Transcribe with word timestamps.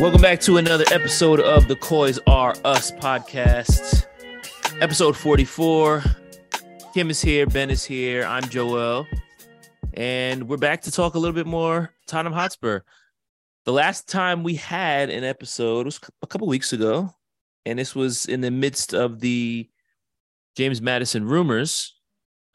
Welcome 0.00 0.20
back 0.20 0.40
to 0.42 0.58
another 0.58 0.84
episode 0.92 1.40
of 1.40 1.66
the 1.66 1.74
Coys 1.74 2.20
Are 2.26 2.54
Us 2.64 2.92
podcast, 2.92 4.06
episode 4.80 5.16
44. 5.16 6.04
Kim 6.94 7.10
is 7.10 7.20
here, 7.20 7.46
Ben 7.46 7.68
is 7.68 7.84
here, 7.84 8.24
I'm 8.24 8.48
Joel, 8.48 9.06
and 9.94 10.48
we're 10.48 10.56
back 10.56 10.82
to 10.82 10.92
talk 10.92 11.14
a 11.14 11.18
little 11.18 11.34
bit 11.34 11.46
more 11.46 11.92
Tottenham 12.06 12.32
Hotspur. 12.32 12.82
The 13.64 13.72
last 13.72 14.08
time 14.08 14.44
we 14.44 14.54
had 14.54 15.10
an 15.10 15.24
episode 15.24 15.84
was 15.84 16.00
a 16.22 16.26
couple 16.28 16.46
weeks 16.46 16.72
ago, 16.72 17.12
and 17.66 17.78
this 17.78 17.94
was 17.94 18.24
in 18.24 18.40
the 18.40 18.52
midst 18.52 18.94
of 18.94 19.18
the 19.18 19.68
James 20.56 20.80
Maddison 20.80 21.24
rumors. 21.24 21.97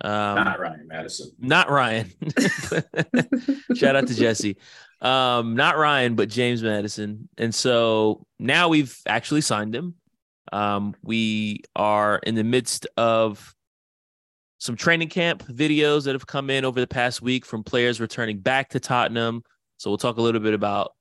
Um, 0.04 0.36
not 0.36 0.60
Ryan 0.60 0.88
Madison. 0.88 1.32
Not 1.40 1.70
Ryan. 1.70 2.12
Shout 3.76 3.96
out 3.96 4.08
to 4.08 4.14
Jesse. 4.14 4.58
Um, 5.02 5.56
not 5.56 5.78
Ryan, 5.78 6.16
but 6.16 6.30
James 6.30 6.62
Maddison. 6.62 7.30
And 7.38 7.56
so 7.56 8.26
now 8.38 8.70
we've 8.70 8.98
actually 9.08 9.42
signed 9.42 9.74
him. 9.74 9.96
Um, 10.52 10.96
we 11.02 11.62
are 11.76 12.18
in 12.18 12.36
the 12.36 12.44
midst 12.44 12.86
of 12.98 13.56
some 14.60 14.76
training 14.76 15.10
camp 15.10 15.44
videos 15.48 16.04
that 16.06 16.14
have 16.14 16.28
come 16.28 16.50
in 16.50 16.64
over 16.64 16.80
the 16.80 16.88
past 16.88 17.22
week 17.22 17.46
from 17.46 17.64
players 17.64 18.00
returning 18.00 18.40
back 18.40 18.70
to 18.70 18.80
Tottenham. 18.80 19.44
So 19.78 19.90
we'll 19.90 19.98
talk 19.98 20.18
a 20.18 20.22
little 20.22 20.42
bit 20.42 20.54
about 20.54 20.94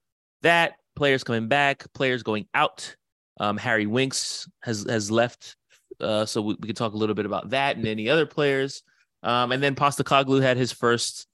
that. 0.43 0.75
Players 0.95 1.25
coming 1.25 1.49
back, 1.49 1.85
players 1.93 2.23
going 2.23 2.47
out. 2.55 2.97
Um, 3.41 3.57
Harry 3.57 3.87
Winks 3.87 4.49
has 4.63 4.85
has 4.89 5.11
left, 5.11 5.57
uh, 6.01 6.27
so 6.27 6.43
we, 6.43 6.57
we 6.61 6.67
can 6.67 6.75
talk 6.75 6.93
a 6.93 6.97
little 6.97 7.15
bit 7.15 7.25
about 7.25 7.51
that 7.51 7.77
and 7.77 7.87
any 7.87 8.09
other 8.09 8.27
players. 8.27 8.83
Um, 9.23 9.53
and 9.53 9.63
then 9.63 9.75
Postecoglou 9.75 10.43
had 10.43 10.57
his 10.57 10.73
first 10.73 11.27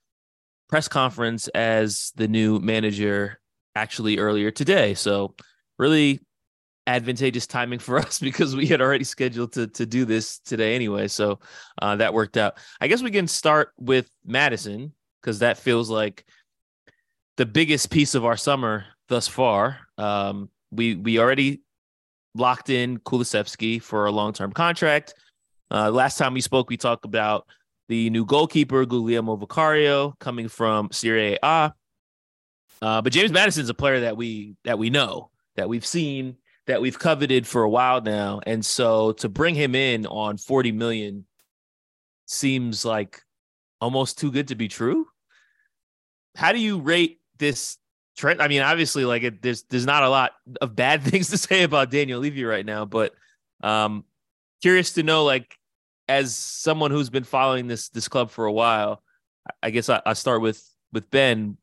press 0.69 0.89
conference 0.89 1.49
as 1.49 2.13
the 2.17 2.29
new 2.29 2.59
manager 2.59 3.41
actually 3.75 4.19
earlier 4.19 4.51
today. 4.51 4.95
So 4.95 5.35
really 5.79 6.21
advantageous 6.87 7.47
timing 7.47 7.79
for 7.79 7.99
us 8.05 8.19
because 8.19 8.57
we 8.57 8.67
had 8.67 8.81
already 8.81 9.05
scheduled 9.05 9.53
to 9.53 9.69
to 9.69 9.87
do 9.87 10.05
this 10.05 10.39
today 10.41 10.75
anyway. 10.75 11.09
So 11.09 11.39
uh, 11.81 11.97
that 11.97 12.15
worked 12.15 12.37
out. 12.37 12.59
I 12.81 12.89
guess 12.89 13.03
we 13.03 13.11
can 13.11 13.29
start 13.29 13.73
with 13.79 14.11
Maddison 14.25 14.93
because 15.21 15.41
that 15.41 15.59
feels 15.59 15.91
like 15.91 16.25
the 17.37 17.47
biggest 17.47 17.91
piece 17.91 18.15
of 18.15 18.25
our 18.25 18.37
summer 18.37 18.85
thus 19.09 19.29
far. 19.29 19.79
Um, 19.97 20.51
we 20.71 20.95
we 20.97 21.19
already 21.19 21.63
locked 22.35 22.71
in 22.71 22.99
Kulusevski 22.99 23.81
for 23.83 24.07
a 24.07 24.13
long 24.13 24.33
term 24.33 24.53
contract. 24.53 25.15
Uh, 25.71 25.91
last 25.91 26.17
time 26.17 26.33
we 26.33 26.41
spoke, 26.41 26.71
we 26.71 26.77
talked 26.77 27.05
about 27.05 27.47
the 27.89 28.11
new 28.11 28.25
goalkeeper, 28.25 28.85
Guglielmo 28.87 29.37
Vicario, 29.37 30.15
coming 30.21 30.49
from 30.49 30.89
Serie 30.93 31.39
A. 31.43 31.73
Uh, 32.81 33.03
but 33.03 33.13
James 33.13 33.33
Maddison's 33.33 33.71
a 33.71 33.75
player 33.75 34.01
that 34.01 34.17
we 34.17 34.55
that 34.65 34.79
we 34.79 34.91
know, 34.91 35.31
that 35.57 35.69
we've 35.69 35.87
seen, 35.87 36.37
that 36.67 36.81
we've 36.81 36.99
coveted 36.99 37.47
for 37.47 37.63
a 37.63 37.69
while 37.69 38.01
now. 38.01 38.41
And 38.47 38.65
so 38.65 39.13
to 39.13 39.29
bring 39.29 39.55
him 39.55 39.75
in 39.75 40.07
on 40.07 40.37
40 40.37 40.73
million 40.73 41.27
seems 42.27 42.85
like 42.85 43.23
almost 43.81 44.19
too 44.19 44.31
good 44.31 44.49
to 44.49 44.55
be 44.55 44.69
true. 44.69 45.09
How 46.37 46.53
do 46.53 46.61
you 46.61 46.79
rate 46.79 47.21
this 47.39 47.79
trend? 48.17 48.41
I 48.41 48.49
mean, 48.49 48.63
obviously, 48.63 49.05
like 49.05 49.23
it, 49.23 49.43
there's 49.43 49.65
there's 49.65 49.87
not 49.87 50.05
a 50.05 50.11
lot 50.11 50.33
of 50.61 50.77
bad 50.77 51.03
things 51.05 51.31
to 51.31 51.39
say 51.39 51.63
about 51.63 51.91
Daniel 51.91 52.21
Levy 52.21 52.45
right 52.45 52.67
now, 52.67 52.85
but 52.85 53.15
um 53.63 54.05
curious 54.61 54.93
to 54.93 55.03
know 55.03 55.25
like 55.25 55.57
as 56.09 56.35
someone 56.35 56.91
who's 56.91 57.11
been 57.11 57.25
following 57.25 57.67
this 57.67 57.89
this 57.91 58.09
club 58.09 58.31
for 58.31 58.47
a 58.47 58.53
while, 58.53 59.03
I 59.63 59.71
guess 59.71 59.89
I, 59.89 60.01
I 60.07 60.15
start 60.15 60.43
with 60.43 60.63
with 60.93 61.11
Ben. 61.11 61.57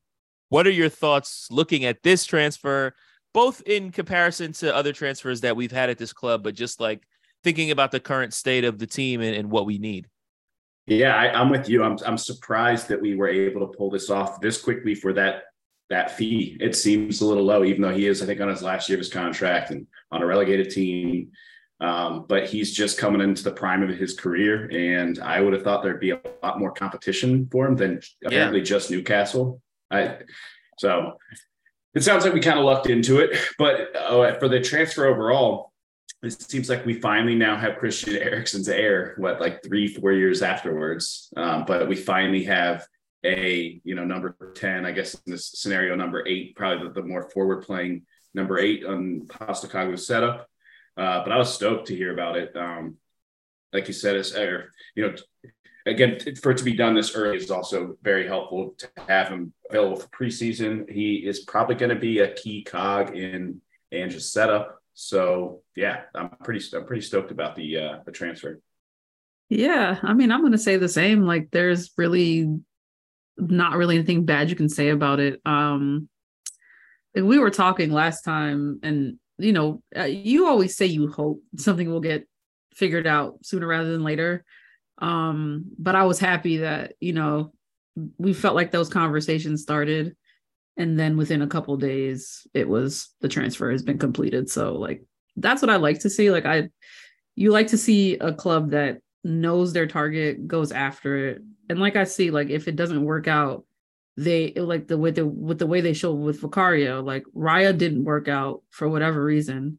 What 0.48 0.66
are 0.66 0.70
your 0.70 0.88
thoughts 0.88 1.48
looking 1.50 1.84
at 1.84 2.02
this 2.02 2.24
transfer, 2.24 2.94
both 3.34 3.62
in 3.66 3.90
comparison 3.90 4.52
to 4.54 4.74
other 4.74 4.92
transfers 4.92 5.40
that 5.40 5.56
we've 5.56 5.72
had 5.72 5.90
at 5.90 5.98
this 5.98 6.12
club, 6.12 6.44
but 6.44 6.54
just 6.54 6.80
like 6.80 7.02
thinking 7.42 7.72
about 7.72 7.90
the 7.90 8.00
current 8.00 8.32
state 8.32 8.64
of 8.64 8.78
the 8.78 8.86
team 8.86 9.20
and, 9.20 9.34
and 9.34 9.50
what 9.50 9.66
we 9.66 9.78
need? 9.78 10.08
Yeah, 10.86 11.16
I, 11.16 11.40
am 11.40 11.50
with 11.50 11.68
you. 11.68 11.82
I'm 11.82 11.98
I'm 12.06 12.18
surprised 12.18 12.88
that 12.88 13.00
we 13.00 13.16
were 13.16 13.28
able 13.28 13.66
to 13.66 13.76
pull 13.76 13.90
this 13.90 14.08
off 14.08 14.40
this 14.40 14.60
quickly 14.60 14.94
for 14.94 15.12
that 15.14 15.42
that 15.90 16.16
fee. 16.16 16.56
It 16.60 16.76
seems 16.76 17.20
a 17.20 17.26
little 17.26 17.44
low, 17.44 17.64
even 17.64 17.82
though 17.82 17.94
he 17.94 18.06
is, 18.06 18.22
I 18.22 18.26
think, 18.26 18.40
on 18.40 18.48
his 18.48 18.62
last 18.62 18.88
year 18.88 18.96
of 18.96 19.00
his 19.00 19.12
contract 19.12 19.70
and 19.70 19.86
on 20.12 20.22
a 20.22 20.26
relegated 20.26 20.70
team. 20.70 21.32
Um, 21.78 22.24
but 22.26 22.48
he's 22.48 22.72
just 22.72 22.98
coming 22.98 23.20
into 23.20 23.44
the 23.44 23.50
prime 23.50 23.82
of 23.82 23.90
his 23.90 24.14
career, 24.14 24.68
and 24.72 25.18
I 25.18 25.40
would 25.40 25.52
have 25.52 25.62
thought 25.62 25.82
there'd 25.82 26.00
be 26.00 26.12
a 26.12 26.20
lot 26.42 26.58
more 26.58 26.72
competition 26.72 27.48
for 27.52 27.66
him 27.66 27.76
than 27.76 28.00
apparently 28.24 28.60
yeah. 28.60 28.64
just 28.64 28.90
Newcastle. 28.90 29.60
I 29.90 30.18
so 30.78 31.18
it 31.94 32.02
sounds 32.02 32.24
like 32.24 32.32
we 32.32 32.40
kind 32.40 32.58
of 32.58 32.64
lucked 32.64 32.88
into 32.88 33.18
it, 33.18 33.38
but 33.58 33.94
uh, 33.94 34.38
for 34.38 34.48
the 34.48 34.60
transfer 34.60 35.06
overall, 35.06 35.72
it 36.22 36.40
seems 36.40 36.70
like 36.70 36.86
we 36.86 36.94
finally 36.94 37.34
now 37.34 37.56
have 37.56 37.76
Christian 37.76 38.16
Eriksen's 38.16 38.68
heir. 38.68 39.14
What 39.18 39.40
like 39.40 39.62
three, 39.62 39.86
four 39.86 40.12
years 40.12 40.42
afterwards, 40.42 41.32
um, 41.36 41.64
but 41.66 41.88
we 41.88 41.96
finally 41.96 42.44
have 42.44 42.86
a 43.24 43.80
you 43.84 43.94
know 43.94 44.04
number 44.04 44.34
ten. 44.54 44.86
I 44.86 44.92
guess 44.92 45.14
in 45.14 45.32
this 45.32 45.52
scenario, 45.54 45.94
number 45.94 46.26
eight, 46.26 46.56
probably 46.56 46.88
the, 46.88 46.94
the 47.00 47.06
more 47.06 47.28
forward 47.30 47.62
playing 47.64 48.06
number 48.34 48.58
eight 48.58 48.84
on 48.84 49.22
Postecoglou's 49.26 50.06
setup. 50.06 50.48
Uh, 50.96 51.22
but 51.22 51.32
I 51.32 51.36
was 51.36 51.52
stoked 51.52 51.88
to 51.88 51.96
hear 51.96 52.12
about 52.12 52.36
it. 52.36 52.56
Um, 52.56 52.96
like 53.72 53.88
you 53.88 53.94
said, 53.94 54.16
it's 54.16 54.34
or, 54.34 54.72
you 54.94 55.06
know, 55.06 55.14
again 55.84 56.18
for 56.40 56.50
it 56.50 56.58
to 56.58 56.64
be 56.64 56.72
done 56.72 56.94
this 56.94 57.14
early 57.14 57.36
is 57.36 57.50
also 57.50 57.96
very 58.02 58.26
helpful 58.26 58.74
to 58.78 58.88
have 59.06 59.28
him 59.28 59.52
available 59.68 59.96
for 59.96 60.08
preseason. 60.08 60.90
He 60.90 61.16
is 61.16 61.40
probably 61.40 61.74
going 61.74 61.94
to 61.94 62.00
be 62.00 62.20
a 62.20 62.32
key 62.34 62.62
cog 62.62 63.16
in 63.16 63.60
Ange's 63.92 64.32
setup. 64.32 64.80
So 64.94 65.62
yeah, 65.74 66.02
I'm 66.14 66.30
pretty 66.30 66.64
I'm 66.74 66.86
pretty 66.86 67.02
stoked 67.02 67.30
about 67.30 67.56
the 67.56 67.78
uh, 67.78 67.98
the 68.06 68.12
transfer. 68.12 68.60
Yeah, 69.48 69.98
I 70.02 70.12
mean, 70.14 70.32
I'm 70.32 70.40
going 70.40 70.52
to 70.52 70.58
say 70.58 70.76
the 70.76 70.88
same. 70.88 71.22
Like, 71.22 71.50
there's 71.52 71.92
really 71.96 72.58
not 73.36 73.76
really 73.76 73.96
anything 73.96 74.24
bad 74.24 74.50
you 74.50 74.56
can 74.56 74.68
say 74.68 74.88
about 74.88 75.20
it. 75.20 75.40
Um, 75.44 76.08
we 77.14 77.38
were 77.38 77.50
talking 77.50 77.92
last 77.92 78.22
time, 78.22 78.80
and 78.82 79.18
you 79.38 79.52
know, 79.52 79.82
uh, 79.96 80.04
you 80.04 80.46
always 80.46 80.76
say 80.76 80.86
you 80.86 81.10
hope 81.10 81.42
something 81.56 81.88
will 81.88 82.00
get 82.00 82.26
figured 82.74 83.06
out 83.06 83.38
sooner 83.42 83.66
rather 83.66 83.90
than 83.90 84.04
later. 84.04 84.44
Um, 84.98 85.66
but 85.78 85.94
I 85.94 86.04
was 86.04 86.18
happy 86.18 86.58
that, 86.58 86.94
you 87.00 87.12
know, 87.12 87.52
we 88.18 88.32
felt 88.32 88.54
like 88.54 88.70
those 88.70 88.88
conversations 88.88 89.62
started 89.62 90.16
and 90.76 90.98
then 90.98 91.16
within 91.16 91.42
a 91.42 91.46
couple 91.46 91.76
days 91.76 92.46
it 92.52 92.68
was 92.68 93.14
the 93.20 93.28
transfer 93.28 93.70
has 93.70 93.82
been 93.82 93.98
completed. 93.98 94.50
So 94.50 94.74
like 94.74 95.02
that's 95.36 95.62
what 95.62 95.70
I 95.70 95.76
like 95.76 96.00
to 96.00 96.10
see. 96.10 96.30
Like 96.30 96.46
I 96.46 96.68
you 97.34 97.52
like 97.52 97.68
to 97.68 97.78
see 97.78 98.16
a 98.18 98.32
club 98.32 98.70
that 98.70 98.98
knows 99.24 99.72
their 99.72 99.86
target, 99.86 100.46
goes 100.46 100.72
after 100.72 101.28
it. 101.28 101.42
And 101.68 101.78
like 101.78 101.96
I 101.96 102.04
see, 102.04 102.30
like 102.30 102.48
if 102.48 102.68
it 102.68 102.76
doesn't 102.76 103.04
work 103.04 103.28
out, 103.28 103.64
they 104.16 104.52
like 104.54 104.88
the 104.88 104.96
way 104.96 105.10
the 105.10 105.26
with 105.26 105.58
the 105.58 105.66
way 105.66 105.80
they 105.80 105.92
showed 105.92 106.14
with 106.14 106.40
Vicario, 106.40 107.02
like 107.02 107.24
Raya 107.34 107.76
didn't 107.76 108.04
work 108.04 108.28
out 108.28 108.62
for 108.70 108.88
whatever 108.88 109.22
reason. 109.22 109.78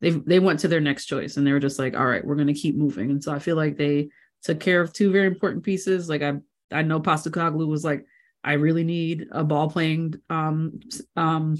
They 0.00 0.10
they 0.10 0.38
went 0.38 0.60
to 0.60 0.68
their 0.68 0.80
next 0.80 1.06
choice 1.06 1.36
and 1.36 1.46
they 1.46 1.52
were 1.52 1.60
just 1.60 1.78
like, 1.78 1.96
all 1.96 2.06
right, 2.06 2.24
we're 2.24 2.36
gonna 2.36 2.54
keep 2.54 2.76
moving. 2.76 3.10
And 3.10 3.22
so 3.22 3.32
I 3.32 3.40
feel 3.40 3.56
like 3.56 3.76
they 3.76 4.10
took 4.42 4.60
care 4.60 4.80
of 4.80 4.92
two 4.92 5.10
very 5.10 5.26
important 5.26 5.64
pieces. 5.64 6.08
Like 6.08 6.22
I 6.22 6.34
I 6.70 6.82
know 6.82 7.00
Postecoglou 7.00 7.66
was 7.66 7.84
like, 7.84 8.06
I 8.44 8.52
really 8.54 8.84
need 8.84 9.26
a 9.32 9.42
ball 9.42 9.68
playing 9.68 10.14
um 10.30 10.78
um 11.16 11.56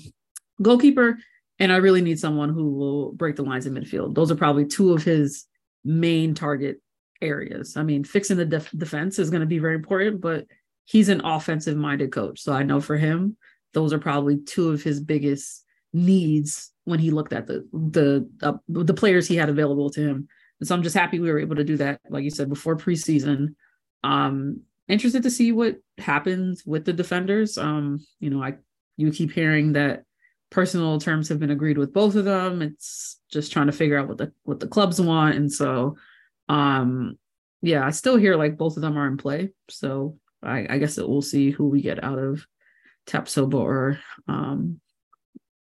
goalkeeper, 0.62 1.18
and 1.58 1.72
I 1.72 1.76
really 1.78 2.02
need 2.02 2.20
someone 2.20 2.50
who 2.50 2.70
will 2.70 3.12
break 3.12 3.34
the 3.34 3.42
lines 3.42 3.66
in 3.66 3.74
midfield. 3.74 4.14
Those 4.14 4.30
are 4.30 4.36
probably 4.36 4.66
two 4.66 4.92
of 4.92 5.02
his 5.02 5.46
main 5.84 6.34
target 6.34 6.80
areas. 7.20 7.76
I 7.76 7.82
mean, 7.82 8.04
fixing 8.04 8.36
the 8.36 8.44
def- 8.44 8.70
defense 8.70 9.18
is 9.18 9.30
going 9.30 9.40
to 9.40 9.46
be 9.46 9.58
very 9.58 9.74
important, 9.74 10.20
but 10.20 10.46
he's 10.84 11.08
an 11.08 11.20
offensive 11.24 11.76
minded 11.76 12.12
coach. 12.12 12.40
So 12.40 12.52
I 12.52 12.62
know 12.62 12.80
for 12.80 12.96
him, 12.96 13.36
those 13.72 13.92
are 13.92 13.98
probably 13.98 14.38
two 14.38 14.70
of 14.70 14.82
his 14.82 15.00
biggest 15.00 15.64
needs 15.92 16.70
when 16.84 16.98
he 16.98 17.10
looked 17.10 17.32
at 17.32 17.46
the 17.46 17.66
the 17.72 18.28
uh, 18.42 18.54
the 18.68 18.94
players 18.94 19.26
he 19.26 19.36
had 19.36 19.48
available 19.48 19.90
to 19.90 20.00
him. 20.00 20.28
And 20.60 20.68
so 20.68 20.74
I'm 20.74 20.82
just 20.82 20.96
happy 20.96 21.18
we 21.18 21.30
were 21.30 21.40
able 21.40 21.56
to 21.56 21.64
do 21.64 21.76
that, 21.78 22.00
like 22.08 22.24
you 22.24 22.30
said, 22.30 22.48
before 22.48 22.76
preseason. 22.76 23.54
Um, 24.02 24.62
interested 24.88 25.22
to 25.22 25.30
see 25.30 25.50
what 25.52 25.76
happens 25.98 26.64
with 26.66 26.84
the 26.84 26.92
defenders. 26.92 27.58
Um, 27.58 28.04
you 28.20 28.30
know, 28.30 28.42
I 28.42 28.54
you 28.96 29.10
keep 29.10 29.32
hearing 29.32 29.72
that 29.72 30.04
personal 30.50 31.00
terms 31.00 31.28
have 31.28 31.40
been 31.40 31.50
agreed 31.50 31.78
with 31.78 31.92
both 31.92 32.14
of 32.14 32.24
them. 32.24 32.62
It's 32.62 33.20
just 33.30 33.52
trying 33.52 33.66
to 33.66 33.72
figure 33.72 33.98
out 33.98 34.08
what 34.08 34.18
the 34.18 34.32
what 34.44 34.60
the 34.60 34.68
clubs 34.68 35.00
want. 35.00 35.34
And 35.34 35.52
so 35.52 35.96
um 36.48 37.18
yeah, 37.60 37.84
I 37.84 37.90
still 37.90 38.16
hear 38.16 38.36
like 38.36 38.56
both 38.56 38.76
of 38.76 38.82
them 38.82 38.96
are 38.96 39.08
in 39.08 39.16
play. 39.16 39.50
So 39.68 40.18
I, 40.44 40.66
I 40.68 40.78
guess 40.78 40.98
it, 40.98 41.08
we'll 41.08 41.22
see 41.22 41.50
who 41.50 41.68
we 41.68 41.80
get 41.82 42.02
out 42.02 42.18
of 42.18 42.46
Tapsoba 43.06 43.54
or 43.54 43.98
um, 44.28 44.80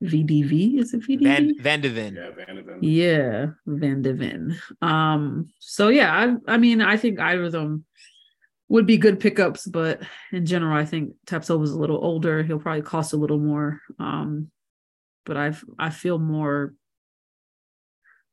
VDV. 0.03 0.79
Is 0.79 0.93
it 0.93 1.01
VDV? 1.01 1.23
Van, 1.23 1.53
Van 1.59 1.81
de 1.81 1.89
Ven. 1.89 2.15
Yeah, 2.15 2.31
Van 2.35 2.55
de 2.55 2.63
Ven. 2.63 2.77
Yeah, 2.81 3.45
Van 3.65 4.01
de 4.01 4.13
Ven. 4.13 4.61
Um, 4.81 5.49
so 5.59 5.89
yeah, 5.89 6.13
I, 6.13 6.53
I 6.53 6.57
mean, 6.57 6.81
I 6.81 6.97
think 6.97 7.19
either 7.19 7.43
of 7.43 7.51
them 7.51 7.85
would 8.69 8.85
be 8.85 8.97
good 8.97 9.19
pickups, 9.19 9.67
but 9.67 10.01
in 10.31 10.45
general, 10.45 10.77
I 10.77 10.85
think 10.85 11.13
Tapsoba 11.27 11.59
was 11.59 11.71
a 11.71 11.79
little 11.79 12.03
older. 12.03 12.41
He'll 12.41 12.59
probably 12.59 12.81
cost 12.81 13.13
a 13.13 13.17
little 13.17 13.39
more. 13.39 13.81
Um, 13.99 14.49
but 15.25 15.37
I've 15.37 15.63
I 15.77 15.89
feel 15.89 16.17
more. 16.17 16.73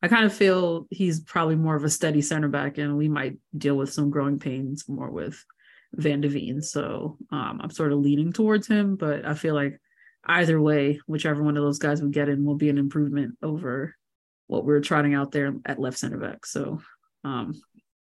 I 0.01 0.07
kind 0.07 0.25
of 0.25 0.33
feel 0.33 0.87
he's 0.91 1.19
probably 1.19 1.57
more 1.57 1.75
of 1.75 1.83
a 1.83 1.91
steady 1.91 2.23
center 2.23 2.49
back, 2.49 2.79
and 2.79 2.97
we 2.97 3.09
might 3.09 3.37
deal 3.57 3.77
with 3.77 3.93
some 3.93 4.11
growing 4.11 4.39
pains 4.39 4.89
more 4.89 5.11
with 5.11 5.45
Van 5.95 6.21
de 6.21 6.29
Ven. 6.29 6.63
So 6.63 7.17
um, 7.31 7.61
I'm 7.63 7.71
sort 7.71 7.93
of 7.93 7.99
leaning 7.99 8.33
towards 8.33 8.67
him, 8.67 8.97
but 8.97 9.25
I 9.25 9.35
feel 9.35 9.55
like 9.55 9.81
either 10.25 10.61
way, 10.61 11.01
whichever 11.07 11.43
one 11.43 11.57
of 11.57 11.63
those 11.63 11.79
guys 11.79 12.03
we 12.03 12.11
get 12.11 12.29
in 12.29 12.45
will 12.45 12.57
be 12.57 12.69
an 12.69 12.79
improvement 12.79 13.37
over 13.43 13.95
what 14.47 14.65
we're 14.65 14.81
trotting 14.81 15.15
out 15.15 15.33
there 15.33 15.55
at 15.67 15.79
left 15.79 15.99
center 15.99 16.19
back. 16.19 16.47
So 16.47 16.81
um, 17.25 17.55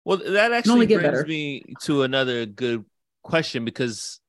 well, 0.06 0.18
that 0.18 0.54
actually 0.54 0.88
brings 0.88 1.02
better. 1.02 1.26
me 1.26 1.64
to 1.82 2.04
another 2.04 2.46
good 2.46 2.86
question 3.24 3.66
because 3.66 4.20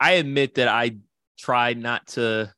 I 0.00 0.12
admit 0.12 0.54
that 0.54 0.68
I 0.68 0.96
try 1.38 1.74
not 1.74 2.06
to 2.08 2.52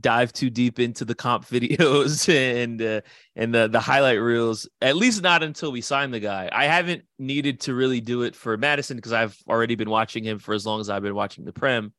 dive 0.00 0.32
too 0.32 0.50
deep 0.50 0.78
into 0.78 1.04
the 1.04 1.14
comp 1.14 1.46
videos 1.48 2.28
and 2.28 2.82
uh, 2.82 3.00
and 3.34 3.54
the 3.54 3.68
the 3.68 3.80
highlight 3.80 4.20
reels 4.20 4.68
at 4.82 4.96
least 4.96 5.22
not 5.22 5.42
until 5.42 5.72
we 5.72 5.80
sign 5.80 6.10
the 6.10 6.20
guy 6.20 6.48
i 6.52 6.66
haven't 6.66 7.02
needed 7.18 7.60
to 7.60 7.74
really 7.74 8.00
do 8.00 8.22
it 8.22 8.36
for 8.36 8.56
maddison 8.58 8.96
because 8.96 9.12
i've 9.12 9.36
already 9.48 9.74
been 9.74 9.88
watching 9.88 10.22
him 10.22 10.38
for 10.38 10.54
as 10.54 10.66
long 10.66 10.80
as 10.80 10.90
i've 10.90 11.02
been 11.02 11.14
watching 11.14 11.44
the 11.44 11.52
prem 11.52 11.92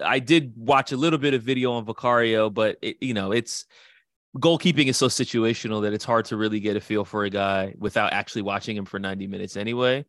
i 0.00 0.20
did 0.20 0.52
watch 0.56 0.92
a 0.92 0.96
little 0.96 1.18
bit 1.18 1.34
of 1.34 1.42
video 1.42 1.72
on 1.72 1.84
vicario 1.84 2.48
but 2.48 2.76
it, 2.82 2.96
you 3.00 3.14
know 3.14 3.32
it's 3.32 3.66
goalkeeping 4.38 4.86
is 4.88 4.96
so 4.96 5.08
situational 5.08 5.82
that 5.82 5.92
it's 5.92 6.04
hard 6.04 6.24
to 6.26 6.36
really 6.36 6.60
get 6.60 6.76
a 6.76 6.80
feel 6.80 7.04
for 7.04 7.24
a 7.24 7.30
guy 7.30 7.74
without 7.78 8.12
actually 8.12 8.42
watching 8.42 8.76
him 8.76 8.84
for 8.84 8.98
90 8.98 9.26
minutes 9.26 9.56
anyway. 9.56 10.04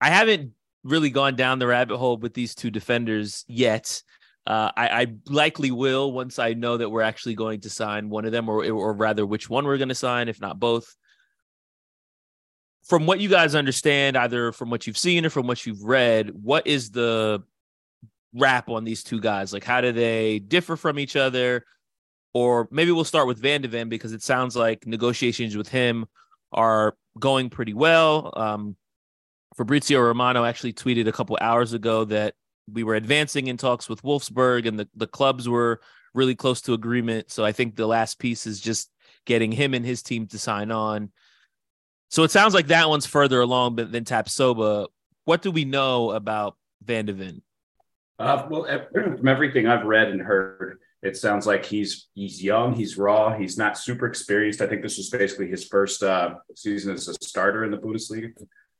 I 0.00 0.10
haven't 0.10 0.52
really 0.84 1.10
gone 1.10 1.36
down 1.36 1.58
the 1.58 1.66
rabbit 1.66 1.96
hole 1.96 2.16
with 2.16 2.34
these 2.34 2.54
two 2.54 2.70
defenders 2.70 3.44
yet. 3.48 4.02
Uh, 4.46 4.72
I, 4.76 4.88
I, 4.88 5.06
likely 5.28 5.70
will 5.70 6.12
once 6.12 6.40
I 6.40 6.54
know 6.54 6.76
that 6.76 6.90
we're 6.90 7.02
actually 7.02 7.36
going 7.36 7.60
to 7.60 7.70
sign 7.70 8.08
one 8.08 8.24
of 8.24 8.32
them, 8.32 8.48
or 8.48 8.64
or 8.64 8.92
rather, 8.92 9.24
which 9.24 9.48
one 9.48 9.64
we're 9.64 9.78
going 9.78 9.88
to 9.88 9.94
sign, 9.94 10.28
if 10.28 10.40
not 10.40 10.58
both. 10.58 10.96
From 12.84 13.06
what 13.06 13.20
you 13.20 13.28
guys 13.28 13.54
understand, 13.54 14.16
either 14.16 14.50
from 14.50 14.68
what 14.68 14.86
you've 14.86 14.98
seen 14.98 15.24
or 15.24 15.30
from 15.30 15.46
what 15.46 15.64
you've 15.64 15.84
read, 15.84 16.30
what 16.30 16.66
is 16.66 16.90
the 16.90 17.44
wrap 18.34 18.68
on 18.68 18.82
these 18.82 19.04
two 19.04 19.20
guys? 19.20 19.52
Like, 19.52 19.62
how 19.62 19.80
do 19.80 19.92
they 19.92 20.40
differ 20.40 20.76
from 20.76 20.98
each 20.98 21.14
other? 21.14 21.64
or 22.34 22.68
maybe 22.70 22.90
we'll 22.90 23.04
start 23.04 23.26
with 23.26 23.38
Van 23.38 23.60
de 23.60 23.68
Ven 23.68 23.88
because 23.88 24.12
it 24.12 24.22
sounds 24.22 24.56
like 24.56 24.86
negotiations 24.86 25.56
with 25.56 25.68
him 25.68 26.06
are 26.52 26.96
going 27.18 27.50
pretty 27.50 27.74
well. 27.74 28.32
Um, 28.36 28.76
Fabrizio 29.56 30.00
Romano 30.00 30.44
actually 30.44 30.72
tweeted 30.72 31.06
a 31.08 31.12
couple 31.12 31.36
hours 31.40 31.74
ago 31.74 32.04
that 32.06 32.34
we 32.70 32.84
were 32.84 32.94
advancing 32.94 33.46
in 33.48 33.56
talks 33.56 33.88
with 33.88 34.02
Wolfsburg 34.02 34.66
and 34.66 34.78
the, 34.78 34.88
the 34.94 35.06
clubs 35.06 35.48
were 35.48 35.80
really 36.14 36.34
close 36.34 36.60
to 36.62 36.74
agreement. 36.74 37.30
So 37.30 37.44
I 37.44 37.52
think 37.52 37.76
the 37.76 37.86
last 37.86 38.18
piece 38.18 38.46
is 38.46 38.60
just 38.60 38.90
getting 39.24 39.52
him 39.52 39.74
and 39.74 39.84
his 39.84 40.02
team 40.02 40.26
to 40.28 40.38
sign 40.38 40.70
on. 40.70 41.10
So 42.10 42.24
it 42.24 42.30
sounds 42.30 42.54
like 42.54 42.66
that 42.66 42.88
one's 42.88 43.06
further 43.06 43.40
along 43.40 43.76
than 43.76 44.04
Tapsoba. 44.04 44.88
What 45.24 45.42
do 45.42 45.50
we 45.50 45.64
know 45.64 46.10
about 46.10 46.56
Van 46.84 47.06
de 47.06 47.12
Ven? 47.14 47.42
Uh, 48.18 48.46
well, 48.50 48.66
from 48.92 49.28
everything 49.28 49.66
I've 49.66 49.86
read 49.86 50.08
and 50.08 50.20
heard, 50.20 50.78
it 51.02 51.16
sounds 51.16 51.46
like 51.46 51.64
he's 51.64 52.08
he's 52.14 52.42
young, 52.42 52.74
he's 52.74 52.96
raw, 52.96 53.36
he's 53.36 53.58
not 53.58 53.76
super 53.76 54.06
experienced. 54.06 54.60
I 54.60 54.66
think 54.68 54.82
this 54.82 54.98
was 54.98 55.10
basically 55.10 55.48
his 55.48 55.66
first 55.66 56.02
uh, 56.02 56.34
season 56.54 56.92
as 56.94 57.08
a 57.08 57.14
starter 57.14 57.64
in 57.64 57.70
the 57.70 57.78
Bundesliga, 57.78 58.30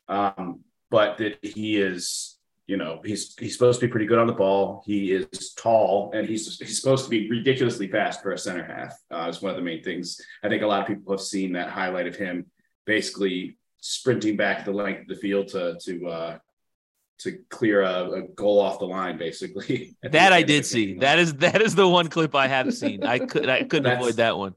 um, 0.09 0.61
but 0.91 1.19
that 1.19 1.39
he 1.43 1.81
is, 1.81 2.39
you 2.67 2.77
know, 2.77 3.01
he's 3.05 3.35
he's 3.39 3.53
supposed 3.53 3.81
to 3.81 3.87
be 3.87 3.91
pretty 3.91 4.07
good 4.07 4.19
on 4.19 4.27
the 4.27 4.33
ball. 4.33 4.83
He 4.87 5.13
is 5.13 5.53
tall, 5.55 6.13
and 6.15 6.29
he's 6.29 6.59
he's 6.59 6.81
supposed 6.81 7.05
to 7.05 7.11
be 7.11 7.29
ridiculously 7.29 7.89
fast 7.89 8.23
for 8.23 8.33
a 8.33 8.39
center 8.39 8.65
half. 8.65 8.97
Uh, 9.11 9.29
is 9.29 9.43
one 9.43 9.51
of 9.51 9.57
the 9.57 9.63
main 9.63 9.83
things. 9.83 10.21
I 10.43 10.49
think 10.49 10.63
a 10.63 10.67
lot 10.67 10.81
of 10.81 10.87
people 10.87 11.13
have 11.13 11.21
seen 11.21 11.53
that 11.53 11.71
highlight 11.71 12.07
of 12.07 12.17
him 12.17 12.47
basically 12.87 13.59
sprinting 13.81 14.37
back 14.37 14.65
the 14.65 14.73
length 14.73 15.03
of 15.03 15.09
the 15.09 15.17
field 15.17 15.49
to 15.49 15.77
to 15.85 16.07
uh, 16.07 16.39
to 17.19 17.39
clear 17.51 17.83
a, 17.83 18.11
a, 18.11 18.23
goal 18.23 18.61
off 18.61 18.79
the 18.79 18.85
line, 18.85 19.17
basically. 19.17 19.97
That 20.03 20.33
I 20.33 20.43
did 20.43 20.67
see. 20.67 20.95
That 20.95 21.19
is 21.19 21.35
that 21.35 21.63
is 21.63 21.75
the 21.75 21.89
one 21.89 22.09
clip 22.09 22.35
I 22.35 22.49
have 22.49 22.75
seen. 22.75 23.05
I 23.05 23.19
could 23.19 23.49
I 23.49 23.65
couldn't 23.65 23.85
That's, 23.85 24.01
avoid 24.01 24.17
that 24.17 24.37
one. 24.37 24.55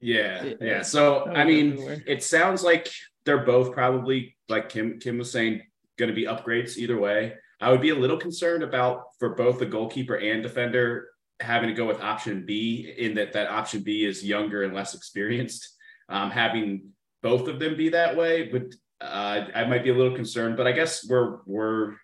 Yeah, 0.00 0.54
yeah. 0.60 0.82
So 0.82 1.26
I 1.26 1.44
mean, 1.44 1.72
everywhere. 1.72 2.02
it 2.06 2.22
sounds 2.22 2.62
like 2.62 2.88
they're 3.24 3.44
both 3.44 3.72
probably 3.72 4.36
like 4.48 4.68
Kim 4.68 4.98
Kim 4.98 5.18
was 5.18 5.30
saying, 5.30 5.62
going 6.00 6.08
to 6.08 6.14
be 6.14 6.26
upgrades 6.26 6.76
either 6.76 6.98
way. 6.98 7.34
I 7.60 7.70
would 7.70 7.80
be 7.80 7.90
a 7.90 7.94
little 7.94 8.16
concerned 8.16 8.64
about 8.64 9.04
for 9.18 9.36
both 9.36 9.58
the 9.58 9.66
goalkeeper 9.66 10.16
and 10.16 10.42
defender 10.42 11.08
having 11.40 11.68
to 11.68 11.74
go 11.74 11.86
with 11.86 12.00
option 12.00 12.44
B 12.44 12.92
in 12.98 13.14
that 13.14 13.32
that 13.34 13.50
option 13.50 13.82
B 13.82 14.04
is 14.04 14.24
younger 14.24 14.64
and 14.64 14.74
less 14.74 14.94
experienced. 14.94 15.76
Um, 16.08 16.30
having 16.30 16.90
both 17.22 17.48
of 17.48 17.60
them 17.60 17.76
be 17.76 17.90
that 17.90 18.16
way 18.16 18.50
would 18.52 18.74
uh, 19.00 19.46
I 19.54 19.64
might 19.64 19.84
be 19.84 19.90
a 19.90 19.94
little 19.94 20.14
concerned, 20.14 20.56
but 20.56 20.66
I 20.66 20.72
guess 20.72 21.06
we're 21.08 21.38
we're. 21.46 21.94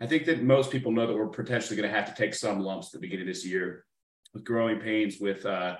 I 0.00 0.06
think 0.06 0.26
that 0.26 0.42
most 0.42 0.70
people 0.70 0.92
know 0.92 1.06
that 1.06 1.16
we're 1.16 1.28
potentially 1.28 1.76
going 1.76 1.88
to 1.88 1.96
have 1.96 2.08
to 2.08 2.14
take 2.14 2.34
some 2.34 2.60
lumps 2.60 2.88
at 2.88 2.92
the 2.92 2.98
beginning 2.98 3.28
of 3.28 3.34
this 3.34 3.46
year 3.46 3.84
with 4.34 4.44
growing 4.44 4.78
pains 4.78 5.18
with 5.18 5.46
uh, 5.46 5.76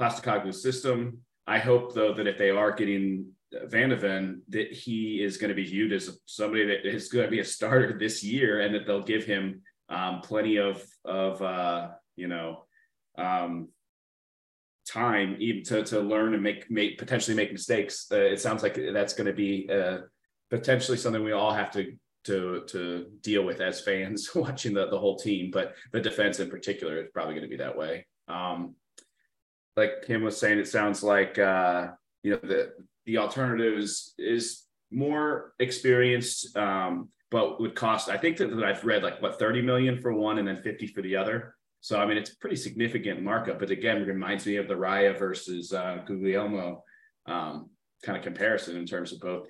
Postecoglou's 0.00 0.62
system. 0.62 1.18
I 1.46 1.58
hope 1.58 1.94
though 1.94 2.14
that 2.14 2.26
if 2.26 2.38
they 2.38 2.50
are 2.50 2.72
getting 2.72 3.32
Van 3.52 3.88
de 3.88 4.36
that 4.48 4.72
he 4.72 5.22
is 5.22 5.36
going 5.38 5.48
to 5.48 5.54
be 5.54 5.64
viewed 5.64 5.92
as 5.92 6.18
somebody 6.26 6.66
that 6.66 6.86
is 6.86 7.08
going 7.08 7.24
to 7.24 7.30
be 7.30 7.40
a 7.40 7.44
starter 7.44 7.96
this 7.98 8.22
year, 8.22 8.60
and 8.60 8.74
that 8.74 8.86
they'll 8.86 9.02
give 9.02 9.24
him 9.24 9.62
um, 9.88 10.20
plenty 10.20 10.58
of 10.58 10.84
of 11.04 11.40
uh, 11.40 11.88
you 12.16 12.28
know 12.28 12.64
um, 13.16 13.68
time 14.86 15.36
even 15.38 15.62
to, 15.64 15.82
to 15.84 16.00
learn 16.00 16.34
and 16.34 16.42
make 16.42 16.70
make 16.70 16.98
potentially 16.98 17.36
make 17.36 17.52
mistakes. 17.52 18.06
Uh, 18.12 18.16
it 18.16 18.40
sounds 18.40 18.62
like 18.62 18.78
that's 18.92 19.14
going 19.14 19.26
to 19.26 19.32
be 19.32 19.68
uh, 19.70 19.98
potentially 20.50 20.98
something 20.98 21.24
we 21.24 21.32
all 21.32 21.52
have 21.52 21.70
to 21.72 21.96
to 22.24 22.64
to 22.68 23.06
deal 23.22 23.44
with 23.44 23.60
as 23.60 23.80
fans 23.80 24.30
watching 24.34 24.74
the, 24.74 24.88
the 24.88 24.98
whole 24.98 25.16
team, 25.16 25.50
but 25.50 25.74
the 25.92 26.00
defense 26.00 26.40
in 26.40 26.50
particular 26.50 26.98
is 27.02 27.10
probably 27.12 27.34
going 27.34 27.48
to 27.48 27.48
be 27.48 27.56
that 27.56 27.76
way. 27.76 28.06
Um, 28.28 28.74
like 29.76 30.02
Kim 30.06 30.22
was 30.22 30.36
saying, 30.36 30.58
it 30.58 30.68
sounds 30.68 31.02
like 31.02 31.38
uh, 31.38 31.88
you 32.22 32.32
know 32.32 32.40
the 32.42 32.72
the 33.08 33.16
alternative 33.16 33.78
is 33.78 34.12
is 34.18 34.64
more 34.90 35.54
experienced, 35.58 36.54
um, 36.56 37.08
but 37.30 37.58
would 37.58 37.74
cost. 37.74 38.10
I 38.10 38.18
think 38.18 38.36
that, 38.36 38.54
that 38.54 38.64
I've 38.64 38.84
read 38.84 39.02
like 39.02 39.20
what 39.22 39.38
thirty 39.38 39.62
million 39.62 39.98
for 40.00 40.12
one 40.12 40.38
and 40.38 40.46
then 40.46 40.62
fifty 40.62 40.86
for 40.86 41.00
the 41.00 41.16
other. 41.16 41.54
So 41.80 41.98
I 41.98 42.04
mean, 42.04 42.18
it's 42.18 42.34
pretty 42.34 42.56
significant 42.56 43.22
markup. 43.22 43.58
But 43.58 43.70
again, 43.70 44.04
reminds 44.04 44.44
me 44.44 44.56
of 44.56 44.68
the 44.68 44.74
Raya 44.74 45.18
versus 45.18 45.72
uh, 45.72 46.02
Guglielmo 46.06 46.84
um, 47.24 47.70
kind 48.04 48.18
of 48.18 48.22
comparison 48.22 48.76
in 48.76 48.84
terms 48.84 49.12
of 49.12 49.20
both 49.20 49.48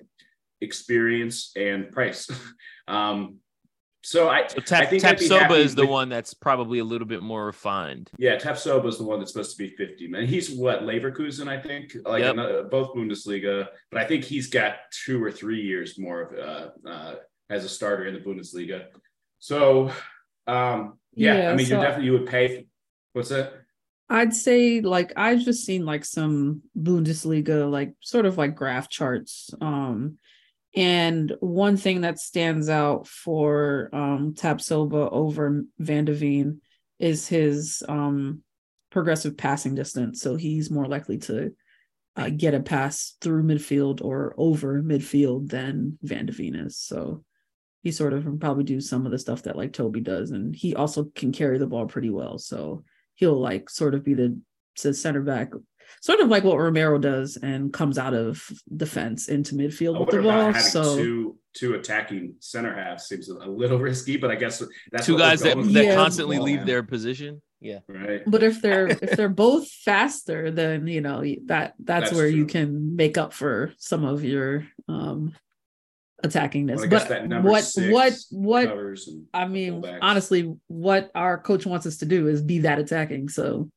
experience 0.61 1.51
and 1.57 1.91
price. 1.91 2.29
um, 2.87 3.39
so 4.01 4.29
I, 4.29 4.47
so 4.47 4.61
tap, 4.61 4.83
I 4.83 4.85
think 4.85 5.03
Tapsoba 5.03 5.57
is 5.57 5.75
the 5.75 5.81
with, 5.81 5.89
one 5.89 6.09
that's 6.09 6.33
probably 6.33 6.79
a 6.79 6.83
little 6.83 7.07
bit 7.07 7.21
more 7.21 7.45
refined. 7.45 8.09
Yeah, 8.17 8.37
Tapsoba 8.37 8.87
is 8.87 8.97
the 8.97 9.03
one 9.03 9.19
that's 9.19 9.33
supposed 9.33 9.57
to 9.57 9.63
be 9.63 9.75
50. 9.75 10.07
Man, 10.07 10.25
he's 10.25 10.51
what 10.51 10.83
Leverkusen, 10.83 11.47
I 11.47 11.59
think, 11.59 11.95
like 12.05 12.21
yep. 12.21 12.33
another, 12.33 12.63
both 12.63 12.95
Bundesliga, 12.95 13.67
but 13.91 14.01
I 14.01 14.05
think 14.05 14.23
he's 14.23 14.47
got 14.47 14.75
two 14.91 15.21
or 15.21 15.31
three 15.31 15.61
years 15.61 15.99
more 15.99 16.21
of 16.21 16.39
uh, 16.39 16.89
uh, 16.89 17.15
as 17.49 17.65
a 17.65 17.69
starter 17.69 18.05
in 18.05 18.13
the 18.13 18.21
Bundesliga. 18.21 18.85
So 19.39 19.91
um, 20.47 20.97
yeah, 21.13 21.37
yeah 21.37 21.51
I 21.51 21.55
mean, 21.55 21.65
so 21.65 21.75
you 21.75 21.81
definitely 21.81 22.05
you 22.05 22.13
would 22.13 22.27
pay. 22.27 22.67
What's 23.13 23.29
that? 23.29 23.53
I'd 24.09 24.33
say 24.33 24.81
like 24.81 25.13
I've 25.15 25.41
just 25.41 25.65
seen 25.65 25.85
like 25.85 26.03
some 26.03 26.63
Bundesliga 26.77 27.69
like 27.69 27.93
sort 27.99 28.25
of 28.25 28.37
like 28.37 28.55
graph 28.55 28.89
charts. 28.89 29.53
Um, 29.61 30.17
and 30.75 31.33
one 31.39 31.77
thing 31.77 32.01
that 32.01 32.19
stands 32.19 32.69
out 32.69 33.07
for 33.07 33.89
um, 33.91 34.33
Tapsoba 34.35 35.11
over 35.11 35.63
Van 35.79 36.05
de 36.05 36.51
is 36.99 37.27
his 37.27 37.81
um, 37.87 38.43
progressive 38.91 39.37
passing 39.37 39.75
distance. 39.75 40.21
So 40.21 40.35
he's 40.35 40.69
more 40.69 40.87
likely 40.87 41.17
to 41.19 41.51
uh, 42.15 42.29
get 42.29 42.53
a 42.53 42.59
pass 42.59 43.15
through 43.21 43.43
midfield 43.43 44.03
or 44.03 44.35
over 44.37 44.81
midfield 44.81 45.49
than 45.49 45.97
Van 46.01 46.25
de 46.25 46.33
is. 46.33 46.77
So 46.77 47.23
he 47.81 47.91
sort 47.91 48.13
of 48.13 48.27
probably 48.39 48.63
do 48.63 48.81
some 48.81 49.05
of 49.05 49.11
the 49.11 49.19
stuff 49.19 49.43
that 49.43 49.55
like 49.55 49.73
Toby 49.73 50.01
does, 50.01 50.31
and 50.31 50.55
he 50.55 50.75
also 50.75 51.05
can 51.15 51.31
carry 51.31 51.57
the 51.57 51.67
ball 51.67 51.87
pretty 51.87 52.09
well. 52.09 52.37
So 52.37 52.83
he'll 53.15 53.39
like 53.39 53.69
sort 53.69 53.95
of 53.95 54.03
be 54.03 54.13
the, 54.13 54.39
the 54.83 54.93
center 54.93 55.21
back, 55.21 55.51
sort 56.01 56.19
of 56.19 56.29
like 56.29 56.43
what 56.43 56.57
Romero 56.57 56.97
does, 56.97 57.37
and 57.37 57.71
comes 57.73 57.97
out 57.97 58.13
of 58.13 58.47
defense 58.75 59.27
into 59.27 59.55
midfield 59.55 59.99
with 59.99 60.09
the 60.09 60.21
ball. 60.21 60.53
So 60.53 60.95
two 60.95 61.37
two 61.53 61.73
attacking 61.73 62.35
center 62.39 62.73
halves 62.73 63.05
seems 63.05 63.29
a 63.29 63.33
little 63.33 63.79
risky, 63.79 64.17
but 64.17 64.31
I 64.31 64.35
guess 64.35 64.63
that's 64.91 65.05
two 65.05 65.17
guys 65.17 65.41
that, 65.41 65.57
that 65.57 65.85
yeah. 65.85 65.95
constantly 65.95 66.39
leave 66.39 66.65
their 66.65 66.83
position. 66.83 67.41
Yeah, 67.61 67.79
right. 67.87 68.21
But 68.25 68.43
if 68.43 68.61
they're 68.61 68.87
if 69.01 69.11
they're 69.11 69.29
both 69.29 69.69
faster, 69.69 70.51
then 70.51 70.87
you 70.87 71.01
know 71.01 71.21
that 71.21 71.37
that's, 71.47 71.73
that's 71.79 72.11
where 72.11 72.29
true. 72.29 72.37
you 72.37 72.45
can 72.45 72.95
make 72.95 73.17
up 73.17 73.33
for 73.33 73.73
some 73.77 74.05
of 74.05 74.23
your 74.23 74.65
um 74.87 75.33
attacking 76.23 76.65
this. 76.65 76.81
Well, 76.81 76.89
but 76.89 77.07
that 77.09 77.43
what 77.43 77.69
what 77.75 78.23
what 78.31 78.99
I 79.33 79.47
mean, 79.47 79.83
honestly, 80.01 80.53
what 80.67 81.11
our 81.15 81.37
coach 81.37 81.65
wants 81.65 81.85
us 81.85 81.97
to 81.97 82.05
do 82.05 82.27
is 82.27 82.41
be 82.41 82.59
that 82.59 82.79
attacking. 82.79 83.29
So 83.29 83.69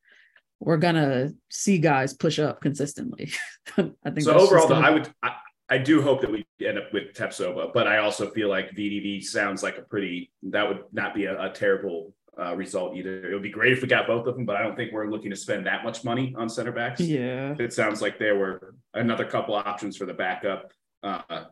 we're 0.65 0.77
gonna 0.77 1.31
see 1.51 1.79
guys 1.79 2.15
push 2.15 2.39
up 2.39 2.61
consistently. 2.61 3.33
I 3.77 4.11
think 4.11 4.23
so 4.23 4.35
overall, 4.39 4.69
though, 4.69 4.77
I 4.77 4.91
would 4.91 5.09
I, 5.23 5.33
I 5.69 5.79
do 5.79 6.01
hope 6.03 6.21
that 6.21 6.31
we 6.31 6.45
end 6.65 6.79
up 6.79 6.93
with 6.93 7.15
Tapsoba, 7.15 7.73
but 7.73 7.87
I 7.87 7.99
also 7.99 8.31
feel 8.31 8.49
like 8.49 8.71
VDV 8.71 9.25
sounds 9.25 9.63
like 9.63 9.79
a 9.79 9.83
pretty 9.83 10.31
that 10.45 10.69
would 10.69 10.81
not 10.93 11.15
be 11.15 11.25
a, 11.25 11.41
a 11.47 11.51
terrible 11.51 12.15
uh, 12.39 12.55
result 12.57 12.97
either. 12.97 13.31
It 13.31 13.35
would 13.35 13.43
be 13.43 13.51
great 13.51 13.73
if 13.73 13.83
we 13.83 13.89
got 13.89 14.07
both 14.07 14.27
of 14.27 14.35
them, 14.37 14.47
but 14.47 14.57
I 14.57 14.63
don't 14.63 14.77
think 14.77 14.93
we're 14.93 15.11
looking 15.11 15.31
to 15.31 15.37
spend 15.37 15.67
that 15.67 15.85
much 15.85 16.05
money 16.05 16.35
on 16.39 16.49
center 16.49 16.73
backs. 16.73 17.01
yeah. 17.01 17.55
It 17.59 17.73
sounds 17.73 18.01
like 18.01 18.19
there 18.19 18.37
were 18.39 18.75
another 18.95 19.25
couple 19.25 19.55
options 19.55 19.97
for 19.97 20.07
the 20.07 20.15
backup. 20.15 20.73
Uh, 21.03 21.45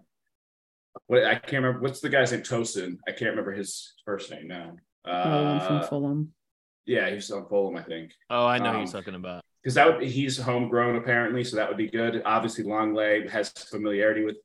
what 1.07 1.25
I 1.25 1.35
can't 1.35 1.63
remember 1.65 1.81
what's 1.81 2.01
the 2.01 2.09
guy's 2.09 2.33
name 2.33 2.43
Tosin. 2.43 2.99
I 3.09 3.13
can't 3.13 3.31
remember 3.31 3.53
his 3.53 3.95
first 4.05 4.31
name 4.31 4.47
now. 4.49 4.77
From 5.05 5.13
Uh, 5.13 5.83
Fulham. 5.89 6.33
Yeah, 6.87 7.11
he's 7.11 7.31
on 7.31 7.47
Fulham, 7.49 7.77
I 7.77 7.83
think. 7.83 8.13
Oh, 8.31 8.47
I 8.47 8.59
know 8.59 8.71
who 8.73 8.79
Um, 8.79 8.85
you're 8.85 8.93
talking 8.93 9.15
about. 9.15 9.43
because 9.63 9.75
that 9.75 9.87
would 9.87 10.03
he's 10.03 10.37
homegrown 10.39 10.97
apparently, 10.97 11.45
so 11.45 11.57
that 11.57 11.69
would 11.69 11.77
be 11.79 11.89
good. 11.89 12.23
Obviously, 12.25 12.65
Longley 12.65 13.29
has 13.29 13.51
familiarity 13.51 14.25
with 14.25 14.37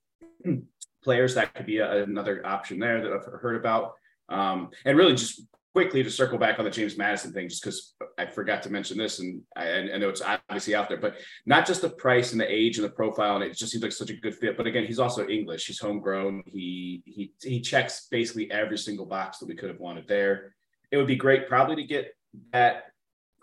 players. 1.04 1.36
That 1.36 1.54
could 1.54 1.66
be 1.66 1.78
a, 1.80 2.04
another 2.04 2.46
option 2.46 2.80
there 2.80 3.02
that 3.02 3.12
I've 3.12 3.26
heard 3.42 3.56
about. 3.56 3.94
Um, 4.30 4.70
and 4.86 4.98
really, 4.98 5.14
just 5.16 5.42
quickly 5.74 6.02
to 6.04 6.10
circle 6.10 6.38
back 6.38 6.58
on 6.58 6.64
the 6.66 6.72
James 6.72 6.98
Maddison 6.98 7.34
thing, 7.34 7.50
just 7.50 7.62
because 7.64 7.96
I 8.18 8.26
forgot 8.26 8.64
to 8.64 8.70
mention 8.72 8.98
this, 8.98 9.20
and 9.20 9.42
I, 9.58 9.68
I 9.94 9.98
know 9.98 10.08
it's 10.10 10.22
obviously 10.22 10.74
out 10.74 10.88
there, 10.88 10.98
but 11.00 11.16
not 11.46 11.66
just 11.68 11.82
the 11.82 11.90
price 11.90 12.32
and 12.32 12.40
the 12.40 12.50
age 12.52 12.78
and 12.78 12.86
the 12.86 12.92
profile, 12.92 13.36
and 13.36 13.44
it 13.44 13.56
just 13.58 13.72
seems 13.72 13.84
like 13.84 13.92
such 13.92 14.10
a 14.10 14.16
good 14.16 14.36
fit. 14.36 14.56
But 14.58 14.68
again, 14.68 14.86
he's 14.86 15.00
also 15.00 15.28
English. 15.28 15.66
He's 15.68 15.80
homegrown. 15.80 16.44
He 16.48 17.02
he 17.06 17.34
he 17.42 17.62
checks 17.62 18.08
basically 18.10 18.50
every 18.52 18.78
single 18.78 19.06
box 19.06 19.40
that 19.40 19.48
we 19.48 19.56
could 19.56 19.70
have 19.70 19.80
wanted 19.80 20.08
there. 20.08 20.56
It 20.92 20.98
would 20.98 21.08
be 21.08 21.16
great 21.18 21.48
probably 21.50 21.76
to 21.78 21.84
get 21.84 22.14
that 22.52 22.86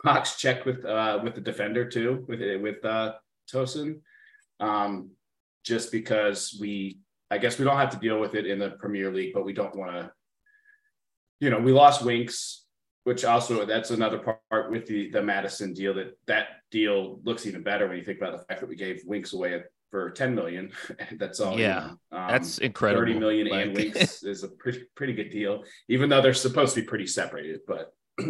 box 0.02 0.36
checked 0.36 0.66
with 0.66 0.84
uh 0.84 1.20
with 1.22 1.34
the 1.34 1.40
defender 1.40 1.88
too 1.88 2.24
with 2.28 2.40
with 2.60 2.84
uh 2.84 3.14
Tosin 3.52 4.00
um 4.60 5.10
just 5.64 5.92
because 5.92 6.56
we 6.60 6.98
I 7.30 7.38
guess 7.38 7.58
we 7.58 7.64
don't 7.64 7.76
have 7.76 7.90
to 7.90 7.98
deal 7.98 8.20
with 8.20 8.34
it 8.34 8.46
in 8.46 8.58
the 8.58 8.70
Premier 8.70 9.12
League 9.12 9.32
but 9.34 9.44
we 9.44 9.52
don't 9.52 9.76
want 9.76 9.92
to 9.92 10.12
you 11.40 11.50
know 11.50 11.60
we 11.60 11.72
lost 11.72 12.04
Winks 12.04 12.64
which 13.04 13.24
also 13.24 13.64
that's 13.64 13.90
another 13.90 14.18
part 14.18 14.70
with 14.70 14.86
the 14.86 15.10
the 15.10 15.22
Maddison 15.22 15.72
deal 15.72 15.94
that 15.94 16.18
that 16.26 16.48
deal 16.70 17.20
looks 17.24 17.46
even 17.46 17.62
better 17.62 17.86
when 17.88 17.98
you 17.98 18.04
think 18.04 18.18
about 18.18 18.32
the 18.32 18.44
fact 18.44 18.60
that 18.60 18.68
we 18.68 18.76
gave 18.76 19.02
Winks 19.06 19.32
away 19.32 19.62
for 19.92 20.10
10 20.10 20.34
million 20.34 20.72
that's 21.18 21.38
all 21.38 21.58
Yeah. 21.60 21.90
Um, 22.10 22.28
That's 22.28 22.58
incredible. 22.58 23.02
30 23.02 23.18
million 23.20 23.46
and 23.48 23.76
Winks 23.76 24.24
is 24.24 24.42
a 24.42 24.48
pretty 24.48 24.84
pretty 24.96 25.12
good 25.12 25.30
deal, 25.30 25.62
even 25.88 26.08
though 26.08 26.20
they're 26.20 26.34
supposed 26.34 26.74
to 26.74 26.80
be 26.80 26.86
pretty 26.86 27.06
separated. 27.06 27.60
But 27.68 27.92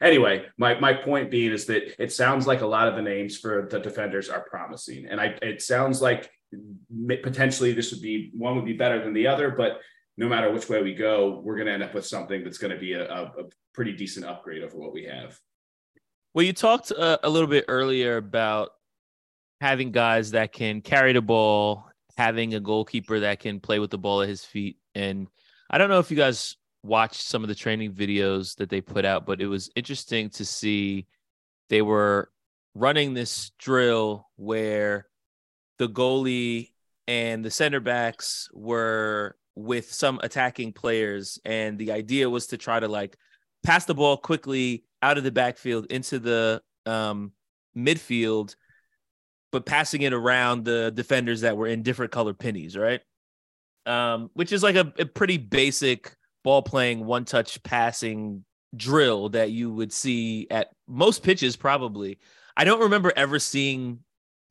anyway, 0.00 0.46
my 0.58 0.78
my 0.80 0.92
point 0.92 1.30
being 1.30 1.52
is 1.52 1.66
that 1.66 2.02
it 2.02 2.12
sounds 2.12 2.46
like 2.46 2.60
a 2.60 2.66
lot 2.66 2.88
of 2.88 2.96
the 2.96 3.02
names 3.02 3.36
for 3.38 3.68
the 3.70 3.80
defenders 3.80 4.28
are 4.28 4.46
promising, 4.48 5.06
and 5.06 5.20
I 5.20 5.36
it 5.42 5.62
sounds 5.62 6.00
like 6.00 6.30
potentially 7.22 7.72
this 7.72 7.92
would 7.92 8.02
be 8.02 8.30
one 8.34 8.56
would 8.56 8.64
be 8.64 8.74
better 8.74 9.02
than 9.02 9.12
the 9.12 9.26
other, 9.26 9.50
but 9.50 9.80
no 10.16 10.28
matter 10.28 10.52
which 10.52 10.68
way 10.68 10.82
we 10.82 10.94
go, 10.94 11.40
we're 11.44 11.56
going 11.56 11.66
to 11.66 11.72
end 11.72 11.82
up 11.82 11.94
with 11.94 12.06
something 12.06 12.44
that's 12.44 12.58
going 12.58 12.72
to 12.72 12.78
be 12.78 12.92
a, 12.92 13.10
a, 13.10 13.22
a 13.24 13.44
pretty 13.72 13.92
decent 13.92 14.24
upgrade 14.24 14.62
over 14.62 14.78
what 14.78 14.92
we 14.92 15.04
have. 15.04 15.38
Well, 16.34 16.44
you 16.44 16.52
talked 16.52 16.92
uh, 16.92 17.18
a 17.22 17.28
little 17.28 17.48
bit 17.48 17.64
earlier 17.68 18.16
about 18.16 18.70
having 19.60 19.90
guys 19.90 20.32
that 20.32 20.52
can 20.52 20.80
carry 20.80 21.12
the 21.12 21.22
ball, 21.22 21.88
having 22.16 22.54
a 22.54 22.60
goalkeeper 22.60 23.20
that 23.20 23.40
can 23.40 23.60
play 23.60 23.78
with 23.78 23.90
the 23.90 23.98
ball 23.98 24.22
at 24.22 24.28
his 24.28 24.44
feet. 24.44 24.78
And 24.94 25.26
I 25.70 25.78
don't 25.78 25.88
know 25.88 25.98
if 25.98 26.10
you 26.10 26.16
guys 26.16 26.56
watched 26.84 27.22
some 27.22 27.42
of 27.42 27.48
the 27.48 27.54
training 27.54 27.92
videos 27.92 28.56
that 28.56 28.68
they 28.68 28.80
put 28.80 29.04
out, 29.04 29.26
but 29.26 29.40
it 29.40 29.46
was 29.46 29.70
interesting 29.74 30.28
to 30.30 30.44
see 30.44 31.06
they 31.70 31.82
were 31.82 32.30
running 32.74 33.14
this 33.14 33.50
drill 33.58 34.28
where 34.36 35.06
the 35.78 35.88
goalie 35.88 36.70
and 37.08 37.44
the 37.44 37.50
center 37.50 37.80
backs 37.80 38.48
were 38.52 39.36
with 39.54 39.92
some 39.92 40.20
attacking 40.22 40.72
players. 40.72 41.38
And 41.44 41.78
the 41.78 41.92
idea 41.92 42.28
was 42.28 42.48
to 42.48 42.58
try 42.58 42.78
to 42.80 42.88
like 42.88 43.16
pass 43.62 43.86
the 43.86 43.94
ball 43.94 44.16
quickly 44.16 44.84
out 45.00 45.16
of 45.16 45.24
the 45.24 45.32
backfield 45.32 45.86
into 45.86 46.18
the 46.18 46.60
um, 46.84 47.32
midfield, 47.76 48.56
but 49.52 49.64
passing 49.64 50.02
it 50.02 50.12
around 50.12 50.64
the 50.64 50.90
defenders 50.94 51.42
that 51.42 51.56
were 51.56 51.66
in 51.66 51.82
different 51.82 52.12
color 52.12 52.34
pennies, 52.34 52.76
right? 52.76 53.00
Um, 53.86 54.30
which 54.34 54.52
is 54.52 54.62
like 54.62 54.76
a, 54.76 54.92
a 54.98 55.06
pretty 55.06 55.38
basic 55.38 56.14
ball 56.44 56.62
playing, 56.62 57.04
one 57.04 57.24
touch 57.24 57.60
passing 57.62 58.44
drill 58.76 59.30
that 59.30 59.50
you 59.50 59.72
would 59.72 59.92
see 59.92 60.46
at 60.50 60.70
most 60.86 61.22
pitches, 61.22 61.56
probably. 61.56 62.18
I 62.56 62.64
don't 62.64 62.82
remember 62.82 63.12
ever 63.16 63.40
seeing 63.40 64.00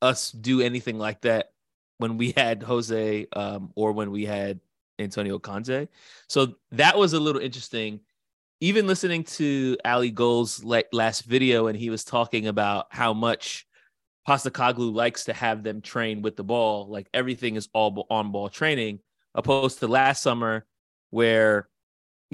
us 0.02 0.30
do 0.30 0.60
anything 0.60 0.98
like 0.98 1.22
that 1.22 1.52
when 1.96 2.18
we 2.18 2.32
had 2.36 2.62
Jose 2.62 3.26
um, 3.32 3.72
or 3.74 3.92
when 3.92 4.10
we 4.10 4.26
had 4.26 4.60
Antonio 4.98 5.38
Conte. 5.38 5.88
So 6.28 6.56
that 6.72 6.98
was 6.98 7.14
a 7.14 7.20
little 7.20 7.40
interesting 7.40 8.00
even 8.64 8.86
listening 8.86 9.24
to 9.24 9.76
Ali 9.84 10.10
Gold's 10.10 10.64
last 10.64 11.24
video, 11.24 11.66
and 11.66 11.78
he 11.78 11.90
was 11.90 12.02
talking 12.02 12.46
about 12.46 12.86
how 12.90 13.12
much 13.12 13.66
Postecoglou 14.26 14.94
likes 14.94 15.24
to 15.24 15.34
have 15.34 15.62
them 15.62 15.82
train 15.82 16.22
with 16.22 16.36
the 16.36 16.44
ball, 16.44 16.88
like 16.88 17.08
everything 17.12 17.56
is 17.56 17.68
all 17.74 18.06
on 18.08 18.32
ball 18.32 18.48
training, 18.48 19.00
opposed 19.34 19.80
to 19.80 19.86
last 19.86 20.22
summer 20.22 20.64
where 21.10 21.68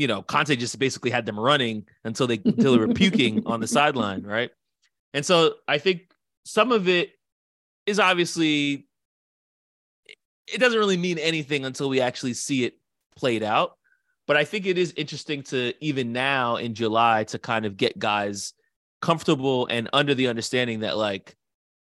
you 0.01 0.07
know 0.07 0.23
Conte 0.23 0.57
just 0.57 0.79
basically 0.79 1.11
had 1.11 1.27
them 1.27 1.39
running 1.39 1.85
until 2.05 2.27
they 2.27 2.41
until 2.45 2.73
they 2.73 2.79
were 2.79 2.95
puking 2.95 3.47
on 3.47 3.61
the 3.61 3.67
sideline, 3.67 4.23
right? 4.23 4.51
And 5.13 5.27
so 5.27 5.57
I 5.69 5.77
think 5.77 6.11
some 6.47 6.73
of 6.73 6.89
it 6.89 7.11
is 7.85 8.01
obviously 8.01 8.87
it 10.53 10.59
doesn't 10.59 10.79
really 10.79 10.97
mean 10.97 11.19
anything 11.19 11.67
until 11.67 11.91
we 11.91 12.01
actually 12.01 12.33
see 12.33 12.65
it 12.65 12.79
played 13.15 13.43
out. 13.43 13.77
But 14.27 14.39
I 14.39 14.45
think 14.45 14.65
it 14.65 14.79
is 14.79 14.95
interesting 14.97 15.43
to 15.45 15.75
even 15.81 16.13
now 16.13 16.57
in 16.57 16.75
July 16.75 17.25
to 17.25 17.39
kind 17.39 17.67
of 17.67 17.77
get 17.77 17.99
guys 17.99 18.55
comfortable 19.03 19.67
and 19.67 19.91
under 19.93 20.15
the 20.15 20.29
understanding 20.29 20.81
that 20.81 20.97
like 20.97 21.37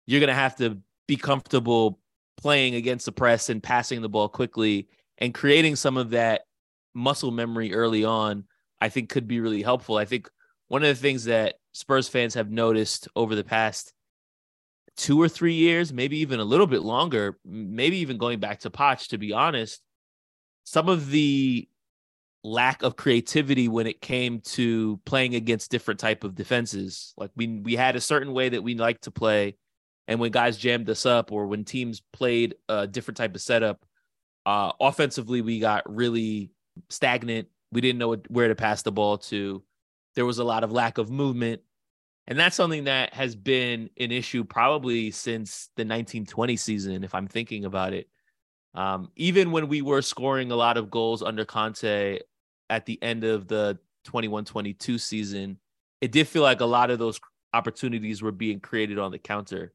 you're 0.06 0.20
gonna 0.20 0.34
have 0.34 0.56
to 0.56 0.78
be 1.06 1.16
comfortable 1.16 2.00
playing 2.36 2.74
against 2.74 3.06
the 3.06 3.12
press 3.12 3.50
and 3.50 3.62
passing 3.62 4.02
the 4.02 4.08
ball 4.08 4.28
quickly 4.28 4.88
and 5.18 5.32
creating 5.32 5.76
some 5.76 5.96
of 5.96 6.10
that 6.10 6.42
muscle 6.94 7.30
memory 7.30 7.72
early 7.74 8.04
on, 8.04 8.44
I 8.80 8.88
think 8.88 9.10
could 9.10 9.28
be 9.28 9.40
really 9.40 9.62
helpful. 9.62 9.96
I 9.96 10.04
think 10.04 10.28
one 10.68 10.82
of 10.82 10.88
the 10.88 11.00
things 11.00 11.24
that 11.24 11.56
Spurs 11.72 12.08
fans 12.08 12.34
have 12.34 12.50
noticed 12.50 13.08
over 13.14 13.34
the 13.34 13.44
past 13.44 13.92
two 14.96 15.20
or 15.20 15.28
three 15.28 15.54
years, 15.54 15.92
maybe 15.92 16.18
even 16.18 16.40
a 16.40 16.44
little 16.44 16.66
bit 16.66 16.82
longer, 16.82 17.38
maybe 17.44 17.98
even 17.98 18.18
going 18.18 18.40
back 18.40 18.60
to 18.60 18.70
Poch, 18.70 19.08
to 19.08 19.18
be 19.18 19.32
honest, 19.32 19.80
some 20.64 20.88
of 20.88 21.10
the 21.10 21.68
lack 22.42 22.82
of 22.82 22.96
creativity 22.96 23.68
when 23.68 23.86
it 23.86 24.00
came 24.00 24.40
to 24.40 24.98
playing 25.04 25.34
against 25.34 25.70
different 25.70 26.00
type 26.00 26.24
of 26.24 26.34
defenses. 26.34 27.14
Like 27.16 27.30
we 27.36 27.48
we 27.48 27.76
had 27.76 27.96
a 27.96 28.00
certain 28.00 28.32
way 28.32 28.50
that 28.50 28.62
we 28.62 28.74
like 28.74 29.00
to 29.02 29.10
play, 29.10 29.56
and 30.06 30.20
when 30.20 30.32
guys 30.32 30.56
jammed 30.56 30.88
us 30.90 31.06
up 31.06 31.32
or 31.32 31.46
when 31.46 31.64
teams 31.64 32.02
played 32.12 32.54
a 32.68 32.86
different 32.86 33.16
type 33.16 33.34
of 33.34 33.40
setup, 33.40 33.84
uh, 34.46 34.72
offensively 34.80 35.40
we 35.42 35.60
got 35.60 35.90
really 35.92 36.50
stagnant. 36.88 37.48
We 37.72 37.80
didn't 37.80 37.98
know 37.98 38.16
where 38.28 38.48
to 38.48 38.54
pass 38.54 38.82
the 38.82 38.92
ball 38.92 39.18
to. 39.18 39.62
There 40.14 40.26
was 40.26 40.38
a 40.38 40.44
lot 40.44 40.64
of 40.64 40.72
lack 40.72 40.98
of 40.98 41.10
movement. 41.10 41.62
And 42.26 42.38
that's 42.38 42.56
something 42.56 42.84
that 42.84 43.12
has 43.14 43.34
been 43.34 43.90
an 43.98 44.12
issue 44.12 44.44
probably 44.44 45.10
since 45.10 45.70
the 45.76 45.82
1920 45.82 46.56
season, 46.56 47.04
if 47.04 47.14
I'm 47.14 47.26
thinking 47.26 47.64
about 47.64 47.92
it. 47.92 48.08
Um, 48.74 49.10
even 49.16 49.50
when 49.50 49.68
we 49.68 49.82
were 49.82 50.02
scoring 50.02 50.52
a 50.52 50.56
lot 50.56 50.76
of 50.76 50.90
goals 50.90 51.22
under 51.22 51.44
Conte 51.44 52.20
at 52.68 52.86
the 52.86 53.02
end 53.02 53.24
of 53.24 53.48
the 53.48 53.78
21 54.04 54.44
22 54.44 54.98
season, 54.98 55.58
it 56.00 56.12
did 56.12 56.28
feel 56.28 56.42
like 56.42 56.60
a 56.60 56.66
lot 56.66 56.90
of 56.90 56.98
those 56.98 57.20
opportunities 57.52 58.22
were 58.22 58.32
being 58.32 58.60
created 58.60 58.98
on 58.98 59.10
the 59.10 59.18
counter. 59.18 59.72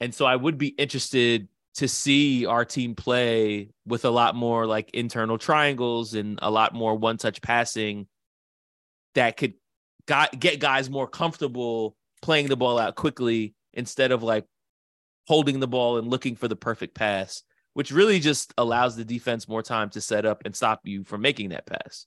And 0.00 0.14
so 0.14 0.26
I 0.26 0.36
would 0.36 0.58
be 0.58 0.68
interested 0.68 1.48
to 1.78 1.86
see 1.86 2.44
our 2.44 2.64
team 2.64 2.96
play 2.96 3.70
with 3.86 4.04
a 4.04 4.10
lot 4.10 4.34
more 4.34 4.66
like 4.66 4.90
internal 4.94 5.38
triangles 5.38 6.14
and 6.14 6.40
a 6.42 6.50
lot 6.50 6.74
more 6.74 6.96
one 6.96 7.16
touch 7.16 7.40
passing 7.40 8.08
that 9.14 9.36
could 9.36 9.54
got, 10.04 10.40
get 10.40 10.58
guys 10.58 10.90
more 10.90 11.06
comfortable 11.06 11.96
playing 12.20 12.48
the 12.48 12.56
ball 12.56 12.80
out 12.80 12.96
quickly 12.96 13.54
instead 13.72 14.10
of 14.10 14.24
like 14.24 14.44
holding 15.28 15.60
the 15.60 15.68
ball 15.68 15.98
and 15.98 16.08
looking 16.08 16.34
for 16.34 16.48
the 16.48 16.56
perfect 16.56 16.96
pass, 16.96 17.44
which 17.74 17.92
really 17.92 18.18
just 18.18 18.52
allows 18.58 18.96
the 18.96 19.04
defense 19.04 19.46
more 19.46 19.62
time 19.62 19.88
to 19.88 20.00
set 20.00 20.26
up 20.26 20.42
and 20.44 20.56
stop 20.56 20.80
you 20.82 21.04
from 21.04 21.20
making 21.20 21.50
that 21.50 21.64
pass. 21.64 22.06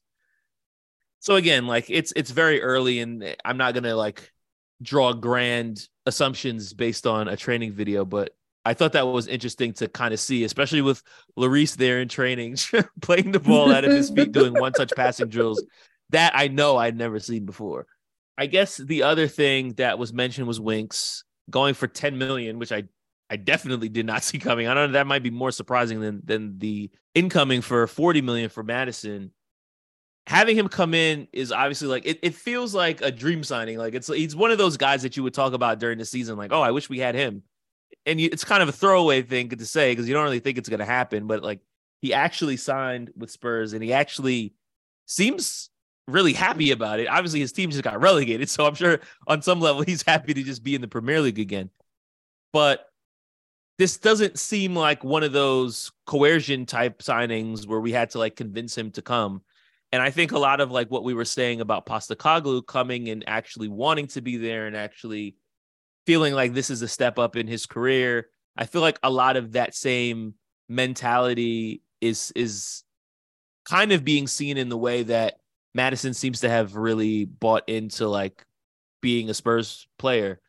So 1.19 1.35
again, 1.35 1.65
like 1.65 1.85
it's 1.89 2.11
it's 2.17 2.31
very 2.31 2.61
early 2.61 2.99
and 2.99 3.37
I'm 3.45 3.55
not 3.55 3.73
going 3.73 3.85
to 3.85 3.95
like 3.95 4.33
draw 4.81 5.13
grand 5.13 5.87
assumptions 6.05 6.73
based 6.73 7.07
on 7.07 7.29
a 7.29 7.37
training 7.37 7.71
video, 7.71 8.03
but 8.03 8.33
I 8.63 8.73
thought 8.73 8.93
that 8.93 9.07
was 9.07 9.27
interesting 9.27 9.73
to 9.73 9.87
kind 9.87 10.13
of 10.13 10.19
see, 10.19 10.43
especially 10.43 10.81
with 10.81 11.01
Lloris 11.37 11.75
there 11.75 11.99
in 11.99 12.07
training, 12.07 12.57
playing 13.01 13.31
the 13.31 13.39
ball 13.39 13.73
out 13.73 13.85
of 13.85 13.91
his 13.91 14.09
feet, 14.09 14.31
doing 14.31 14.53
one 14.53 14.71
touch 14.73 14.91
passing 14.95 15.29
drills. 15.29 15.63
That 16.11 16.33
I 16.35 16.47
know 16.47 16.77
I'd 16.77 16.97
never 16.97 17.19
seen 17.19 17.45
before. 17.45 17.87
I 18.37 18.45
guess 18.45 18.77
the 18.77 19.03
other 19.03 19.27
thing 19.27 19.73
that 19.73 19.97
was 19.97 20.13
mentioned 20.13 20.47
was 20.47 20.59
Winks 20.59 21.23
going 21.49 21.73
for 21.73 21.87
10 21.87 22.17
million, 22.17 22.59
which 22.59 22.71
I 22.71 22.83
I 23.29 23.37
definitely 23.37 23.89
did 23.89 24.05
not 24.05 24.23
see 24.23 24.37
coming. 24.39 24.67
I 24.67 24.73
don't 24.73 24.89
know 24.89 24.93
that 24.93 25.07
might 25.07 25.23
be 25.23 25.31
more 25.31 25.51
surprising 25.51 25.99
than 25.99 26.21
than 26.23 26.59
the 26.59 26.91
incoming 27.15 27.61
for 27.61 27.87
40 27.87 28.21
million 28.21 28.49
for 28.49 28.63
Maddison. 28.63 29.31
Having 30.27 30.57
him 30.57 30.67
come 30.67 30.93
in 30.93 31.27
is 31.33 31.51
obviously 31.51 31.87
like 31.87 32.05
it, 32.05 32.19
it 32.21 32.35
feels 32.35 32.75
like 32.75 33.01
a 33.01 33.11
dream 33.11 33.43
signing. 33.43 33.77
Like 33.77 33.95
it's 33.95 34.07
he's 34.07 34.35
one 34.35 34.51
of 34.51 34.59
those 34.59 34.77
guys 34.77 35.01
that 35.01 35.17
you 35.17 35.23
would 35.23 35.33
talk 35.33 35.53
about 35.53 35.79
during 35.79 35.97
the 35.97 36.05
season, 36.05 36.37
like, 36.37 36.51
oh, 36.51 36.61
I 36.61 36.71
wish 36.71 36.89
we 36.89 36.99
had 36.99 37.15
him. 37.15 37.41
And 38.05 38.19
you, 38.19 38.29
it's 38.31 38.43
kind 38.43 38.63
of 38.63 38.69
a 38.69 38.73
throwaway 38.73 39.21
thing 39.21 39.49
to 39.49 39.65
say 39.65 39.91
because 39.91 40.07
you 40.07 40.13
don't 40.13 40.23
really 40.23 40.39
think 40.39 40.57
it's 40.57 40.69
gonna 40.69 40.85
happen, 40.85 41.27
but 41.27 41.43
like 41.43 41.59
he 42.01 42.13
actually 42.13 42.57
signed 42.57 43.11
with 43.15 43.31
Spurs 43.31 43.73
and 43.73 43.83
he 43.83 43.93
actually 43.93 44.53
seems 45.05 45.69
really 46.07 46.33
happy 46.33 46.71
about 46.71 46.99
it. 46.99 47.07
Obviously, 47.07 47.39
his 47.39 47.51
team 47.51 47.69
just 47.69 47.83
got 47.83 48.01
relegated, 48.01 48.49
so 48.49 48.65
I'm 48.65 48.75
sure 48.75 48.99
on 49.27 49.41
some 49.41 49.59
level 49.59 49.81
he's 49.83 50.03
happy 50.03 50.33
to 50.33 50.43
just 50.43 50.63
be 50.63 50.75
in 50.75 50.81
the 50.81 50.87
Premier 50.87 51.21
League 51.21 51.39
again. 51.39 51.69
But 52.53 52.87
this 53.77 53.97
doesn't 53.97 54.37
seem 54.37 54.75
like 54.75 55.03
one 55.03 55.23
of 55.23 55.31
those 55.31 55.91
coercion 56.05 56.65
type 56.65 56.99
signings 56.99 57.65
where 57.65 57.79
we 57.79 57.91
had 57.91 58.11
to 58.11 58.19
like 58.19 58.35
convince 58.35 58.77
him 58.77 58.91
to 58.91 59.01
come. 59.01 59.41
And 59.91 60.01
I 60.01 60.11
think 60.11 60.31
a 60.31 60.39
lot 60.39 60.61
of 60.61 60.71
like 60.71 60.89
what 60.91 61.03
we 61.03 61.13
were 61.13 61.25
saying 61.25 61.61
about 61.61 61.85
Postecoglou 61.85 62.65
coming 62.65 63.09
and 63.09 63.23
actually 63.27 63.67
wanting 63.67 64.07
to 64.07 64.21
be 64.21 64.37
there 64.37 64.67
and 64.67 64.75
actually 64.75 65.35
feeling 66.05 66.33
like 66.33 66.53
this 66.53 66.69
is 66.69 66.81
a 66.81 66.87
step 66.87 67.19
up 67.19 67.35
in 67.35 67.47
his 67.47 67.65
career. 67.65 68.27
I 68.57 68.65
feel 68.65 68.81
like 68.81 68.99
a 69.03 69.09
lot 69.09 69.37
of 69.37 69.53
that 69.53 69.75
same 69.75 70.35
mentality 70.69 71.81
is 71.99 72.31
is 72.35 72.83
kind 73.65 73.91
of 73.91 74.03
being 74.03 74.27
seen 74.27 74.57
in 74.57 74.69
the 74.69 74.77
way 74.77 75.03
that 75.03 75.35
Maddison 75.73 76.13
seems 76.13 76.41
to 76.41 76.49
have 76.49 76.75
really 76.75 77.25
bought 77.25 77.67
into 77.69 78.07
like 78.07 78.43
being 79.01 79.29
a 79.29 79.33
Spurs 79.33 79.87
player. 79.97 80.39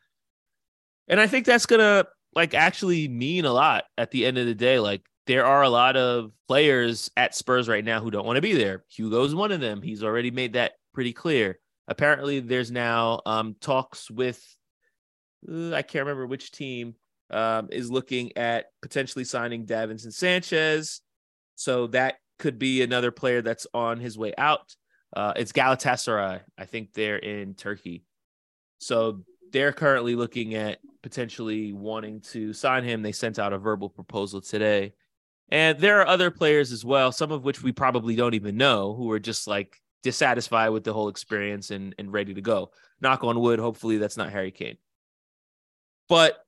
And 1.07 1.19
I 1.19 1.27
think 1.27 1.45
that's 1.45 1.65
going 1.65 1.79
to 1.79 2.07
like 2.35 2.53
actually 2.53 3.07
mean 3.07 3.45
a 3.45 3.53
lot 3.53 3.85
at 3.97 4.11
the 4.11 4.25
end 4.25 4.37
of 4.37 4.45
the 4.45 4.55
day. 4.55 4.79
Like 4.79 5.01
there 5.27 5.45
are 5.45 5.61
a 5.61 5.69
lot 5.69 5.95
of 5.95 6.31
players 6.47 7.11
at 7.15 7.35
Spurs 7.35 7.69
right 7.69 7.85
now 7.85 8.01
who 8.01 8.11
don't 8.11 8.25
want 8.25 8.37
to 8.37 8.41
be 8.41 8.53
there. 8.53 8.83
Hugo's 8.89 9.35
one 9.35 9.51
of 9.51 9.61
them. 9.61 9.81
He's 9.81 10.03
already 10.03 10.31
made 10.31 10.53
that 10.53 10.73
pretty 10.93 11.13
clear. 11.13 11.59
Apparently 11.87 12.39
there's 12.39 12.71
now 12.71 13.21
um 13.25 13.55
talks 13.59 14.09
with 14.09 14.41
I 15.49 15.81
can't 15.81 16.05
remember 16.05 16.27
which 16.27 16.51
team 16.51 16.95
um 17.29 17.69
is 17.71 17.89
looking 17.89 18.35
at 18.37 18.65
potentially 18.81 19.23
signing 19.23 19.65
Davinson 19.65 20.13
Sanchez. 20.13 21.01
So 21.55 21.87
that 21.87 22.15
could 22.39 22.59
be 22.59 22.81
another 22.81 23.11
player 23.11 23.41
that's 23.41 23.67
on 23.73 23.99
his 23.99 24.17
way 24.17 24.33
out. 24.37 24.75
Uh, 25.15 25.33
it's 25.35 25.51
Galatasaray. 25.51 26.41
I 26.57 26.65
think 26.65 26.93
they're 26.93 27.17
in 27.17 27.53
Turkey. 27.53 28.03
So 28.79 29.23
they're 29.51 29.71
currently 29.71 30.15
looking 30.15 30.55
at 30.55 30.79
potentially 31.03 31.73
wanting 31.73 32.21
to 32.21 32.53
sign 32.53 32.83
him. 32.83 33.01
They 33.01 33.11
sent 33.11 33.37
out 33.37 33.53
a 33.53 33.59
verbal 33.59 33.89
proposal 33.89 34.41
today. 34.41 34.93
And 35.49 35.77
there 35.77 36.01
are 36.01 36.07
other 36.07 36.31
players 36.31 36.71
as 36.71 36.83
well, 36.83 37.11
some 37.11 37.31
of 37.31 37.43
which 37.43 37.61
we 37.61 37.71
probably 37.71 38.15
don't 38.15 38.33
even 38.33 38.57
know, 38.57 38.95
who 38.95 39.11
are 39.11 39.19
just 39.19 39.45
like 39.45 39.79
dissatisfied 40.01 40.71
with 40.71 40.83
the 40.83 40.93
whole 40.93 41.09
experience 41.09 41.69
and, 41.69 41.93
and 41.99 42.11
ready 42.11 42.33
to 42.33 42.41
go. 42.41 42.71
Knock 42.99 43.23
on 43.23 43.39
wood, 43.39 43.59
hopefully 43.59 43.97
that's 43.97 44.17
not 44.17 44.31
Harry 44.31 44.51
Kane. 44.51 44.77
But 46.13 46.45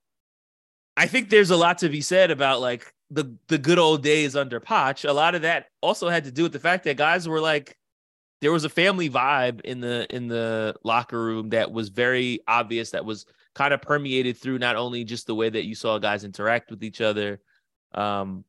I 0.96 1.08
think 1.08 1.28
there's 1.28 1.50
a 1.50 1.56
lot 1.56 1.78
to 1.78 1.88
be 1.88 2.00
said 2.00 2.30
about 2.30 2.60
like 2.60 2.94
the 3.10 3.36
the 3.48 3.58
good 3.58 3.80
old 3.80 4.00
days 4.00 4.36
under 4.36 4.60
Poch. 4.60 5.04
A 5.08 5.12
lot 5.12 5.34
of 5.34 5.42
that 5.42 5.66
also 5.80 6.08
had 6.08 6.22
to 6.22 6.30
do 6.30 6.44
with 6.44 6.52
the 6.52 6.60
fact 6.60 6.84
that 6.84 6.96
guys 6.96 7.26
were 7.26 7.40
like 7.40 7.76
there 8.40 8.52
was 8.52 8.62
a 8.62 8.68
family 8.68 9.10
vibe 9.10 9.62
in 9.62 9.80
the 9.80 10.06
in 10.14 10.28
the 10.28 10.76
locker 10.84 11.20
room 11.20 11.48
that 11.48 11.72
was 11.72 11.88
very 11.88 12.38
obvious 12.46 12.92
that 12.92 13.04
was 13.04 13.26
kind 13.56 13.74
of 13.74 13.82
permeated 13.82 14.36
through 14.36 14.60
not 14.60 14.76
only 14.76 15.02
just 15.02 15.26
the 15.26 15.34
way 15.34 15.50
that 15.50 15.64
you 15.64 15.74
saw 15.74 15.98
guys 15.98 16.22
interact 16.22 16.70
with 16.70 16.84
each 16.84 17.00
other. 17.00 17.40
Um, 17.92 18.44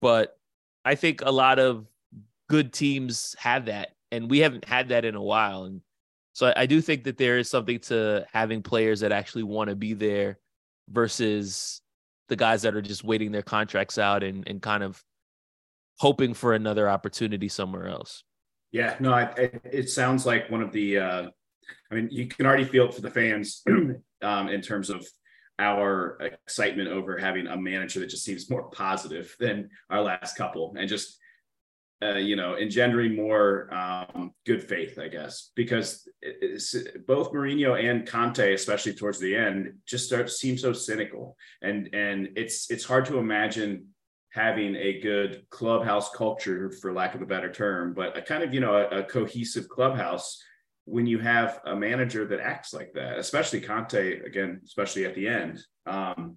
but 0.00 0.38
i 0.84 0.94
think 0.94 1.22
a 1.22 1.32
lot 1.32 1.58
of 1.58 1.84
good 2.48 2.72
teams 2.72 3.34
have 3.40 3.66
that 3.66 3.96
and 4.12 4.30
we 4.30 4.38
haven't 4.38 4.66
had 4.66 4.90
that 4.90 5.04
in 5.04 5.16
a 5.16 5.22
while. 5.22 5.64
And 5.64 5.80
so 6.32 6.46
I, 6.46 6.62
I 6.62 6.66
do 6.66 6.80
think 6.80 7.02
that 7.04 7.18
there 7.18 7.38
is 7.38 7.50
something 7.50 7.80
to 7.80 8.24
having 8.32 8.62
players 8.62 9.00
that 9.00 9.10
actually 9.10 9.42
want 9.42 9.68
to 9.68 9.74
be 9.74 9.94
there 9.94 10.38
versus 10.90 11.80
the 12.28 12.36
guys 12.36 12.62
that 12.62 12.74
are 12.74 12.82
just 12.82 13.04
waiting 13.04 13.32
their 13.32 13.42
contracts 13.42 13.98
out 13.98 14.22
and, 14.22 14.46
and 14.48 14.62
kind 14.62 14.82
of 14.82 15.02
hoping 15.98 16.34
for 16.34 16.54
another 16.54 16.88
opportunity 16.88 17.48
somewhere 17.48 17.88
else 17.88 18.24
yeah, 18.72 18.96
no, 19.00 19.12
I, 19.12 19.22
it, 19.36 19.60
it 19.64 19.90
sounds 19.90 20.26
like 20.26 20.50
one 20.50 20.62
of 20.62 20.72
the. 20.72 20.98
Uh, 20.98 21.28
I 21.90 21.94
mean, 21.94 22.08
you 22.10 22.26
can 22.26 22.46
already 22.46 22.64
feel 22.64 22.86
it 22.86 22.94
for 22.94 23.00
the 23.00 23.10
fans 23.10 23.62
um, 24.22 24.48
in 24.48 24.60
terms 24.60 24.90
of 24.90 25.06
our 25.58 26.18
excitement 26.20 26.88
over 26.88 27.18
having 27.18 27.46
a 27.46 27.56
manager 27.56 28.00
that 28.00 28.10
just 28.10 28.24
seems 28.24 28.48
more 28.48 28.70
positive 28.70 29.34
than 29.38 29.68
our 29.90 30.02
last 30.02 30.36
couple, 30.36 30.74
and 30.78 30.88
just 30.88 31.18
uh, 32.02 32.16
you 32.16 32.36
know 32.36 32.54
engendering 32.54 33.14
more 33.14 33.72
um, 33.74 34.32
good 34.46 34.62
faith, 34.62 34.98
I 34.98 35.08
guess, 35.08 35.50
because 35.54 36.08
both 37.06 37.32
Mourinho 37.32 37.78
and 37.82 38.06
Conte, 38.06 38.54
especially 38.54 38.94
towards 38.94 39.18
the 39.18 39.36
end, 39.36 39.74
just 39.86 40.06
start 40.06 40.30
seem 40.30 40.56
so 40.56 40.72
cynical, 40.72 41.36
and 41.62 41.88
and 41.92 42.30
it's 42.36 42.70
it's 42.70 42.84
hard 42.84 43.06
to 43.06 43.18
imagine 43.18 43.86
having 44.32 44.76
a 44.76 45.00
good 45.00 45.44
clubhouse 45.50 46.10
culture, 46.10 46.70
for 46.70 46.92
lack 46.92 47.14
of 47.14 47.22
a 47.22 47.26
better 47.26 47.52
term, 47.52 47.92
but 47.92 48.16
a 48.16 48.22
kind 48.22 48.42
of, 48.42 48.54
you 48.54 48.60
know, 48.60 48.76
a, 48.76 49.00
a, 49.00 49.02
cohesive 49.02 49.68
clubhouse 49.68 50.40
when 50.84 51.06
you 51.06 51.18
have 51.18 51.60
a 51.66 51.74
manager 51.74 52.24
that 52.24 52.40
acts 52.40 52.72
like 52.72 52.92
that, 52.94 53.18
especially 53.18 53.60
Conte, 53.60 54.20
again, 54.20 54.60
especially 54.64 55.04
at 55.04 55.14
the 55.14 55.26
end. 55.26 55.60
Um, 55.86 56.36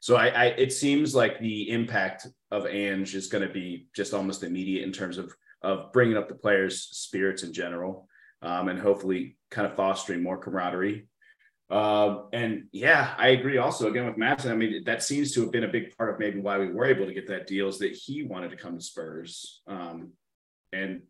so 0.00 0.16
I, 0.16 0.28
I, 0.28 0.44
it 0.46 0.72
seems 0.72 1.14
like 1.14 1.38
the 1.40 1.70
impact 1.70 2.26
of 2.50 2.66
Ange 2.66 3.14
is 3.14 3.28
going 3.28 3.46
to 3.46 3.52
be 3.52 3.86
just 3.94 4.14
almost 4.14 4.42
immediate 4.42 4.84
in 4.84 4.92
terms 4.92 5.18
of 5.18 5.34
of 5.62 5.92
bringing 5.92 6.16
up 6.16 6.28
the 6.28 6.34
players' 6.34 6.88
spirits 6.92 7.42
in 7.42 7.52
general, 7.52 8.08
um, 8.42 8.68
and 8.68 8.78
hopefully 8.78 9.36
kind 9.50 9.66
of 9.66 9.76
fostering 9.76 10.22
more 10.22 10.38
camaraderie 10.38 11.06
uh, 11.70 12.24
and 12.32 12.64
yeah, 12.72 13.14
I 13.16 13.28
agree 13.28 13.58
also 13.58 13.88
again 13.88 14.06
with 14.06 14.16
Maddison. 14.16 14.50
I 14.50 14.56
mean, 14.56 14.82
that 14.84 15.04
seems 15.04 15.32
to 15.32 15.42
have 15.42 15.52
been 15.52 15.64
a 15.64 15.68
big 15.68 15.96
part 15.96 16.10
of 16.10 16.18
maybe 16.18 16.40
why 16.40 16.58
we 16.58 16.66
were 16.66 16.86
able 16.86 17.06
to 17.06 17.14
get 17.14 17.28
that 17.28 17.46
deal 17.46 17.68
is 17.68 17.78
that 17.78 17.92
he 17.92 18.24
wanted 18.24 18.50
to 18.50 18.56
come 18.56 18.76
to 18.76 18.84
Spurs. 18.84 19.62
Um, 19.68 20.10
and 20.72 21.02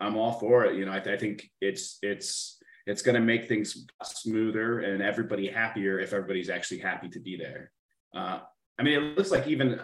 I'm 0.00 0.16
all 0.16 0.32
for 0.32 0.64
it. 0.64 0.76
You 0.76 0.86
know, 0.86 0.92
I, 0.92 1.00
th- 1.00 1.14
I 1.14 1.20
think 1.20 1.50
it's 1.60 1.98
it's 2.00 2.58
it's 2.86 3.02
going 3.02 3.16
to 3.16 3.20
make 3.20 3.48
things 3.48 3.86
smoother 4.02 4.80
and 4.80 5.02
everybody 5.02 5.46
happier 5.46 6.00
if 6.00 6.14
everybody's 6.14 6.48
actually 6.48 6.78
happy 6.78 7.10
to 7.10 7.20
be 7.20 7.36
there. 7.36 7.70
Uh, 8.14 8.38
I 8.78 8.82
mean, 8.82 8.94
it 8.94 9.18
looks 9.18 9.30
like 9.30 9.46
even 9.46 9.78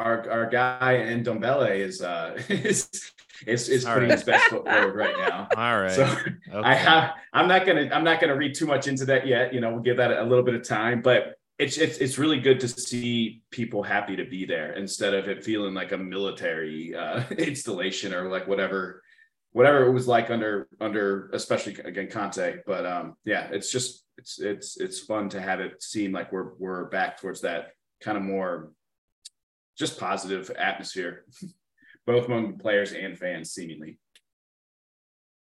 our 0.00 0.30
our 0.30 0.46
guy 0.46 0.94
in 0.94 1.22
Ndombele 1.22 1.78
is 1.78 2.02
uh 2.02 2.40
is 2.48 3.12
is, 3.46 3.68
is 3.68 3.84
putting 3.84 4.08
right. 4.08 4.12
his 4.12 4.24
best 4.24 4.44
foot 4.46 4.66
forward 4.66 4.94
right 4.94 5.16
now. 5.16 5.48
All 5.56 5.80
right. 5.80 5.90
So 5.90 6.04
okay. 6.04 6.34
I 6.52 6.74
have 6.74 7.14
I'm 7.32 7.48
not 7.48 7.66
gonna 7.66 7.88
I'm 7.92 8.04
not 8.04 8.20
gonna 8.20 8.36
read 8.36 8.54
too 8.54 8.66
much 8.66 8.88
into 8.88 9.04
that 9.06 9.26
yet. 9.26 9.54
You 9.54 9.60
know, 9.60 9.70
we'll 9.70 9.82
give 9.82 9.96
that 9.98 10.10
a 10.12 10.24
little 10.24 10.44
bit 10.44 10.54
of 10.54 10.66
time, 10.66 11.02
but 11.02 11.36
it's 11.58 11.76
it's 11.78 11.98
it's 11.98 12.18
really 12.18 12.40
good 12.40 12.60
to 12.60 12.68
see 12.68 13.42
people 13.50 13.82
happy 13.82 14.16
to 14.16 14.24
be 14.24 14.46
there 14.46 14.72
instead 14.72 15.14
of 15.14 15.28
it 15.28 15.44
feeling 15.44 15.74
like 15.74 15.92
a 15.92 15.98
military 15.98 16.94
uh, 16.94 17.22
installation 17.38 18.14
or 18.14 18.30
like 18.30 18.46
whatever 18.46 19.02
whatever 19.52 19.84
it 19.84 19.92
was 19.92 20.06
like 20.06 20.30
under 20.30 20.68
under 20.80 21.30
especially 21.32 21.76
again 21.84 22.08
Conte. 22.08 22.58
But 22.66 22.86
um 22.86 23.14
yeah, 23.24 23.48
it's 23.52 23.70
just 23.70 24.04
it's 24.16 24.38
it's 24.38 24.78
it's 24.78 25.00
fun 25.00 25.28
to 25.30 25.40
have 25.40 25.60
it 25.60 25.82
seem 25.82 26.12
like 26.12 26.32
we're 26.32 26.54
we're 26.58 26.84
back 26.84 27.20
towards 27.20 27.40
that 27.42 27.72
kind 28.00 28.16
of 28.16 28.24
more 28.24 28.72
just 29.80 29.98
positive 29.98 30.50
atmosphere, 30.50 31.24
both 32.06 32.26
among 32.26 32.58
players 32.58 32.92
and 32.92 33.18
fans, 33.18 33.50
seemingly. 33.50 33.98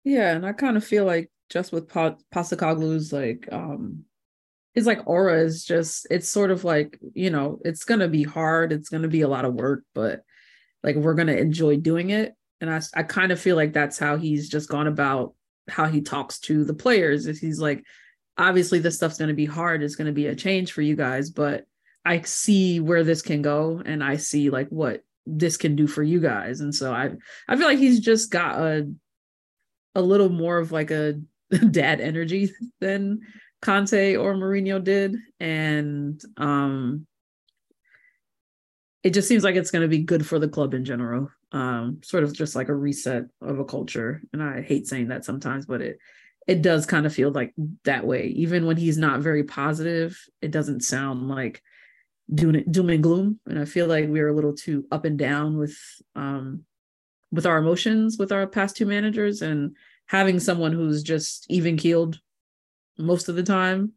Yeah, 0.03 0.33
and 0.33 0.45
I 0.45 0.53
kind 0.53 0.77
of 0.77 0.83
feel 0.83 1.05
like 1.05 1.29
just 1.49 1.71
with 1.71 1.89
pa- 1.89 2.15
like 3.11 3.47
um 3.51 4.05
his 4.73 4.85
like 4.85 5.07
aura 5.07 5.41
is 5.41 5.65
just 5.65 6.07
it's 6.09 6.29
sort 6.29 6.51
of 6.51 6.63
like 6.63 6.97
you 7.13 7.29
know 7.29 7.59
it's 7.65 7.83
gonna 7.83 8.07
be 8.07 8.23
hard 8.23 8.71
it's 8.71 8.89
gonna 8.89 9.07
be 9.07 9.21
a 9.21 9.27
lot 9.27 9.45
of 9.45 9.55
work 9.55 9.83
but 9.95 10.21
like 10.83 10.95
we're 10.95 11.15
gonna 11.15 11.33
enjoy 11.33 11.75
doing 11.75 12.11
it 12.11 12.35
and 12.61 12.69
I, 12.69 12.81
I 12.93 13.03
kind 13.03 13.31
of 13.31 13.39
feel 13.39 13.55
like 13.55 13.73
that's 13.73 13.97
how 13.97 14.17
he's 14.17 14.47
just 14.47 14.69
gone 14.69 14.87
about 14.87 15.33
how 15.67 15.85
he 15.85 16.01
talks 16.01 16.39
to 16.41 16.63
the 16.63 16.73
players 16.73 17.25
is 17.25 17.39
he's 17.39 17.59
like 17.59 17.83
obviously 18.37 18.79
this 18.79 18.95
stuff's 18.95 19.17
to 19.29 19.33
be 19.33 19.45
hard 19.45 19.81
it's 19.81 19.95
to 20.05 20.13
be 20.13 20.27
a 20.27 20.35
change 20.35 20.71
for 20.71 20.83
you 20.83 20.95
guys 20.95 21.31
but 21.31 21.65
I 22.05 22.21
see 22.21 22.79
where 22.79 23.03
this 23.03 23.21
can 23.21 23.41
go 23.41 23.81
and 23.85 24.03
I 24.03 24.17
see 24.17 24.49
like 24.49 24.69
what 24.69 25.03
this 25.25 25.57
can 25.57 25.75
do 25.75 25.87
for 25.87 26.03
you 26.03 26.19
guys. 26.19 26.59
And 26.61 26.73
so 26.73 26.93
I 26.93 27.11
I 27.47 27.55
feel 27.55 27.67
like 27.67 27.79
he's 27.79 27.99
just 27.99 28.31
got 28.31 28.59
a 28.59 28.91
a 29.95 30.01
little 30.01 30.29
more 30.29 30.57
of 30.57 30.71
like 30.71 30.91
a 30.91 31.19
dad 31.71 32.01
energy 32.01 32.51
than 32.79 33.21
Conte 33.61 34.15
or 34.15 34.35
Mourinho 34.35 34.83
did. 34.83 35.17
And 35.39 36.21
um 36.37 37.05
it 39.03 39.13
just 39.13 39.27
seems 39.27 39.43
like 39.43 39.55
it's 39.55 39.71
going 39.71 39.81
to 39.81 39.87
be 39.87 39.99
good 39.99 40.25
for 40.25 40.39
the 40.39 40.47
club 40.47 40.73
in 40.73 40.83
general. 40.83 41.31
Um, 41.51 42.01
sort 42.03 42.23
of 42.23 42.33
just 42.33 42.55
like 42.55 42.67
a 42.67 42.75
reset 42.75 43.23
of 43.41 43.59
a 43.59 43.65
culture. 43.65 44.21
And 44.33 44.43
I 44.43 44.61
hate 44.61 44.87
saying 44.87 45.07
that 45.07 45.25
sometimes, 45.25 45.65
but 45.65 45.81
it 45.81 45.99
it 46.47 46.61
does 46.61 46.85
kind 46.85 47.05
of 47.05 47.13
feel 47.13 47.31
like 47.31 47.53
that 47.83 48.05
way. 48.05 48.27
Even 48.27 48.65
when 48.65 48.75
he's 48.75 48.97
not 48.97 49.21
very 49.21 49.43
positive, 49.43 50.19
it 50.41 50.51
doesn't 50.51 50.81
sound 50.81 51.27
like 51.27 51.61
doom, 52.33 52.63
doom 52.69 52.89
and 52.89 53.03
gloom. 53.03 53.39
And 53.47 53.59
I 53.59 53.65
feel 53.65 53.87
like 53.87 54.07
we're 54.07 54.29
a 54.29 54.35
little 54.35 54.53
too 54.53 54.85
up 54.91 55.05
and 55.05 55.17
down 55.17 55.57
with 55.57 55.77
um 56.15 56.63
with 57.31 57.45
our 57.45 57.57
emotions 57.57 58.17
with 58.17 58.31
our 58.31 58.47
past 58.47 58.75
two 58.75 58.85
managers 58.85 59.41
and 59.41 59.75
having 60.07 60.39
someone 60.39 60.71
who's 60.71 61.03
just 61.03 61.45
even 61.49 61.77
keeled 61.77 62.19
most 62.97 63.29
of 63.29 63.35
the 63.35 63.43
time. 63.43 63.91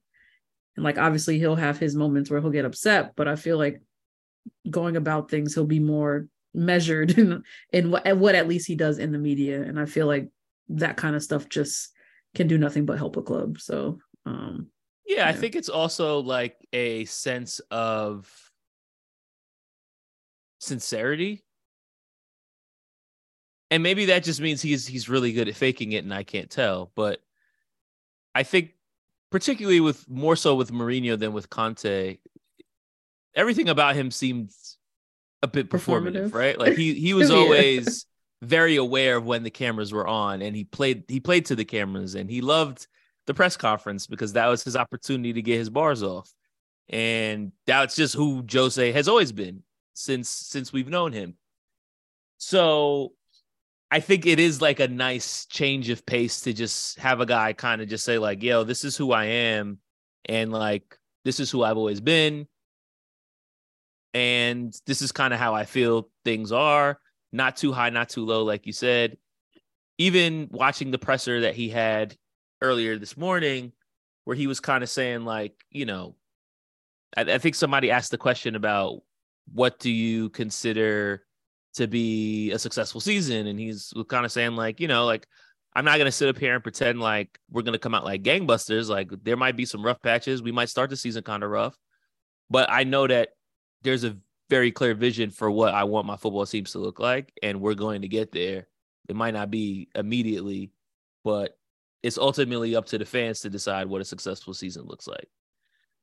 And 0.77 0.85
like 0.85 0.99
obviously 0.99 1.38
he'll 1.38 1.57
have 1.57 1.79
his 1.79 1.95
moments 1.95 2.31
where 2.31 2.40
he'll 2.40 2.51
get 2.51 2.64
upset, 2.64 3.14
but 3.16 3.29
I 3.29 3.37
feel 3.37 3.59
like 3.59 3.81
going 4.68 4.97
about 4.97 5.31
things, 5.31 5.55
he'll 5.55 5.64
be 5.64 5.81
more 5.81 6.29
measured 6.55 7.11
in, 7.18 7.42
in 7.73 7.90
what, 7.90 8.16
what 8.16 8.35
at 8.35 8.49
least 8.49 8.66
he 8.66 8.75
does 8.75 8.99
in 8.99 9.12
the 9.12 9.18
media. 9.18 9.62
And 9.62 9.81
I 9.81 9.87
feel 9.87 10.07
like 10.07 10.29
that 10.68 10.97
kind 10.97 11.16
of 11.16 11.23
stuff 11.23 11.49
just 11.49 11.90
can 12.35 12.47
do 12.47 12.59
nothing 12.59 12.87
but 12.87 12.99
help 12.99 13.16
a 13.16 13.23
club. 13.23 13.59
So, 13.59 13.99
um, 14.25 14.68
yeah, 15.07 15.29
I 15.29 15.33
think 15.33 15.57
it's 15.57 15.69
also 15.69 16.21
like 16.21 16.57
a 16.73 17.05
sense 17.07 17.61
of 17.71 18.31
sincerity. 20.59 21.45
And 23.71 23.83
maybe 23.83 24.07
that 24.07 24.23
just 24.23 24.41
means 24.41 24.61
he's 24.61 24.87
he's 24.87 25.09
really 25.09 25.33
good 25.33 25.49
at 25.49 25.57
faking 25.57 25.93
it 25.93 26.05
and 26.05 26.12
I 26.12 26.25
can't 26.25 26.51
tell, 26.51 26.93
but 26.95 27.21
I 28.35 28.43
think 28.43 28.73
particularly 29.31 29.81
with 29.81 30.09
more 30.09 30.37
so 30.37 30.55
with 30.55 30.71
Mourinho 30.71 31.19
than 31.19 31.33
with 31.33 31.49
Conte, 31.51 32.19
everything 33.35 33.69
about 33.69 33.97
him 33.97 34.11
seemed 34.11 34.51
a 35.43 35.49
bit 35.49 35.71
performative, 35.71 36.31
performative. 36.31 36.35
right? 36.35 36.59
Like 36.59 36.75
he 36.75 36.95
he 36.95 37.15
was 37.15 37.31
yeah. 37.31 37.37
always 37.37 38.07
very 38.43 38.77
aware 38.77 39.17
of 39.17 39.25
when 39.25 39.43
the 39.43 39.51
cameras 39.51 39.93
were 39.93 40.07
on 40.07 40.43
and 40.43 40.55
he 40.55 40.65
played 40.65 41.05
he 41.09 41.21
played 41.21 41.47
to 41.47 41.57
the 41.57 41.65
cameras 41.65 42.15
and 42.15 42.29
he 42.29 42.41
loved 42.41 42.87
the 43.27 43.35
press 43.35 43.57
conference 43.57 44.07
because 44.07 44.33
that 44.35 44.47
was 44.47 44.65
his 44.65 44.77
opportunity 44.77 45.33
to 45.33 45.43
get 45.43 45.59
his 45.59 45.71
bars 45.71 46.03
off. 46.03 46.31
And 46.89 47.53
that's 47.67 47.95
just 47.97 48.15
who 48.15 48.45
Jose 48.51 48.93
has 48.93 49.09
always 49.09 49.33
been 49.33 49.63
since 49.95 50.29
since 50.29 50.73
we've 50.73 50.89
known 50.89 51.13
him. 51.13 51.37
So 52.39 53.13
I 53.91 54.01
think 54.01 54.27
it 54.27 54.41
is 54.41 54.61
like 54.61 54.81
a 54.81 54.89
nice 54.89 55.47
change 55.47 55.91
of 55.91 56.05
pace 56.07 56.41
to 56.43 56.53
just 56.53 56.99
have 56.99 57.21
a 57.21 57.27
guy 57.27 57.53
kind 57.53 57.83
of 57.83 57.89
just 57.89 58.05
say 58.05 58.19
like, 58.19 58.43
"Yo, 58.43 58.65
this 58.65 58.85
is 58.85 58.97
who 58.97 59.13
I 59.13 59.27
am," 59.27 59.79
and 60.25 60.51
like, 60.53 60.99
"This 61.25 61.41
is 61.41 61.51
who 61.51 61.63
I've 61.63 61.77
always 61.77 62.01
been," 62.01 62.49
and 64.15 64.75
this 64.87 65.03
is 65.03 65.13
kind 65.13 65.33
of 65.35 65.41
how 65.41 65.55
I 65.55 65.65
feel 65.65 66.11
things 66.25 66.53
are. 66.53 66.99
Not 67.33 67.57
too 67.57 67.73
high, 67.73 67.91
not 67.91 68.09
too 68.11 68.25
low, 68.27 68.45
like 68.45 68.67
you 68.67 68.73
said. 68.73 69.17
Even 69.99 70.49
watching 70.51 70.91
the 70.91 70.99
presser 70.99 71.43
that 71.43 71.55
he 71.55 71.69
had 71.69 72.17
earlier 72.62 72.98
this 72.98 73.16
morning, 73.16 73.72
where 74.25 74.37
he 74.37 74.46
was 74.46 74.61
kind 74.61 74.83
of 74.83 74.88
saying 74.88 75.25
like, 75.25 75.55
you 75.70 75.85
know, 75.85 76.14
I, 77.16 77.22
I 77.22 77.38
think 77.38 77.55
somebody 77.55 77.90
asked 77.90 78.11
the 78.11 78.18
question 78.18 78.55
about 78.57 79.03
what 79.53 79.79
do 79.79 79.90
you 79.90 80.31
consider 80.31 81.25
to 81.75 81.87
be 81.87 82.53
a 82.53 82.59
successful 82.59 83.01
season. 83.01 83.46
And 83.46 83.59
he's 83.59 83.92
kind 84.09 84.25
of 84.25 84.33
saying, 84.33 84.57
like, 84.57 84.81
you 84.81 84.88
know, 84.88 85.05
like, 85.07 85.27
I'm 85.75 85.85
not 85.85 85.96
going 85.96 86.07
to 86.07 86.12
sit 86.12 86.29
up 86.29 86.38
here 86.38 86.55
and 86.55 86.62
pretend 86.62 87.01
like 87.01 87.38
we're 87.51 87.62
going 87.62 87.72
to 87.72 87.79
come 87.79 87.94
out 87.94 88.05
like 88.05 88.22
gangbusters. 88.22 88.88
Like, 88.88 89.11
there 89.22 89.37
might 89.37 89.57
be 89.57 89.64
some 89.64 89.85
rough 89.85 90.03
patches. 90.03 90.42
We 90.42 90.53
might 90.53 90.68
start 90.68 90.90
the 90.90 90.96
season 90.96 91.22
kind 91.22 91.42
of 91.42 91.51
rough. 91.51 91.77
But 92.51 92.70
I 92.70 92.85
know 92.85 93.07
that 93.07 93.31
there's 93.83 94.05
a 94.05 94.16
very 94.51 94.70
clear 94.70 94.94
vision 94.94 95.31
for 95.31 95.51
what 95.51 95.72
I 95.72 95.85
want 95.85 96.07
my 96.07 96.16
football 96.16 96.44
teams 96.44 96.72
to 96.72 96.79
look 96.79 97.01
like. 97.01 97.33
And 97.42 97.61
we're 97.61 97.75
going 97.75 98.03
to 98.03 98.09
get 98.09 98.33
there. 98.33 98.68
It 99.09 99.16
might 99.16 99.35
not 99.35 99.51
be 99.51 99.88
immediately, 99.94 100.72
but 101.25 101.57
it's 102.03 102.19
ultimately 102.19 102.75
up 102.75 102.87
to 102.87 102.99
the 102.99 103.05
fans 103.05 103.41
to 103.41 103.51
decide 103.51 103.88
what 103.88 104.01
a 104.01 104.05
successful 104.05 104.55
season 104.55 104.85
looks 104.85 105.07
like. 105.07 105.29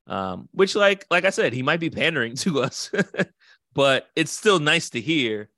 Um, 0.07 0.49
which, 0.51 0.75
like, 0.75 1.05
like 1.11 1.25
I 1.25 1.29
said, 1.29 1.53
he 1.53 1.61
might 1.61 1.79
be 1.79 1.89
pandering 1.89 2.35
to 2.37 2.61
us, 2.61 2.91
but 3.73 4.07
it's 4.15 4.31
still 4.31 4.59
nice 4.59 4.89
to 4.91 5.01
hear 5.01 5.49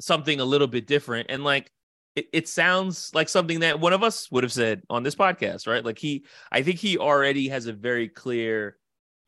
something 0.00 0.40
a 0.40 0.44
little 0.44 0.66
bit 0.66 0.86
different. 0.86 1.30
And 1.30 1.44
like 1.44 1.70
it, 2.16 2.28
it 2.32 2.48
sounds 2.48 3.10
like 3.14 3.28
something 3.28 3.60
that 3.60 3.78
one 3.78 3.92
of 3.92 4.02
us 4.02 4.30
would 4.30 4.42
have 4.42 4.52
said 4.52 4.82
on 4.90 5.02
this 5.02 5.14
podcast, 5.14 5.66
right? 5.66 5.84
Like 5.84 5.98
he, 5.98 6.24
I 6.50 6.62
think 6.62 6.78
he 6.78 6.98
already 6.98 7.48
has 7.48 7.66
a 7.66 7.72
very 7.72 8.08
clear 8.08 8.78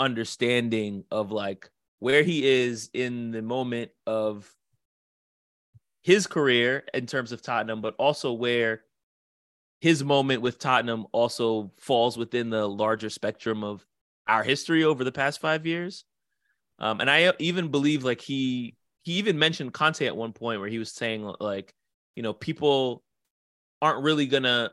understanding 0.01 1.05
of 1.11 1.31
like 1.31 1.71
where 2.01 2.23
he 2.23 2.47
is 2.47 2.91
in 2.95 3.31
the 3.31 3.43
moment 3.43 3.91
of 4.07 4.51
his 6.03 6.27
career 6.27 6.85
in 6.95 7.07
terms 7.07 7.33
of 7.33 7.43
Tottenham, 7.43 7.83
but 7.83 7.95
also 7.99 8.33
where 8.33 8.83
his 9.81 10.03
moment 10.03 10.43
with 10.43 10.59
Tottenham 10.59 11.07
also 11.13 11.71
falls 11.79 12.17
within 12.17 12.51
the 12.51 12.69
larger 12.69 13.11
spectrum 13.11 13.63
of 13.63 13.87
our 14.27 14.43
history 14.43 14.85
over 14.85 15.05
the 15.05 15.13
past 15.13 15.41
five 15.41 15.67
years. 15.67 16.05
Um, 16.79 17.01
and 17.01 17.11
I 17.11 17.33
even 17.39 17.69
believe 17.69 18.05
like 18.05 18.21
he 18.21 18.77
he 19.03 19.15
even 19.15 19.39
mentioned 19.39 19.73
Conte 19.73 20.05
at 20.07 20.17
one 20.17 20.33
point 20.33 20.61
where 20.61 20.69
he 20.69 20.79
was 20.79 20.93
saying 20.93 21.33
like, 21.41 21.73
you 22.15 22.23
know, 22.23 22.33
people 22.33 23.03
aren't 23.81 24.03
really 24.03 24.27
gonna 24.27 24.71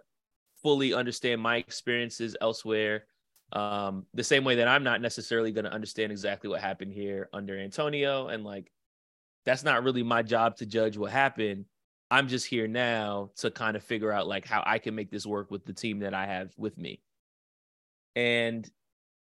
fully 0.61 0.93
understand 0.93 1.41
my 1.41 1.57
experiences 1.57 2.35
elsewhere. 2.41 3.05
Um, 3.53 4.05
the 4.13 4.23
same 4.23 4.43
way 4.43 4.55
that 4.55 4.67
I'm 4.67 4.83
not 4.83 5.01
necessarily 5.01 5.51
gonna 5.51 5.69
understand 5.69 6.11
exactly 6.11 6.49
what 6.49 6.61
happened 6.61 6.93
here 6.93 7.29
under 7.31 7.57
Antonio, 7.57 8.27
and 8.27 8.43
like 8.43 8.71
that's 9.45 9.63
not 9.63 9.83
really 9.83 10.03
my 10.03 10.23
job 10.23 10.57
to 10.57 10.65
judge 10.65 10.97
what 10.97 11.11
happened. 11.11 11.65
I'm 12.11 12.27
just 12.27 12.45
here 12.45 12.67
now 12.67 13.31
to 13.37 13.49
kind 13.51 13.75
of 13.75 13.83
figure 13.83 14.11
out 14.11 14.27
like 14.27 14.45
how 14.45 14.63
I 14.65 14.79
can 14.79 14.95
make 14.95 15.11
this 15.11 15.25
work 15.25 15.49
with 15.49 15.65
the 15.65 15.73
team 15.73 15.99
that 15.99 16.13
I 16.13 16.25
have 16.25 16.51
with 16.57 16.77
me. 16.77 17.01
And 18.15 18.69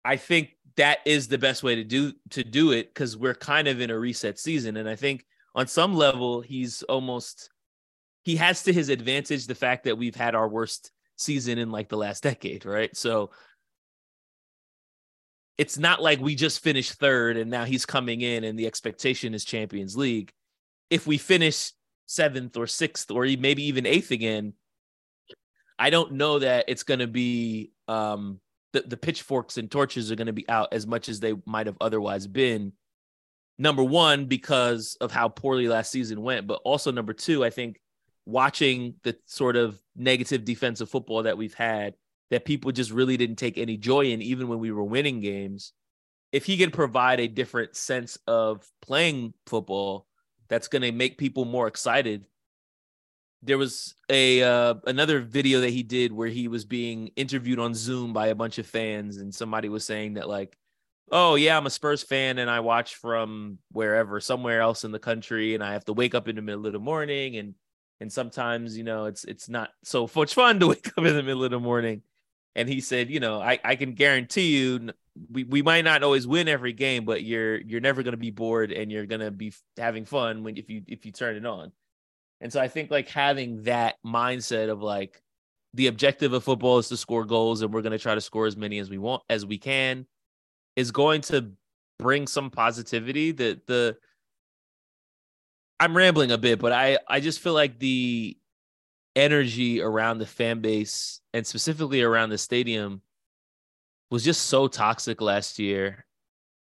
I 0.04 0.16
think 0.16 0.56
that 0.76 0.98
is 1.04 1.28
the 1.28 1.38
best 1.38 1.62
way 1.62 1.74
to 1.74 1.84
do 1.84 2.12
to 2.30 2.44
do 2.44 2.70
it 2.72 2.94
because 2.94 3.16
we're 3.16 3.34
kind 3.34 3.68
of 3.68 3.80
in 3.80 3.90
a 3.90 3.98
reset 3.98 4.38
season. 4.38 4.76
And 4.76 4.88
I 4.88 4.94
think 4.94 5.26
on 5.54 5.66
some 5.66 5.94
level, 5.94 6.40
he's 6.40 6.82
almost 6.84 7.50
he 8.22 8.36
has 8.36 8.62
to 8.64 8.72
his 8.72 8.88
advantage 8.88 9.46
the 9.46 9.54
fact 9.54 9.84
that 9.84 9.98
we've 9.98 10.14
had 10.14 10.34
our 10.34 10.48
worst 10.48 10.92
season 11.16 11.58
in 11.58 11.70
like 11.70 11.88
the 11.88 11.96
last 11.96 12.22
decade, 12.22 12.64
right? 12.64 12.96
So 12.96 13.30
it's 15.56 15.76
not 15.76 16.00
like 16.00 16.20
we 16.20 16.36
just 16.36 16.62
finished 16.62 16.92
third 16.92 17.36
and 17.36 17.50
now 17.50 17.64
he's 17.64 17.84
coming 17.84 18.20
in 18.20 18.44
and 18.44 18.56
the 18.56 18.68
expectation 18.68 19.34
is 19.34 19.44
Champions 19.44 19.96
League. 19.96 20.32
If 20.90 21.06
we 21.06 21.18
finish 21.18 21.72
seventh 22.08 22.56
or 22.56 22.66
sixth 22.66 23.10
or 23.10 23.24
maybe 23.38 23.64
even 23.64 23.86
eighth 23.86 24.10
again, 24.10 24.54
I 25.78 25.90
don't 25.90 26.14
know 26.14 26.40
that 26.40 26.64
it's 26.66 26.82
going 26.82 27.00
to 27.00 27.06
be 27.06 27.70
um, 27.86 28.40
the, 28.72 28.80
the 28.80 28.96
pitchforks 28.96 29.58
and 29.58 29.70
torches 29.70 30.10
are 30.10 30.16
going 30.16 30.26
to 30.26 30.32
be 30.32 30.48
out 30.48 30.72
as 30.72 30.86
much 30.86 31.08
as 31.08 31.20
they 31.20 31.34
might 31.46 31.66
have 31.66 31.76
otherwise 31.80 32.26
been. 32.26 32.72
Number 33.58 33.84
one, 33.84 34.24
because 34.24 34.96
of 35.00 35.12
how 35.12 35.28
poorly 35.28 35.68
last 35.68 35.92
season 35.92 36.22
went, 36.22 36.46
but 36.46 36.60
also 36.64 36.90
number 36.90 37.12
two, 37.12 37.44
I 37.44 37.50
think 37.50 37.80
watching 38.26 38.94
the 39.04 39.16
sort 39.26 39.56
of 39.56 39.80
negative 39.96 40.44
defensive 40.44 40.90
football 40.90 41.24
that 41.24 41.38
we've 41.38 41.54
had 41.54 41.94
that 42.30 42.44
people 42.44 42.72
just 42.72 42.90
really 42.90 43.16
didn't 43.16 43.36
take 43.36 43.58
any 43.58 43.76
joy 43.76 44.06
in, 44.06 44.20
even 44.20 44.48
when 44.48 44.58
we 44.58 44.70
were 44.70 44.84
winning 44.84 45.20
games. 45.20 45.72
If 46.30 46.44
he 46.44 46.58
can 46.58 46.70
provide 46.70 47.20
a 47.20 47.28
different 47.28 47.74
sense 47.74 48.18
of 48.26 48.68
playing 48.82 49.32
football 49.46 50.07
that's 50.48 50.68
going 50.68 50.82
to 50.82 50.92
make 50.92 51.18
people 51.18 51.44
more 51.44 51.66
excited 51.66 52.26
there 53.42 53.58
was 53.58 53.94
a 54.08 54.42
uh, 54.42 54.74
another 54.86 55.20
video 55.20 55.60
that 55.60 55.70
he 55.70 55.82
did 55.82 56.12
where 56.12 56.28
he 56.28 56.48
was 56.48 56.64
being 56.64 57.08
interviewed 57.16 57.58
on 57.58 57.74
Zoom 57.74 58.12
by 58.12 58.28
a 58.28 58.34
bunch 58.34 58.58
of 58.58 58.66
fans, 58.66 59.18
and 59.18 59.34
somebody 59.34 59.68
was 59.68 59.84
saying 59.84 60.14
that 60.14 60.28
like, 60.28 60.56
"Oh 61.10 61.36
yeah, 61.36 61.56
I'm 61.56 61.66
a 61.66 61.70
Spurs 61.70 62.02
fan, 62.02 62.38
and 62.38 62.50
I 62.50 62.60
watch 62.60 62.96
from 62.96 63.58
wherever, 63.70 64.20
somewhere 64.20 64.60
else 64.60 64.84
in 64.84 64.92
the 64.92 64.98
country, 64.98 65.54
and 65.54 65.62
I 65.62 65.72
have 65.72 65.84
to 65.86 65.92
wake 65.92 66.14
up 66.14 66.28
in 66.28 66.36
the 66.36 66.42
middle 66.42 66.66
of 66.66 66.72
the 66.72 66.80
morning, 66.80 67.36
and 67.36 67.54
and 68.00 68.12
sometimes 68.12 68.76
you 68.76 68.84
know 68.84 69.06
it's 69.06 69.24
it's 69.24 69.48
not 69.48 69.70
so 69.84 70.10
much 70.16 70.34
fun 70.34 70.58
to 70.60 70.68
wake 70.68 70.88
up 70.88 71.04
in 71.04 71.14
the 71.14 71.22
middle 71.22 71.44
of 71.44 71.50
the 71.52 71.60
morning." 71.60 72.02
And 72.56 72.68
he 72.68 72.80
said, 72.80 73.10
"You 73.10 73.20
know, 73.20 73.40
I 73.40 73.60
I 73.64 73.76
can 73.76 73.94
guarantee 73.94 74.56
you." 74.58 74.90
We, 75.30 75.44
we 75.44 75.62
might 75.62 75.84
not 75.84 76.02
always 76.02 76.26
win 76.26 76.48
every 76.48 76.72
game, 76.72 77.04
but 77.04 77.22
you're 77.22 77.60
you're 77.60 77.80
never 77.80 78.02
going 78.02 78.12
to 78.12 78.18
be 78.18 78.30
bored 78.30 78.72
and 78.72 78.90
you're 78.90 79.06
going 79.06 79.20
to 79.20 79.30
be 79.30 79.52
having 79.76 80.04
fun 80.04 80.44
when 80.44 80.56
if 80.56 80.70
you 80.70 80.82
if 80.86 81.04
you 81.06 81.12
turn 81.12 81.36
it 81.36 81.46
on. 81.46 81.72
And 82.40 82.52
so 82.52 82.60
I 82.60 82.68
think 82.68 82.90
like 82.90 83.08
having 83.08 83.64
that 83.64 83.96
mindset 84.06 84.70
of 84.70 84.82
like 84.82 85.22
the 85.74 85.88
objective 85.88 86.32
of 86.32 86.44
football 86.44 86.78
is 86.78 86.88
to 86.88 86.96
score 86.96 87.24
goals 87.24 87.62
and 87.62 87.72
we're 87.72 87.82
going 87.82 87.92
to 87.92 87.98
try 87.98 88.14
to 88.14 88.20
score 88.20 88.46
as 88.46 88.56
many 88.56 88.78
as 88.78 88.90
we 88.90 88.98
want 88.98 89.22
as 89.28 89.44
we 89.44 89.58
can 89.58 90.06
is 90.76 90.90
going 90.90 91.20
to 91.22 91.52
bring 91.98 92.26
some 92.26 92.50
positivity 92.50 93.32
that 93.32 93.66
the 93.66 93.96
I'm 95.80 95.96
rambling 95.96 96.32
a 96.32 96.38
bit, 96.38 96.58
but 96.58 96.72
I 96.72 96.98
I 97.08 97.20
just 97.20 97.40
feel 97.40 97.54
like 97.54 97.78
the 97.78 98.36
energy 99.16 99.80
around 99.80 100.18
the 100.18 100.26
fan 100.26 100.60
base 100.60 101.20
and 101.34 101.46
specifically 101.46 102.02
around 102.02 102.30
the 102.30 102.38
stadium 102.38 103.02
was 104.10 104.24
just 104.24 104.46
so 104.46 104.68
toxic 104.68 105.20
last 105.20 105.58
year. 105.58 106.04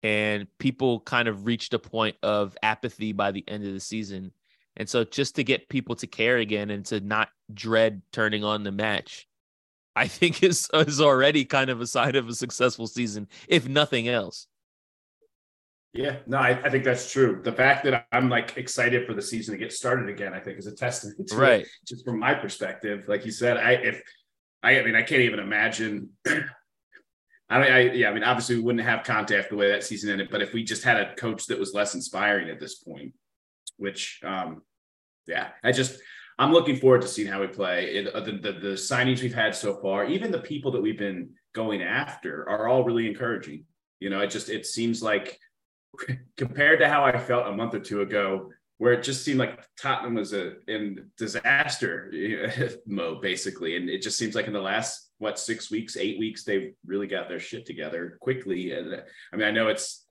and 0.03 0.47
people 0.59 0.99
kind 0.99 1.27
of 1.27 1.47
reached 1.47 1.73
a 1.73 1.79
point 1.79 2.15
of 2.21 2.55
apathy 2.61 3.11
by 3.11 3.31
the 3.31 3.43
end 3.47 3.65
of 3.65 3.73
the 3.73 3.79
season. 3.79 4.31
And 4.77 4.87
so 4.87 5.03
just 5.03 5.35
to 5.37 5.43
get 5.43 5.67
people 5.67 5.95
to 5.95 6.05
care 6.05 6.37
again 6.37 6.69
and 6.69 6.85
to 6.85 6.99
not 6.99 7.29
dread 7.51 8.03
turning 8.11 8.43
on 8.43 8.63
the 8.63 8.71
match, 8.71 9.27
I 9.95 10.07
think 10.07 10.43
is 10.43 10.69
is 10.73 11.01
already 11.01 11.45
kind 11.45 11.69
of 11.69 11.81
a 11.81 11.87
sign 11.87 12.15
of 12.15 12.27
a 12.27 12.35
successful 12.35 12.85
season, 12.85 13.27
if 13.47 13.67
nothing 13.67 14.07
else. 14.07 14.47
Yeah, 15.93 16.17
no, 16.27 16.37
I, 16.37 16.49
I, 16.61 16.69
think 16.69 16.83
that's 16.83 17.09
true. 17.09 17.39
The 17.41 17.53
fact 17.53 17.85
that 17.85 18.05
I'm 18.11 18.29
like 18.29 18.57
excited 18.57 19.07
for 19.07 19.13
the 19.13 19.21
season 19.21 19.53
to 19.53 19.57
get 19.57 19.71
started 19.71 20.09
again, 20.09 20.33
I 20.33 20.41
think 20.41 20.59
is 20.59 20.67
a 20.67 20.75
testament 20.75 21.29
to 21.29 21.37
right. 21.37 21.61
It, 21.61 21.67
just 21.87 22.03
from 22.03 22.19
my 22.19 22.33
perspective. 22.33 23.05
Like 23.07 23.25
you 23.25 23.31
said, 23.31 23.55
I 23.55 23.71
if 23.71 24.01
I, 24.61 24.77
I 24.77 24.83
mean 24.83 24.95
I 24.95 25.03
can't 25.03 25.21
even 25.21 25.39
imagine 25.39 26.09
I 27.49 27.59
don't 27.59 27.71
I 27.71 27.79
yeah, 27.91 28.09
I 28.09 28.13
mean 28.13 28.23
obviously 28.23 28.55
we 28.55 28.61
wouldn't 28.61 28.85
have 28.85 29.03
contact 29.03 29.49
the 29.49 29.55
way 29.55 29.69
that 29.69 29.83
season 29.83 30.09
ended, 30.11 30.29
but 30.31 30.41
if 30.41 30.53
we 30.53 30.63
just 30.63 30.83
had 30.83 30.97
a 30.97 31.15
coach 31.15 31.45
that 31.47 31.59
was 31.59 31.73
less 31.73 31.95
inspiring 31.95 32.49
at 32.49 32.59
this 32.59 32.75
point, 32.75 33.13
which 33.77 34.19
um 34.23 34.61
yeah, 35.27 35.49
I 35.63 35.71
just 35.71 35.99
I'm 36.37 36.51
looking 36.51 36.75
forward 36.75 37.01
to 37.01 37.07
seeing 37.07 37.27
how 37.27 37.41
we 37.41 37.47
play. 37.47 37.95
It, 37.95 38.13
uh, 38.13 38.19
the, 38.19 38.33
the, 38.33 38.51
the 38.51 38.73
signings 38.73 39.21
we've 39.21 39.33
had 39.33 39.55
so 39.55 39.75
far, 39.75 40.05
even 40.05 40.31
the 40.31 40.39
people 40.39 40.71
that 40.71 40.81
we've 40.81 40.97
been 40.97 41.29
going 41.53 41.81
after, 41.81 42.47
are 42.49 42.67
all 42.67 42.83
really 42.83 43.07
encouraging. 43.07 43.65
You 43.99 44.09
know, 44.09 44.19
it 44.19 44.29
just 44.29 44.49
it 44.49 44.65
seems 44.65 45.01
like 45.01 45.39
compared 46.37 46.79
to 46.79 46.89
how 46.89 47.03
I 47.03 47.17
felt 47.17 47.47
a 47.47 47.55
month 47.55 47.73
or 47.73 47.79
two 47.79 48.01
ago, 48.01 48.51
where 48.77 48.93
it 48.93 49.03
just 49.03 49.23
seemed 49.23 49.39
like 49.39 49.65
Tottenham 49.79 50.15
was 50.15 50.33
a 50.33 50.55
in 50.67 51.09
disaster 51.17 52.11
mode 52.85 53.21
basically, 53.21 53.77
and 53.77 53.89
it 53.89 54.01
just 54.01 54.17
seems 54.17 54.35
like 54.35 54.47
in 54.47 54.53
the 54.53 54.61
last 54.61 55.04
what 55.19 55.39
six 55.39 55.71
weeks, 55.71 55.97
eight 55.97 56.19
weeks, 56.19 56.43
they've 56.43 56.73
really 56.85 57.07
got 57.07 57.29
their 57.29 57.39
shit 57.39 57.65
together 57.65 58.17
quickly. 58.21 58.71
And 58.73 58.93
uh, 58.93 59.01
I 59.31 59.35
mean, 59.35 59.47
I 59.47 59.51
know 59.51 59.67
it's 59.67 60.05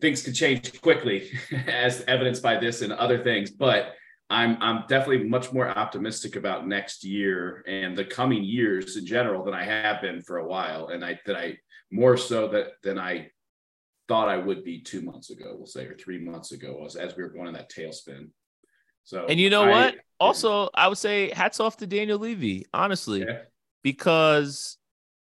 things 0.00 0.22
can 0.22 0.34
change 0.34 0.80
quickly, 0.80 1.30
as 1.66 2.04
evidenced 2.06 2.42
by 2.42 2.56
this 2.56 2.82
and 2.82 2.92
other 2.92 3.22
things, 3.22 3.50
but 3.50 3.94
I'm 4.30 4.58
I'm 4.60 4.84
definitely 4.88 5.28
much 5.28 5.52
more 5.52 5.68
optimistic 5.68 6.36
about 6.36 6.68
next 6.68 7.02
year 7.02 7.64
and 7.66 7.96
the 7.96 8.04
coming 8.04 8.44
years 8.44 8.96
in 8.96 9.06
general 9.06 9.44
than 9.44 9.54
I 9.54 9.64
have 9.64 10.02
been 10.02 10.22
for 10.22 10.38
a 10.38 10.46
while, 10.46 10.88
and 10.88 11.04
I 11.04 11.18
that 11.26 11.36
I 11.36 11.58
more 11.90 12.16
so 12.16 12.48
that 12.48 12.72
than 12.82 12.98
I 12.98 13.30
thought 14.06 14.28
I 14.28 14.36
would 14.36 14.64
be 14.64 14.80
two 14.80 15.02
months 15.02 15.30
ago, 15.30 15.54
we'll 15.56 15.66
say, 15.66 15.84
or 15.86 15.94
three 15.94 16.18
months 16.18 16.52
ago, 16.52 16.82
as, 16.84 16.96
as 16.96 17.16
we 17.16 17.22
were 17.22 17.28
going 17.28 17.46
in 17.46 17.54
that 17.54 17.70
tailspin. 17.70 18.30
So, 19.04 19.26
and 19.26 19.38
you 19.38 19.50
know 19.50 19.64
I, 19.64 19.70
what? 19.70 19.94
Also, 20.20 20.68
I 20.74 20.88
would 20.88 20.98
say 20.98 21.30
hats 21.30 21.60
off 21.60 21.76
to 21.76 21.86
Daniel 21.86 22.18
Levy, 22.18 22.66
honestly, 22.74 23.20
yeah. 23.20 23.42
Because 23.82 24.76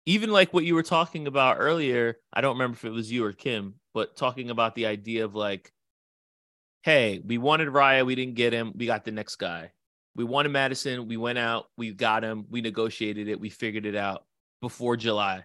even 0.07 0.31
like 0.31 0.55
what 0.55 0.65
you 0.65 0.75
were 0.75 0.83
talking 0.83 1.27
about 1.27 1.57
earlier, 1.59 2.17
I 2.33 2.41
don't 2.41 2.57
remember 2.57 2.77
if 2.77 2.85
it 2.85 2.91
was 2.91 3.11
you 3.11 3.25
or 3.25 3.33
Kim, 3.33 3.75
but 3.95 4.17
talking 4.17 4.51
about 4.51 4.75
the 4.75 4.87
idea 4.87 5.25
of 5.25 5.35
like 5.35 5.73
hey, 6.83 7.21
we 7.25 7.39
wanted 7.39 7.69
Raya, 7.69 8.07
we 8.07 8.15
didn't 8.15 8.35
get 8.35 8.53
him, 8.53 8.73
we 8.75 8.87
got 8.87 9.05
the 9.05 9.11
next 9.11 9.37
guy. 9.37 9.73
We 10.15 10.25
wanted 10.25 10.51
Maddison, 10.51 11.07
we 11.07 11.17
went 11.17 11.39
out, 11.39 11.67
we 11.77 11.93
got 11.93 12.25
him, 12.25 12.47
we 12.51 12.61
negotiated 12.61 13.29
it, 13.29 13.39
we 13.39 13.51
figured 13.51 13.87
it 13.87 13.95
out 13.95 14.25
before 14.61 14.97
July. 14.97 15.45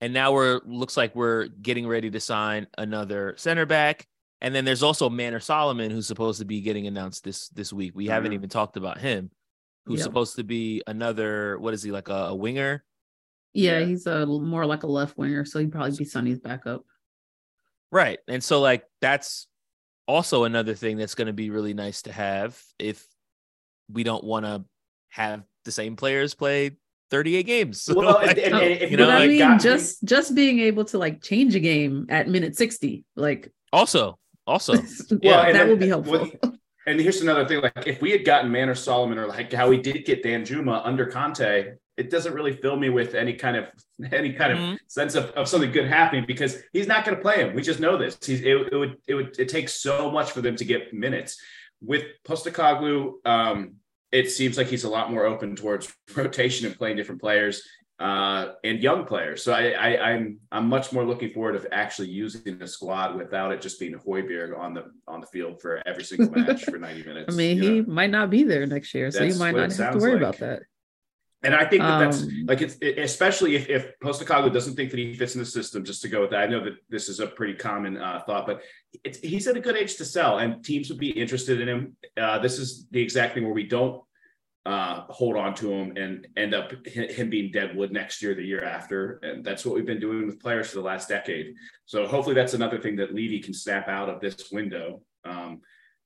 And 0.00 0.14
now 0.14 0.32
we're 0.32 0.60
looks 0.64 0.96
like 0.96 1.14
we're 1.14 1.48
getting 1.48 1.86
ready 1.86 2.10
to 2.10 2.20
sign 2.20 2.68
another 2.78 3.34
center 3.36 3.66
back. 3.66 4.06
And 4.40 4.54
then 4.54 4.64
there's 4.64 4.84
also 4.84 5.10
Manor 5.10 5.40
Solomon, 5.40 5.90
who's 5.90 6.06
supposed 6.06 6.38
to 6.38 6.44
be 6.44 6.60
getting 6.60 6.86
announced 6.86 7.24
this 7.24 7.48
this 7.48 7.72
week. 7.72 7.96
We 7.96 8.04
mm-hmm. 8.04 8.12
haven't 8.12 8.32
even 8.32 8.48
talked 8.48 8.76
about 8.76 8.98
him, 8.98 9.30
who's 9.88 10.00
yep. 10.00 10.04
supposed 10.04 10.36
to 10.36 10.44
be 10.44 10.82
another. 10.86 11.58
What 11.58 11.74
is 11.74 11.82
he 11.82 11.90
like 11.90 12.08
a, 12.08 12.26
a 12.26 12.34
winger? 12.34 12.84
Yeah, 13.54 13.78
yeah, 13.78 13.86
he's 13.86 14.06
a 14.06 14.26
more 14.26 14.66
like 14.66 14.82
a 14.82 14.86
left 14.86 15.16
winger, 15.16 15.44
so 15.44 15.58
he'd 15.58 15.72
probably 15.72 15.96
be 15.96 16.04
Sonny's 16.04 16.38
backup. 16.38 16.84
Right, 17.90 18.18
and 18.28 18.44
so 18.44 18.60
like 18.60 18.84
that's 19.00 19.48
also 20.06 20.44
another 20.44 20.74
thing 20.74 20.96
that's 20.96 21.14
going 21.14 21.26
to 21.26 21.32
be 21.32 21.50
really 21.50 21.74
nice 21.74 22.02
to 22.02 22.12
have 22.12 22.60
if 22.78 23.04
we 23.90 24.02
don't 24.02 24.24
want 24.24 24.44
to 24.44 24.64
have 25.10 25.42
the 25.64 25.72
same 25.72 25.96
players 25.96 26.34
play 26.34 26.76
38 27.10 27.42
games. 27.44 27.82
So 27.82 27.94
well, 27.96 28.14
like, 28.14 28.36
and, 28.38 28.54
and, 28.54 28.54
and, 28.54 28.90
you 28.90 28.96
know, 28.96 29.06
but 29.06 29.14
I 29.14 29.18
like, 29.20 29.28
mean, 29.30 29.58
just 29.58 30.02
me. 30.02 30.06
just 30.06 30.34
being 30.34 30.60
able 30.60 30.84
to 30.86 30.98
like 30.98 31.22
change 31.22 31.54
a 31.54 31.60
game 31.60 32.06
at 32.10 32.28
minute 32.28 32.56
60, 32.56 33.04
like 33.16 33.50
also, 33.72 34.18
also, 34.46 34.74
well, 35.10 35.20
yeah, 35.22 35.52
that 35.52 35.68
would 35.68 35.78
be 35.78 35.92
uh, 35.92 36.00
helpful. 36.02 36.30
And 36.88 37.00
here's 37.00 37.20
another 37.20 37.46
thing: 37.46 37.60
like 37.60 37.86
if 37.86 38.00
we 38.00 38.10
had 38.10 38.24
gotten 38.24 38.50
Manor 38.50 38.74
Solomon, 38.74 39.18
or 39.18 39.26
like 39.26 39.52
how 39.52 39.68
we 39.68 39.76
did 39.80 40.04
get 40.04 40.24
Danjuma 40.24 40.80
under 40.84 41.06
Conte, 41.06 41.74
it 41.96 42.10
doesn't 42.10 42.32
really 42.32 42.56
fill 42.56 42.76
me 42.76 42.88
with 42.88 43.14
any 43.14 43.34
kind 43.34 43.56
of 43.56 43.66
any 44.12 44.32
kind 44.32 44.56
mm-hmm. 44.56 44.72
of 44.72 44.80
sense 44.86 45.14
of, 45.14 45.30
of 45.32 45.48
something 45.48 45.70
good 45.70 45.86
happening 45.86 46.24
because 46.26 46.62
he's 46.72 46.86
not 46.86 47.04
going 47.04 47.16
to 47.16 47.22
play 47.22 47.36
him. 47.36 47.54
We 47.54 47.62
just 47.62 47.80
know 47.80 47.98
this. 47.98 48.18
He's 48.24 48.40
it, 48.40 48.72
it, 48.72 48.76
would 48.76 48.96
it 49.06 49.14
would 49.14 49.38
it 49.38 49.48
takes 49.48 49.74
so 49.74 50.10
much 50.10 50.32
for 50.32 50.40
them 50.40 50.56
to 50.56 50.64
get 50.64 50.94
minutes. 50.94 51.40
With 51.80 52.04
Postecoglou, 52.26 53.24
um, 53.24 53.74
it 54.10 54.30
seems 54.30 54.56
like 54.56 54.66
he's 54.66 54.84
a 54.84 54.88
lot 54.88 55.12
more 55.12 55.26
open 55.26 55.54
towards 55.54 55.94
rotation 56.16 56.66
and 56.66 56.76
playing 56.76 56.96
different 56.96 57.20
players 57.20 57.62
uh, 57.98 58.52
and 58.62 58.80
young 58.80 59.04
players. 59.04 59.42
So 59.42 59.52
I, 59.52 59.70
I, 59.70 60.10
I'm 60.10 60.38
I'm 60.52 60.68
much 60.68 60.92
more 60.92 61.04
looking 61.04 61.30
forward 61.30 61.60
to 61.60 61.74
actually 61.74 62.08
using 62.08 62.58
the 62.58 62.66
squad 62.66 63.16
without 63.16 63.50
it 63.52 63.60
just 63.60 63.80
being 63.80 63.94
Højbjerg 63.94 64.56
on 64.56 64.74
the 64.74 64.84
on 65.06 65.20
the 65.20 65.26
field 65.26 65.60
for 65.60 65.82
every 65.86 66.04
single 66.04 66.30
match 66.30 66.64
for 66.64 66.78
90 66.78 67.02
minutes. 67.06 67.34
I 67.34 67.36
mean, 67.36 67.60
he 67.60 67.80
know? 67.80 67.92
might 67.92 68.10
not 68.10 68.30
be 68.30 68.44
there 68.44 68.66
next 68.66 68.94
year, 68.94 69.10
so 69.10 69.24
you 69.24 69.34
might 69.34 69.54
not 69.54 69.72
have 69.72 69.94
to 69.94 69.98
worry 69.98 70.12
like. 70.12 70.22
about 70.22 70.38
that. 70.38 70.62
And 71.42 71.54
I 71.54 71.64
think 71.64 71.82
that 71.82 71.92
um, 71.92 72.04
that's 72.04 72.26
like 72.46 72.62
it's 72.62 72.76
it, 72.80 72.98
especially 72.98 73.54
if 73.54 73.68
if 73.68 73.98
Postecoglou 74.00 74.52
doesn't 74.52 74.74
think 74.74 74.90
that 74.90 74.98
he 74.98 75.14
fits 75.14 75.34
in 75.34 75.40
the 75.40 75.46
system. 75.46 75.84
Just 75.84 76.02
to 76.02 76.08
go 76.08 76.20
with 76.20 76.30
that, 76.30 76.40
I 76.40 76.46
know 76.46 76.64
that 76.64 76.74
this 76.88 77.08
is 77.08 77.20
a 77.20 77.28
pretty 77.28 77.54
common 77.54 77.96
uh, 77.96 78.22
thought, 78.26 78.46
but 78.46 78.62
he's 79.22 79.46
at 79.46 79.56
a 79.56 79.60
good 79.60 79.76
age 79.76 79.96
to 79.96 80.04
sell, 80.04 80.38
and 80.38 80.64
teams 80.64 80.88
would 80.88 80.98
be 80.98 81.10
interested 81.10 81.60
in 81.60 81.68
him. 81.68 81.96
Uh, 82.16 82.40
this 82.40 82.58
is 82.58 82.86
the 82.90 83.00
exact 83.00 83.34
thing 83.34 83.44
where 83.44 83.52
we 83.52 83.68
don't 83.68 84.02
uh, 84.68 85.04
hold 85.08 85.34
on 85.34 85.54
to 85.54 85.72
him 85.72 85.96
and 85.96 86.26
end 86.36 86.52
up 86.54 86.86
him 86.86 87.30
being 87.30 87.50
deadwood 87.50 87.90
next 87.90 88.20
year, 88.20 88.34
the 88.34 88.42
year 88.42 88.62
after, 88.62 89.18
and 89.22 89.42
that's 89.42 89.64
what 89.64 89.74
we've 89.74 89.86
been 89.86 89.98
doing 89.98 90.26
with 90.26 90.38
players 90.38 90.68
for 90.68 90.76
the 90.76 90.82
last 90.82 91.08
decade. 91.08 91.54
So 91.86 92.06
hopefully, 92.06 92.34
that's 92.34 92.52
another 92.52 92.78
thing 92.78 92.94
that 92.96 93.14
Levy 93.14 93.40
can 93.40 93.54
snap 93.54 93.88
out 93.88 94.10
of 94.10 94.20
this 94.20 94.50
window. 94.52 95.00
Um, 95.24 95.62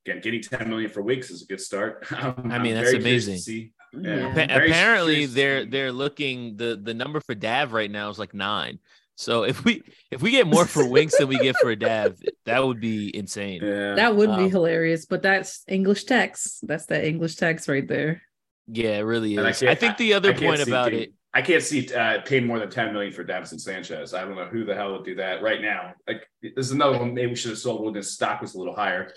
again, 0.07 0.21
getting 0.21 0.41
10 0.41 0.69
million 0.69 0.89
for 0.89 1.03
Winks 1.03 1.29
is 1.31 1.43
a 1.43 1.47
good 1.47 1.61
start. 1.61 2.07
I'm, 2.13 2.53
i 2.53 2.59
mean, 2.61 2.77
I'm 2.77 2.85
that's 2.85 2.95
amazing. 2.95 3.73
Yeah. 3.95 4.29
Apparently, 4.29 5.27
they're 5.27 5.67
they're 5.67 5.93
looking 5.93 6.57
the 6.57 6.81
the 6.81 6.95
number 6.95 7.19
for 7.19 7.35
Dav 7.35 7.73
right 7.73 7.91
now 7.91 8.11
is 8.11 8.19
like 8.19 8.33
nine. 8.33 8.79
So 9.17 9.43
if 9.43 9.65
we 9.65 9.83
if 10.13 10.23
we 10.23 10.31
get 10.31 10.47
more 10.47 10.67
for 10.67 10.87
Winks 10.87 11.19
than 11.19 11.27
we 11.27 11.39
get 11.41 11.57
for 11.57 11.71
a 11.71 11.77
Dav, 11.77 12.17
that 12.47 12.65
would 12.65 12.81
be 12.81 13.15
insane. 13.15 13.61
Yeah. 13.61 13.97
That 13.97 14.15
would 14.15 14.31
um, 14.31 14.45
be 14.45 14.49
hilarious. 14.49 15.05
But 15.05 15.23
that's 15.23 15.65
English 15.67 16.05
text. 16.05 16.65
That's 16.65 16.87
that 16.87 17.05
English 17.05 17.35
text 17.35 17.67
right 17.67 17.89
there. 17.89 18.23
Yeah, 18.69 18.99
it 18.99 19.03
really 19.03 19.35
is. 19.37 19.63
I, 19.63 19.71
I, 19.71 19.75
think 19.75 19.97
the 19.97 20.15
other 20.15 20.35
point 20.35 20.63
about 20.63 20.93
it. 20.93 21.13
I 21.35 21.43
can't 21.43 21.63
see 21.63 21.93
uh, 21.95 22.21
paying 22.25 22.47
more 22.47 22.59
than 22.59 22.71
10 22.71 22.93
million 22.93 23.13
for 23.13 23.25
Davinson 23.25 23.61
Sanchez. 23.61 24.15
I 24.15 24.21
don't 24.23 24.37
know 24.37 24.47
who 24.47 24.65
the 24.65 24.75
hell 24.75 24.93
would 24.93 25.05
do 25.05 25.15
that 25.17 25.43
right 25.43 25.61
now. 25.61 25.95
Like, 26.07 26.27
this 26.43 26.67
is 26.67 26.73
another 26.73 26.99
one. 26.99 27.15
Maybe 27.15 27.29
we 27.29 27.37
should 27.37 27.51
have 27.51 27.59
sold 27.59 27.85
when 27.85 27.95
his 27.95 28.13
stock 28.13 28.41
was 28.41 28.55
a 28.55 28.59
little 28.59 28.75
higher. 28.75 29.13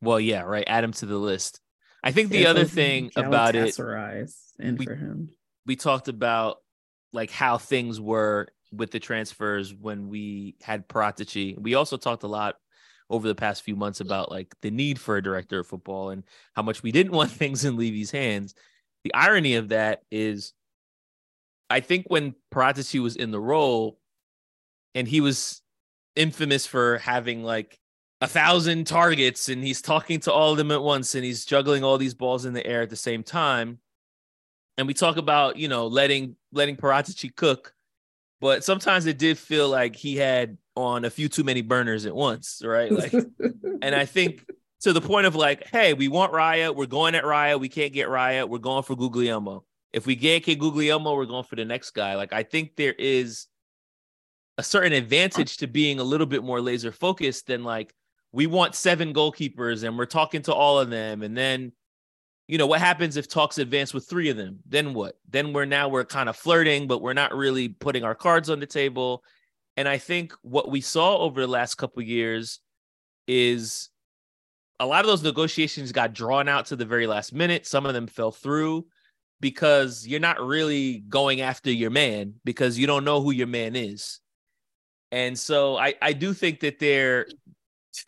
Well, 0.00 0.20
yeah, 0.20 0.42
right. 0.42 0.64
Add 0.66 0.84
him 0.84 0.92
to 0.92 1.06
the 1.06 1.16
list. 1.16 1.60
I 2.04 2.12
think 2.12 2.30
the 2.30 2.46
other 2.46 2.64
thing 2.64 3.10
about 3.16 3.56
it, 3.56 3.76
in 4.58 4.76
we, 4.76 4.84
for 4.84 4.94
him. 4.94 5.30
We 5.66 5.76
talked 5.76 6.08
about 6.08 6.58
like 7.12 7.30
how 7.30 7.58
things 7.58 8.00
were 8.00 8.48
with 8.70 8.90
the 8.90 9.00
transfers 9.00 9.74
when 9.74 10.08
we 10.08 10.56
had 10.62 10.88
Paratici. 10.88 11.58
We 11.58 11.74
also 11.74 11.96
talked 11.96 12.22
a 12.22 12.28
lot 12.28 12.56
over 13.10 13.26
the 13.26 13.34
past 13.34 13.62
few 13.62 13.76
months 13.76 13.98
mm. 13.98 14.06
about 14.06 14.30
like 14.30 14.54
the 14.62 14.70
need 14.70 14.98
for 14.98 15.16
a 15.16 15.22
director 15.22 15.60
of 15.60 15.66
football 15.66 16.10
and 16.10 16.24
how 16.54 16.62
much 16.62 16.82
we 16.82 16.92
didn't 16.92 17.12
want 17.16 17.30
things 17.30 17.64
in 17.64 17.76
Levy's 17.76 18.10
hands. 18.10 18.54
The 19.04 19.14
irony 19.14 19.54
of 19.54 19.68
that 19.68 20.02
is, 20.10 20.52
I 21.70 21.80
think 21.80 22.06
when 22.08 22.34
Paratici 22.52 23.00
was 23.00 23.16
in 23.16 23.30
the 23.30 23.40
role, 23.40 23.98
and 24.94 25.06
he 25.06 25.20
was 25.20 25.62
infamous 26.16 26.66
for 26.66 26.98
having 26.98 27.44
like 27.44 27.78
a 28.20 28.26
thousand 28.26 28.86
targets 28.86 29.48
and 29.48 29.62
he's 29.62 29.80
talking 29.80 30.18
to 30.20 30.32
all 30.32 30.52
of 30.52 30.58
them 30.58 30.72
at 30.72 30.82
once 30.82 31.14
and 31.14 31.24
he's 31.24 31.44
juggling 31.44 31.84
all 31.84 31.98
these 31.98 32.14
balls 32.14 32.44
in 32.44 32.52
the 32.52 32.66
air 32.66 32.82
at 32.82 32.90
the 32.90 32.96
same 32.96 33.22
time. 33.22 33.78
And 34.76 34.86
we 34.86 34.94
talk 34.94 35.16
about, 35.16 35.56
you 35.56 35.68
know, 35.68 35.86
letting 35.86 36.36
letting 36.52 36.76
Paratici 36.76 37.34
cook, 37.34 37.74
but 38.40 38.64
sometimes 38.64 39.06
it 39.06 39.18
did 39.18 39.38
feel 39.38 39.68
like 39.68 39.96
he 39.96 40.16
had 40.16 40.58
on 40.76 41.04
a 41.04 41.10
few 41.10 41.28
too 41.28 41.44
many 41.44 41.62
burners 41.62 42.06
at 42.06 42.14
once, 42.14 42.62
right? 42.64 42.90
Like 42.90 43.12
and 43.82 43.94
I 43.94 44.04
think 44.04 44.44
to 44.80 44.92
the 44.92 45.00
point 45.00 45.26
of 45.26 45.34
like, 45.34 45.66
hey, 45.68 45.92
we 45.92 46.08
want 46.08 46.32
Raya, 46.32 46.74
we're 46.74 46.86
going 46.86 47.14
at 47.14 47.24
Raya, 47.24 47.58
we 47.58 47.68
can't 47.68 47.92
get 47.92 48.08
Raya, 48.08 48.48
we're 48.48 48.58
going 48.58 48.84
for 48.84 48.94
Guglielmo. 48.96 49.64
If 49.92 50.06
we 50.06 50.14
get 50.14 50.44
Guglielmo, 50.44 51.14
we're 51.14 51.24
going 51.24 51.44
for 51.44 51.56
the 51.56 51.64
next 51.64 51.90
guy. 51.90 52.14
Like 52.14 52.32
I 52.32 52.42
think 52.42 52.76
there 52.76 52.92
is 52.92 53.46
a 54.58 54.62
certain 54.62 54.92
advantage 54.92 55.58
to 55.58 55.66
being 55.66 56.00
a 56.00 56.04
little 56.04 56.26
bit 56.26 56.44
more 56.44 56.60
laser 56.60 56.92
focused 56.92 57.46
than 57.46 57.64
like 57.64 57.94
we 58.32 58.46
want 58.46 58.74
seven 58.74 59.14
goalkeepers 59.14 59.84
and 59.84 59.96
we're 59.96 60.06
talking 60.06 60.42
to 60.42 60.52
all 60.52 60.78
of 60.78 60.90
them 60.90 61.22
and 61.22 61.36
then 61.36 61.72
you 62.48 62.58
know 62.58 62.66
what 62.66 62.80
happens 62.80 63.16
if 63.16 63.28
talks 63.28 63.58
advance 63.58 63.94
with 63.94 64.08
three 64.08 64.30
of 64.30 64.36
them 64.36 64.58
then 64.66 64.94
what 64.94 65.18
then 65.28 65.52
we're 65.52 65.66
now 65.66 65.88
we're 65.88 66.04
kind 66.04 66.28
of 66.28 66.36
flirting 66.36 66.88
but 66.88 67.02
we're 67.02 67.12
not 67.12 67.36
really 67.36 67.68
putting 67.68 68.02
our 68.02 68.14
cards 68.14 68.50
on 68.50 68.58
the 68.58 68.66
table 68.66 69.22
And 69.78 69.88
I 69.88 69.98
think 69.98 70.32
what 70.42 70.68
we 70.68 70.80
saw 70.80 71.18
over 71.18 71.40
the 71.40 71.46
last 71.46 71.76
couple 71.76 72.02
years 72.02 72.58
is 73.28 73.90
a 74.80 74.86
lot 74.86 75.04
of 75.04 75.06
those 75.06 75.22
negotiations 75.22 75.92
got 75.92 76.12
drawn 76.12 76.48
out 76.48 76.66
to 76.66 76.76
the 76.76 76.84
very 76.84 77.06
last 77.06 77.32
minute. 77.32 77.64
Some 77.64 77.86
of 77.86 77.94
them 77.94 78.08
fell 78.08 78.32
through 78.32 78.86
because 79.40 80.04
you're 80.04 80.18
not 80.18 80.40
really 80.40 80.98
going 81.08 81.42
after 81.42 81.70
your 81.70 81.90
man 81.90 82.34
because 82.44 82.76
you 82.76 82.88
don't 82.88 83.04
know 83.04 83.20
who 83.22 83.30
your 83.30 83.46
man 83.46 83.76
is. 83.76 84.18
And 85.12 85.38
so 85.38 85.76
I, 85.76 85.94
I 86.02 86.12
do 86.12 86.34
think 86.34 86.58
that 86.60 86.80
there 86.80 87.28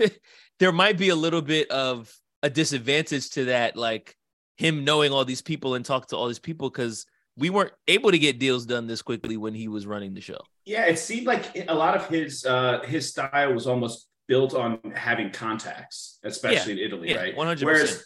there 0.58 0.72
might 0.72 0.98
be 0.98 1.10
a 1.10 1.16
little 1.16 1.42
bit 1.42 1.70
of 1.70 2.12
a 2.42 2.50
disadvantage 2.50 3.30
to 3.30 3.44
that, 3.44 3.76
like 3.76 4.16
him 4.60 4.84
knowing 4.84 5.10
all 5.10 5.24
these 5.24 5.40
people 5.40 5.74
and 5.74 5.86
talk 5.86 6.08
to 6.08 6.16
all 6.18 6.28
these 6.28 6.38
people 6.38 6.68
because 6.68 7.06
we 7.34 7.48
weren't 7.48 7.72
able 7.88 8.10
to 8.10 8.18
get 8.18 8.38
deals 8.38 8.66
done 8.66 8.86
this 8.86 9.00
quickly 9.00 9.38
when 9.38 9.54
he 9.54 9.68
was 9.68 9.86
running 9.86 10.12
the 10.12 10.20
show. 10.20 10.38
Yeah, 10.66 10.84
it 10.84 10.98
seemed 10.98 11.26
like 11.26 11.66
a 11.66 11.74
lot 11.74 11.96
of 11.96 12.06
his 12.08 12.44
uh 12.44 12.82
his 12.84 13.08
style 13.08 13.54
was 13.54 13.66
almost 13.66 14.06
built 14.28 14.54
on 14.54 14.78
having 14.94 15.30
contacts, 15.30 16.18
especially 16.24 16.74
yeah. 16.74 16.80
in 16.80 16.86
Italy, 16.86 17.08
yeah, 17.08 17.16
right? 17.16 17.34
100%. 17.34 17.64
Whereas 17.64 18.04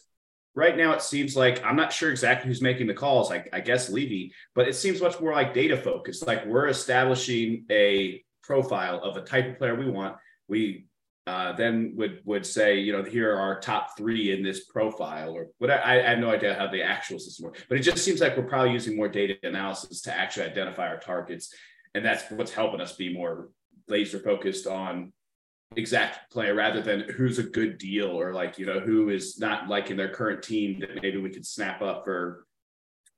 right 0.54 0.76
now 0.76 0.92
it 0.92 1.02
seems 1.02 1.34
like 1.34 1.64
I'm 1.64 1.74
not 1.74 1.92
sure 1.92 2.12
exactly 2.12 2.46
who's 2.46 2.62
making 2.62 2.86
the 2.86 2.94
calls. 2.94 3.32
I, 3.32 3.44
I 3.52 3.58
guess 3.58 3.90
Levy, 3.90 4.32
but 4.54 4.68
it 4.68 4.76
seems 4.76 5.02
much 5.02 5.20
more 5.20 5.32
like 5.32 5.54
data 5.54 5.76
focused. 5.76 6.24
Like 6.24 6.46
we're 6.46 6.68
establishing 6.68 7.64
a 7.68 8.22
profile 8.44 9.00
of 9.02 9.16
a 9.16 9.22
type 9.22 9.48
of 9.48 9.58
player 9.58 9.74
we 9.74 9.90
want. 9.90 10.18
We 10.46 10.86
uh, 11.26 11.52
then 11.52 11.94
would 11.96 12.20
would 12.24 12.44
say, 12.44 12.78
you 12.78 12.92
know, 12.92 13.02
here 13.02 13.34
are 13.34 13.40
our 13.40 13.60
top 13.60 13.96
three 13.96 14.32
in 14.32 14.42
this 14.42 14.64
profile, 14.64 15.32
or 15.32 15.48
what 15.58 15.70
I, 15.70 16.04
I 16.04 16.10
have 16.10 16.18
no 16.18 16.30
idea 16.30 16.54
how 16.54 16.66
the 16.66 16.82
actual 16.82 17.18
system 17.18 17.46
works, 17.46 17.62
but 17.68 17.78
it 17.78 17.82
just 17.82 18.04
seems 18.04 18.20
like 18.20 18.36
we're 18.36 18.44
probably 18.44 18.72
using 18.72 18.96
more 18.96 19.08
data 19.08 19.36
analysis 19.42 20.02
to 20.02 20.14
actually 20.14 20.46
identify 20.46 20.86
our 20.86 20.98
targets, 20.98 21.54
and 21.94 22.04
that's 22.04 22.30
what's 22.30 22.52
helping 22.52 22.80
us 22.80 22.94
be 22.94 23.12
more 23.12 23.48
laser 23.88 24.18
focused 24.18 24.66
on 24.66 25.12
exact 25.76 26.30
player 26.30 26.54
rather 26.54 26.82
than 26.82 27.00
who's 27.16 27.38
a 27.38 27.42
good 27.42 27.78
deal 27.78 28.08
or 28.08 28.32
like 28.32 28.58
you 28.58 28.66
know 28.66 28.78
who 28.78 29.08
is 29.08 29.38
not 29.40 29.68
liking 29.68 29.96
their 29.96 30.10
current 30.10 30.42
team 30.42 30.78
that 30.78 31.02
maybe 31.02 31.16
we 31.16 31.30
could 31.30 31.44
snap 31.44 31.82
up 31.82 32.04
for 32.04 32.46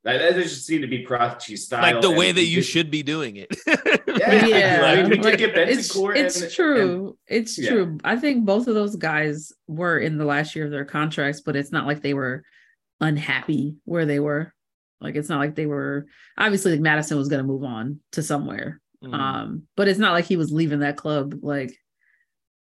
that, 0.06 0.18
that 0.18 0.40
just 0.40 0.64
seemed 0.64 0.82
to 0.82 0.88
be 0.88 1.04
Paratici 1.04 1.58
style. 1.58 1.94
Like 1.94 2.00
the 2.00 2.12
way 2.12 2.30
that 2.30 2.44
you 2.44 2.62
should 2.62 2.92
be 2.92 3.02
doing 3.02 3.36
it. 3.36 3.48
yeah. 4.20 4.46
yeah. 4.46 4.82
I 4.84 5.02
mean, 5.02 5.10
we 5.10 5.16
like, 5.18 5.38
get 5.38 5.56
it's, 5.56 5.94
it's 5.96 6.40
and, 6.42 6.52
true. 6.52 7.06
And, 7.06 7.38
it's 7.38 7.58
yeah. 7.58 7.70
true. 7.70 7.98
I 8.04 8.16
think 8.16 8.44
both 8.44 8.66
of 8.66 8.74
those 8.74 8.96
guys 8.96 9.52
were 9.66 9.98
in 9.98 10.18
the 10.18 10.24
last 10.24 10.54
year 10.54 10.64
of 10.64 10.70
their 10.70 10.84
contracts, 10.84 11.40
but 11.40 11.56
it's 11.56 11.72
not 11.72 11.86
like 11.86 12.02
they 12.02 12.14
were 12.14 12.44
unhappy 13.00 13.76
where 13.84 14.06
they 14.06 14.20
were. 14.20 14.52
Like 15.00 15.14
it's 15.16 15.28
not 15.28 15.40
like 15.40 15.54
they 15.54 15.66
were 15.66 16.06
obviously 16.38 16.72
like 16.72 16.80
Maddison 16.80 17.18
was 17.18 17.28
gonna 17.28 17.42
move 17.42 17.64
on 17.64 18.00
to 18.12 18.22
somewhere. 18.22 18.80
Mm. 19.04 19.14
Um, 19.14 19.62
but 19.76 19.88
it's 19.88 19.98
not 19.98 20.12
like 20.12 20.24
he 20.24 20.36
was 20.36 20.50
leaving 20.50 20.80
that 20.80 20.96
club 20.96 21.34
like 21.42 21.76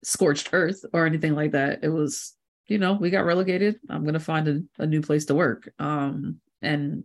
scorched 0.03 0.49
earth 0.53 0.85
or 0.93 1.05
anything 1.05 1.35
like 1.35 1.51
that. 1.51 1.79
It 1.83 1.89
was, 1.89 2.33
you 2.67 2.77
know, 2.77 2.93
we 2.93 3.09
got 3.09 3.25
relegated. 3.25 3.79
I'm 3.89 4.05
gonna 4.05 4.19
find 4.19 4.47
a, 4.47 4.61
a 4.81 4.87
new 4.87 5.01
place 5.01 5.25
to 5.25 5.35
work. 5.35 5.69
Um, 5.79 6.39
and 6.61 7.03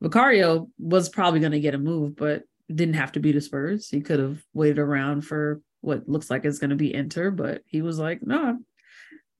Vicario 0.00 0.68
was 0.78 1.08
probably 1.08 1.40
going 1.40 1.52
to 1.52 1.60
get 1.60 1.74
a 1.74 1.78
move, 1.78 2.16
but 2.16 2.42
didn't 2.72 2.94
have 2.94 3.12
to 3.12 3.20
be 3.20 3.32
to 3.32 3.40
Spurs. 3.40 3.88
He 3.88 4.00
could 4.00 4.20
have 4.20 4.42
waited 4.52 4.78
around 4.78 5.22
for 5.22 5.60
what 5.80 6.08
looks 6.08 6.30
like 6.30 6.44
is 6.44 6.58
going 6.58 6.70
to 6.70 6.76
be 6.76 6.94
Inter, 6.94 7.30
but 7.30 7.62
he 7.66 7.82
was 7.82 7.98
like, 7.98 8.20
no, 8.22 8.58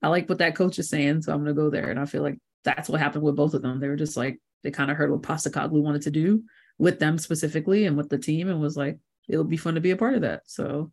I 0.01 0.07
like 0.07 0.29
what 0.29 0.39
that 0.39 0.55
coach 0.55 0.79
is 0.79 0.89
saying, 0.89 1.21
so 1.21 1.33
I'm 1.33 1.43
going 1.43 1.55
to 1.55 1.61
go 1.61 1.69
there. 1.69 1.89
And 1.89 1.99
I 1.99 2.05
feel 2.05 2.23
like 2.23 2.39
that's 2.63 2.89
what 2.89 3.01
happened 3.01 3.23
with 3.23 3.35
both 3.35 3.53
of 3.53 3.61
them. 3.61 3.79
They 3.79 3.87
were 3.87 3.95
just 3.95 4.17
like, 4.17 4.39
they 4.63 4.71
kind 4.71 4.89
of 4.89 4.97
heard 4.97 5.11
what 5.11 5.21
Postecoglou 5.21 5.81
wanted 5.81 6.03
to 6.03 6.11
do 6.11 6.43
with 6.77 6.99
them 6.99 7.17
specifically 7.17 7.85
and 7.85 7.97
with 7.97 8.09
the 8.09 8.17
team 8.17 8.49
and 8.49 8.61
was 8.61 8.77
like, 8.77 8.97
it'll 9.27 9.43
be 9.43 9.57
fun 9.57 9.75
to 9.75 9.81
be 9.81 9.91
a 9.91 9.97
part 9.97 10.15
of 10.15 10.21
that. 10.21 10.43
So 10.45 10.91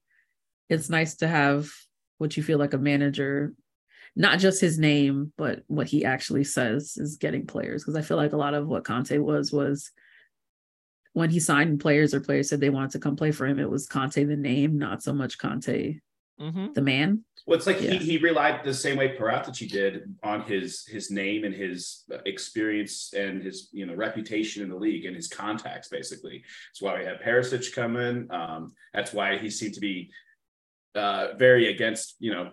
it's 0.69 0.91
nice 0.91 1.17
to 1.17 1.29
have 1.29 1.69
what 2.19 2.37
you 2.37 2.43
feel 2.43 2.59
like 2.59 2.75
a 2.75 2.79
manager 2.79 3.55
not 4.17 4.39
just 4.39 4.63
his 4.63 4.79
name, 4.79 5.33
but 5.37 5.63
what 5.67 5.87
he 5.87 6.05
actually 6.05 6.45
says 6.45 6.97
is 6.97 7.19
getting 7.19 7.47
players. 7.47 7.83
Because 7.83 7.97
I 7.97 8.03
feel 8.03 8.17
like 8.17 8.33
a 8.33 8.39
lot 8.39 8.55
of 8.55 8.67
what 8.67 8.85
Conte 8.85 9.17
was 9.19 9.53
was 9.53 9.93
when 11.17 11.31
he 11.31 11.41
signed 11.41 11.81
players 11.81 12.13
or 12.13 12.21
players 12.21 12.51
said 12.51 12.61
they 12.61 12.69
wanted 12.69 12.91
to 12.91 12.99
come 12.99 13.17
play 13.17 13.33
for 13.33 13.47
him, 13.47 13.59
it 13.59 13.71
was 13.71 13.87
Conte 13.87 14.23
the 14.23 14.37
name, 14.37 14.77
not 14.77 15.03
so 15.03 15.15
much 15.15 15.39
Conte 15.39 15.99
mm-hmm. 16.39 16.73
the 16.75 16.83
man. 16.83 17.25
Well, 17.47 17.57
it's 17.57 17.67
like 17.67 17.81
yeah. 17.81 17.93
he, 17.93 17.97
he 17.97 18.19
relied 18.19 18.63
the 18.63 18.75
same 18.75 18.99
way 18.99 19.17
Paratici 19.17 19.67
did 19.67 20.15
on 20.23 20.43
his 20.43 20.85
his 20.85 21.11
name 21.11 21.45
and 21.45 21.55
his 21.55 22.05
experience 22.27 23.15
and 23.17 23.43
his 23.43 23.71
you 23.73 23.87
know 23.87 23.95
reputation 23.95 24.63
in 24.63 24.69
the 24.69 24.77
league 24.77 25.07
and 25.07 25.17
his 25.17 25.27
contacts. 25.27 25.89
Basically, 25.89 26.45
that's 26.69 26.83
why 26.83 26.99
we 26.99 27.07
had 27.07 27.23
Perisic 27.23 27.75
come 27.75 27.97
in. 27.97 28.31
Um, 28.31 28.75
that's 28.93 29.15
why 29.15 29.39
he 29.39 29.49
seemed 29.49 29.73
to 29.73 29.81
be 29.81 30.11
uh, 30.95 31.29
very 31.39 31.71
against 31.71 32.17
you 32.19 32.35
know 32.35 32.51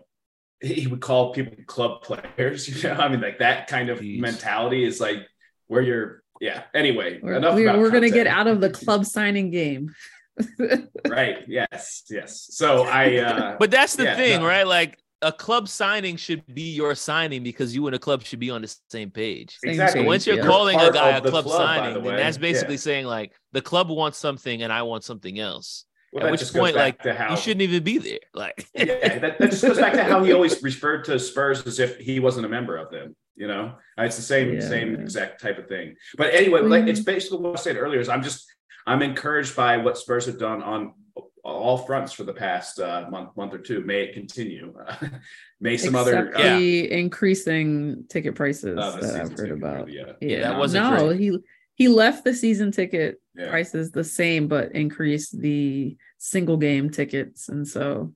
he 0.61 0.87
would 0.87 1.01
call 1.01 1.33
people 1.33 1.57
club 1.67 2.01
players. 2.03 2.69
You 2.69 2.89
know, 2.89 2.95
I 2.95 3.09
mean, 3.09 3.19
like 3.19 3.39
that 3.39 3.67
kind 3.67 3.89
of 3.89 3.99
Jeez. 3.99 4.19
mentality 4.19 4.85
is 4.85 5.01
like 5.01 5.27
where 5.67 5.81
you're. 5.81 6.22
Yeah. 6.41 6.63
Anyway, 6.73 7.19
we're, 7.21 7.35
enough. 7.35 7.55
We're, 7.55 7.77
we're 7.77 7.91
going 7.91 8.03
to 8.03 8.11
get 8.11 8.27
out 8.27 8.47
of 8.47 8.61
the 8.61 8.69
club 8.69 9.05
signing 9.05 9.51
game. 9.51 9.93
right. 11.07 11.43
Yes. 11.47 12.03
Yes. 12.09 12.47
So 12.51 12.83
I. 12.83 13.17
uh 13.17 13.57
But 13.59 13.71
that's 13.71 13.95
the 13.95 14.03
yeah, 14.03 14.15
thing, 14.15 14.41
no. 14.41 14.47
right? 14.47 14.67
Like 14.67 14.97
a 15.21 15.31
club 15.31 15.67
signing 15.69 16.17
should 16.17 16.43
be 16.53 16.73
your 16.73 16.95
signing 16.95 17.43
because 17.43 17.73
you 17.73 17.87
and 17.87 17.95
a 17.95 17.99
club 17.99 18.23
should 18.23 18.39
be 18.39 18.49
on 18.49 18.61
the 18.61 18.75
same 18.89 19.09
page. 19.09 19.57
Exactly. 19.63 20.01
So 20.01 20.07
once 20.07 20.27
you're 20.27 20.37
yeah. 20.37 20.45
calling 20.45 20.79
you're 20.79 20.89
a 20.89 20.93
guy 20.93 21.09
a 21.09 21.21
club, 21.21 21.45
club 21.45 21.57
signing, 21.57 22.03
then 22.03 22.17
that's 22.17 22.37
basically 22.37 22.75
yeah. 22.75 22.81
saying 22.81 23.05
like 23.05 23.33
the 23.51 23.61
club 23.61 23.89
wants 23.89 24.17
something 24.17 24.61
and 24.61 24.71
I 24.71 24.83
want 24.83 25.03
something 25.03 25.39
else. 25.39 25.85
Well, 26.13 26.27
At 26.27 26.31
which 26.31 26.53
point, 26.53 26.75
like, 26.75 27.03
how, 27.03 27.31
you 27.31 27.37
shouldn't 27.37 27.63
even 27.63 27.83
be 27.83 27.97
there. 27.97 28.19
Like, 28.35 28.67
yeah, 28.75 29.17
that, 29.17 29.39
that, 29.39 29.49
just 29.49 29.63
goes 29.63 29.79
back 29.79 29.93
to 29.93 30.03
how 30.03 30.23
he 30.23 30.31
always 30.31 30.61
referred 30.61 31.05
to 31.05 31.17
Spurs 31.17 31.65
as 31.65 31.79
if 31.79 31.97
he 31.97 32.19
wasn't 32.19 32.45
a 32.45 32.49
member 32.49 32.77
of 32.77 32.91
them. 32.91 33.15
You 33.35 33.47
know, 33.47 33.75
it's 33.97 34.15
the 34.15 34.21
same, 34.21 34.53
yeah, 34.53 34.61
same 34.61 34.95
exact 34.95 35.41
type 35.41 35.57
of 35.57 35.67
thing. 35.67 35.95
But 36.17 36.33
anyway, 36.33 36.61
mm-hmm. 36.61 36.69
like, 36.69 36.87
it's 36.87 36.99
basically 36.99 37.39
what 37.39 37.59
I 37.59 37.61
said 37.61 37.77
earlier. 37.77 37.99
Is 37.99 38.09
I'm 38.09 38.23
just, 38.23 38.45
I'm 38.85 39.01
encouraged 39.01 39.55
by 39.55 39.77
what 39.77 39.97
Spurs 39.97 40.27
have 40.27 40.37
done 40.37 40.61
on 40.61 40.93
all 41.43 41.77
fronts 41.77 42.13
for 42.13 42.23
the 42.23 42.33
past 42.33 42.79
uh, 42.79 43.07
month, 43.09 43.35
month 43.35 43.53
or 43.53 43.57
two. 43.57 43.81
May 43.81 44.03
it 44.03 44.13
continue. 44.13 44.73
may 45.59 45.77
some 45.77 45.95
Except 45.95 46.35
other 46.35 46.37
uh, 46.37 46.57
the 46.57 46.91
increasing 46.91 48.05
ticket 48.09 48.35
prices 48.35 48.77
uh, 48.77 48.97
that 48.97 49.21
I've 49.21 49.37
heard 49.37 49.51
about. 49.51 49.91
yeah. 49.91 50.13
yeah, 50.21 50.39
that 50.41 50.57
wasn't 50.57 50.89
no. 50.89 51.07
Great. 51.07 51.19
He 51.19 51.37
he 51.75 51.87
left 51.87 52.23
the 52.23 52.33
season 52.33 52.71
ticket 52.71 53.19
yeah. 53.35 53.49
prices 53.49 53.91
the 53.91 54.03
same, 54.03 54.47
but 54.47 54.73
increased 54.73 55.39
the 55.39 55.97
single 56.17 56.57
game 56.57 56.89
tickets. 56.89 57.49
And 57.49 57.67
so, 57.67 58.13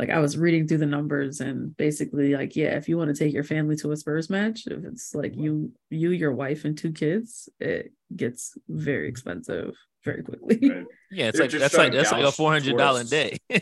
like, 0.00 0.08
I 0.08 0.18
was 0.18 0.38
reading 0.38 0.66
through 0.66 0.78
the 0.78 0.86
numbers 0.86 1.40
and 1.40 1.76
basically, 1.76 2.34
like, 2.34 2.56
yeah, 2.56 2.74
if 2.76 2.88
you 2.88 2.96
want 2.96 3.14
to 3.14 3.24
take 3.24 3.34
your 3.34 3.44
family 3.44 3.76
to 3.76 3.92
a 3.92 3.96
Spurs 3.96 4.30
match, 4.30 4.66
if 4.66 4.82
it's 4.82 5.14
like 5.14 5.36
you, 5.36 5.72
you, 5.90 6.10
your 6.10 6.32
wife, 6.32 6.64
and 6.64 6.76
two 6.76 6.90
kids, 6.90 7.50
it 7.60 7.92
gets 8.16 8.56
very 8.66 9.08
expensive 9.08 9.74
very 10.02 10.22
quickly. 10.22 10.70
Right. 10.70 10.86
Yeah, 11.12 11.26
it's 11.26 11.38
They're 11.38 11.48
like 11.48 11.58
that's 11.58 11.76
like 11.76 11.92
that's 11.92 12.12
like 12.12 12.24
a 12.24 12.30
four 12.30 12.52
hundred 12.52 12.78
dollar 12.78 13.02
day. 13.02 13.38
yeah. 13.48 13.60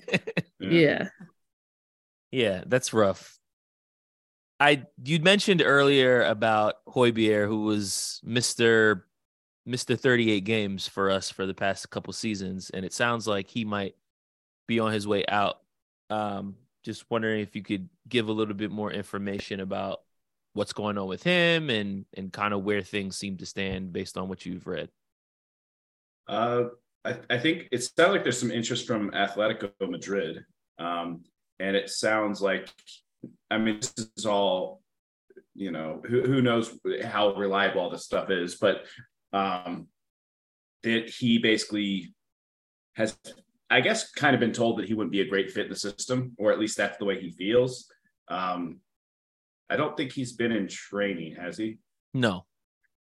yeah. 0.61 1.09
Yeah, 2.31 2.63
that's 2.67 2.93
rough. 2.93 3.39
I 4.61 4.85
you 5.03 5.19
mentioned 5.21 5.63
earlier 5.65 6.23
about 6.25 6.85
Højbjerg, 6.87 7.49
who 7.49 7.63
was 7.63 8.21
Mister 8.23 9.07
Mister 9.65 9.97
Thirty 9.97 10.31
Eight 10.31 10.45
games 10.45 10.87
for 10.87 11.11
us 11.11 11.31
for 11.31 11.47
the 11.47 11.55
past 11.55 11.89
couple 11.89 12.13
seasons, 12.13 12.69
and 12.69 12.85
it 12.85 12.93
sounds 12.93 13.27
like 13.27 13.49
he 13.49 13.65
might 13.65 13.95
be 14.67 14.79
on 14.79 14.93
his 14.93 15.09
way 15.09 15.25
out. 15.27 15.61
Um, 16.11 16.57
just 16.85 17.05
wondering 17.11 17.41
if 17.41 17.55
you 17.55 17.63
could 17.63 17.89
give 18.09 18.29
a 18.29 18.33
little 18.33 18.55
bit 18.55 18.71
more 18.71 18.91
information 18.93 19.61
about 19.61 20.01
what's 20.55 20.73
going 20.73 20.97
on 20.97 21.07
with 21.07 21.23
him 21.23 21.71
and 21.71 22.07
and 22.15 22.33
kind 22.33 22.55
of 22.55 22.65
where 22.65 22.83
things 22.83 23.17
seem 23.17 23.37
to 23.37 23.47
stand 23.47 23.93
based 23.93 24.17
on 24.17 24.29
what 24.29 24.47
you've 24.47 24.67
read. 24.67 24.89
Uh, 26.27 26.65
I, 27.05 27.17
I 27.31 27.39
think 27.39 27.69
it 27.73 27.83
sounds 27.83 28.13
like 28.13 28.23
there's 28.23 28.41
some 28.41 28.51
interest 28.51 28.87
from 28.87 29.11
Atletico 29.11 29.71
Madrid, 29.81 30.45
um, 30.79 31.25
and 31.59 31.77
it 31.77 31.91
sounds 31.91 32.41
like 32.41 32.69
I 33.51 33.59
mean, 33.59 33.77
this 33.81 33.95
is 34.17 34.27
all, 34.27 34.83
you 35.55 35.71
know, 35.71 36.01
who, 36.07 36.23
who 36.23 36.43
knows 36.43 36.79
how 37.05 37.35
reliable 37.35 37.81
all 37.81 37.91
this 37.91 38.05
stuff 38.05 38.31
is, 38.31 38.57
but 38.57 38.85
um, 39.33 39.89
that 40.83 41.09
he 41.09 41.39
basically 41.39 42.15
has, 42.95 43.17
I 43.71 43.81
guess, 43.81 44.11
kind 44.13 44.35
of 44.35 44.41
been 44.41 44.53
told 44.53 44.79
that 44.79 44.87
he 44.87 44.95
wouldn't 44.95 45.13
be 45.13 45.21
a 45.21 45.29
great 45.29 45.51
fit 45.51 45.67
in 45.67 45.71
the 45.71 45.79
system, 45.79 46.33
or 46.39 46.53
at 46.53 46.59
least 46.59 46.77
that's 46.77 46.99
the 46.99 47.05
way 47.05 47.21
he 47.21 47.31
feels. 47.33 47.91
Um, 48.29 48.81
I 49.71 49.77
don't 49.77 49.97
think 49.97 50.13
he's 50.13 50.33
been 50.33 50.53
in 50.53 50.69
training, 50.69 51.37
has 51.37 51.59
he? 51.59 51.79
No. 52.15 52.47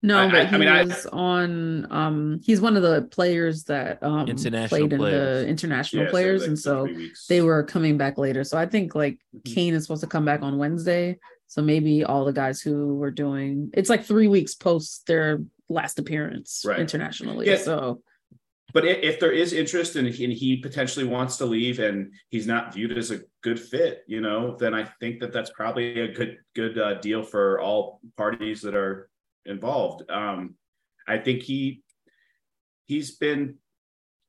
No, 0.06 0.20
I, 0.20 0.30
but 0.30 0.48
he 0.50 0.56
I 0.56 0.58
mean, 0.58 0.88
was 0.88 1.06
I, 1.06 1.10
on. 1.16 1.92
Um, 1.92 2.42
he's 2.44 2.60
one 2.60 2.76
of 2.76 2.84
the 2.84 3.04
players 3.04 3.64
that 3.66 4.04
um 4.04 4.28
international 4.28 4.68
played 4.68 4.98
players. 4.98 5.38
in 5.38 5.46
the 5.46 5.50
international 5.50 6.04
yeah, 6.04 6.10
players, 6.10 6.42
so 6.62 6.82
like 6.84 6.92
and 6.92 7.10
so 7.10 7.24
they 7.30 7.42
were 7.42 7.64
coming 7.64 7.98
back 7.98 8.18
later. 8.18 8.44
So 8.44 8.58
I 8.58 8.66
think 8.66 8.96
like 8.96 9.14
mm-hmm. 9.14 9.54
Kane 9.54 9.74
is 9.74 9.84
supposed 9.84 10.02
to 10.02 10.08
come 10.08 10.26
back 10.26 10.42
on 10.42 10.58
Wednesday. 10.58 11.20
So 11.48 11.62
maybe 11.62 12.04
all 12.04 12.26
the 12.26 12.34
guys 12.34 12.60
who 12.60 12.96
were 12.96 13.12
doing 13.12 13.70
it's 13.74 13.90
like 13.90 14.04
three 14.04 14.28
weeks 14.28 14.56
post 14.56 15.08
their 15.08 15.40
last 15.70 16.00
appearance 16.00 16.64
right. 16.66 16.80
internationally. 16.80 17.48
Yeah. 17.48 17.58
So 17.58 18.02
but 18.74 18.86
if 18.86 19.20
there 19.20 19.32
is 19.32 19.54
interest 19.54 19.96
and 19.96 20.08
he, 20.08 20.58
potentially 20.58 21.06
wants 21.06 21.38
to 21.38 21.46
leave 21.46 21.80
and 21.80 22.12
he's 22.30 22.48
not 22.48 22.74
viewed 22.74 22.98
as 22.98 23.12
a 23.12 23.22
good 23.42 23.60
fit, 23.60 24.04
you 24.08 24.20
know, 24.20 24.58
then 24.58 24.74
I 24.74 24.84
think 25.00 25.20
that 25.20 25.32
that's 25.32 25.52
probably 25.52 26.00
a 26.00 26.12
good 26.12 26.38
good 26.56 26.78
uh, 26.78 26.96
deal 26.96 27.22
for 27.22 27.62
all 27.62 28.00
parties 28.18 28.62
that 28.62 28.76
are 28.76 29.10
involved. 29.46 30.10
Um, 30.10 30.56
I 31.08 31.20
think 31.20 31.44
he 31.44 31.84
he's 32.88 33.16
been 33.16 33.56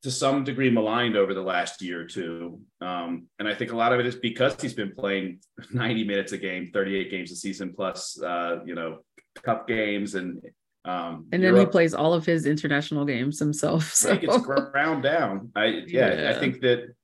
to 0.03 0.11
some 0.11 0.45
degree 0.45 0.68
maligned 0.68 1.16
over 1.16 1.32
the 1.32 1.42
last 1.42 1.80
year 1.80 2.03
or 2.03 2.05
two. 2.05 2.61
Um, 2.82 3.28
and 3.38 3.49
I 3.49 3.55
think 3.55 3.72
a 3.72 3.76
lot 3.76 3.95
of 3.95 4.01
it 4.01 4.05
is 4.05 4.16
because 4.16 4.55
he's 4.61 4.74
been 4.74 4.92
playing 4.95 5.40
90 5.72 6.05
minutes 6.05 6.32
a 6.32 6.38
game, 6.38 6.70
38 6.74 7.11
games 7.11 7.32
a 7.32 7.36
season, 7.36 7.72
plus, 7.74 8.20
uh, 8.20 8.59
you 8.66 8.74
know, 8.74 8.99
cup 9.42 9.66
games 9.66 10.14
and 10.14 10.42
um, 10.85 11.26
and 11.32 11.43
then 11.43 11.55
Europe. 11.55 11.68
he 11.68 11.72
plays 11.72 11.95
all 11.95 12.12
of 12.12 12.26
his 12.26 12.47
international 12.47 13.05
games 13.05 13.39
himself. 13.39 13.95
So. 13.95 14.11
I 14.11 14.18
think 14.18 14.24
it's 14.24 14.45
ground 14.72 15.03
down. 15.03 15.51
I 15.57 15.64
yeah, 15.87 16.22
yeah, 16.22 16.30
I 16.30 16.39
think 16.39 16.61
that 16.61 16.95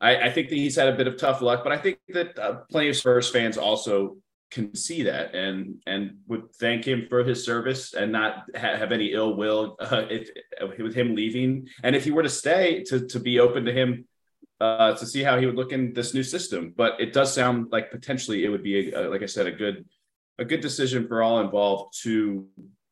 I, 0.00 0.16
I, 0.16 0.30
think 0.30 0.50
that 0.50 0.56
he's 0.56 0.76
had 0.76 0.88
a 0.88 0.96
bit 0.96 1.06
of 1.06 1.16
tough 1.16 1.40
luck, 1.40 1.62
but 1.64 1.72
I 1.72 1.78
think 1.78 1.98
that 2.08 2.38
uh, 2.38 2.56
plenty 2.70 2.90
of 2.90 2.96
Spurs 2.96 3.30
fans 3.30 3.56
also 3.56 4.18
can 4.50 4.74
see 4.76 5.02
that 5.04 5.34
and 5.34 5.76
and 5.86 6.18
would 6.28 6.54
thank 6.54 6.86
him 6.86 7.06
for 7.08 7.24
his 7.24 7.44
service 7.44 7.94
and 7.94 8.12
not 8.12 8.44
ha- 8.54 8.76
have 8.76 8.92
any 8.92 9.12
ill 9.12 9.34
will 9.34 9.76
uh, 9.80 10.04
if, 10.10 10.28
with 10.78 10.94
him 10.94 11.14
leaving. 11.14 11.68
And 11.82 11.96
if 11.96 12.04
he 12.04 12.10
were 12.10 12.22
to 12.22 12.28
stay, 12.28 12.84
to 12.84 13.06
to 13.06 13.18
be 13.18 13.40
open 13.40 13.64
to 13.64 13.72
him 13.72 14.06
uh, 14.60 14.94
to 14.94 15.06
see 15.06 15.22
how 15.22 15.38
he 15.38 15.46
would 15.46 15.56
look 15.56 15.72
in 15.72 15.92
this 15.94 16.14
new 16.14 16.22
system. 16.22 16.74
But 16.76 17.00
it 17.00 17.12
does 17.12 17.32
sound 17.32 17.68
like 17.72 17.90
potentially 17.90 18.44
it 18.44 18.48
would 18.48 18.62
be, 18.62 18.92
a, 18.92 19.06
a, 19.06 19.10
like 19.10 19.22
I 19.22 19.26
said, 19.26 19.46
a 19.46 19.52
good 19.52 19.86
a 20.38 20.44
good 20.44 20.60
decision 20.60 21.08
for 21.08 21.22
all 21.22 21.40
involved 21.40 21.98
to 22.02 22.46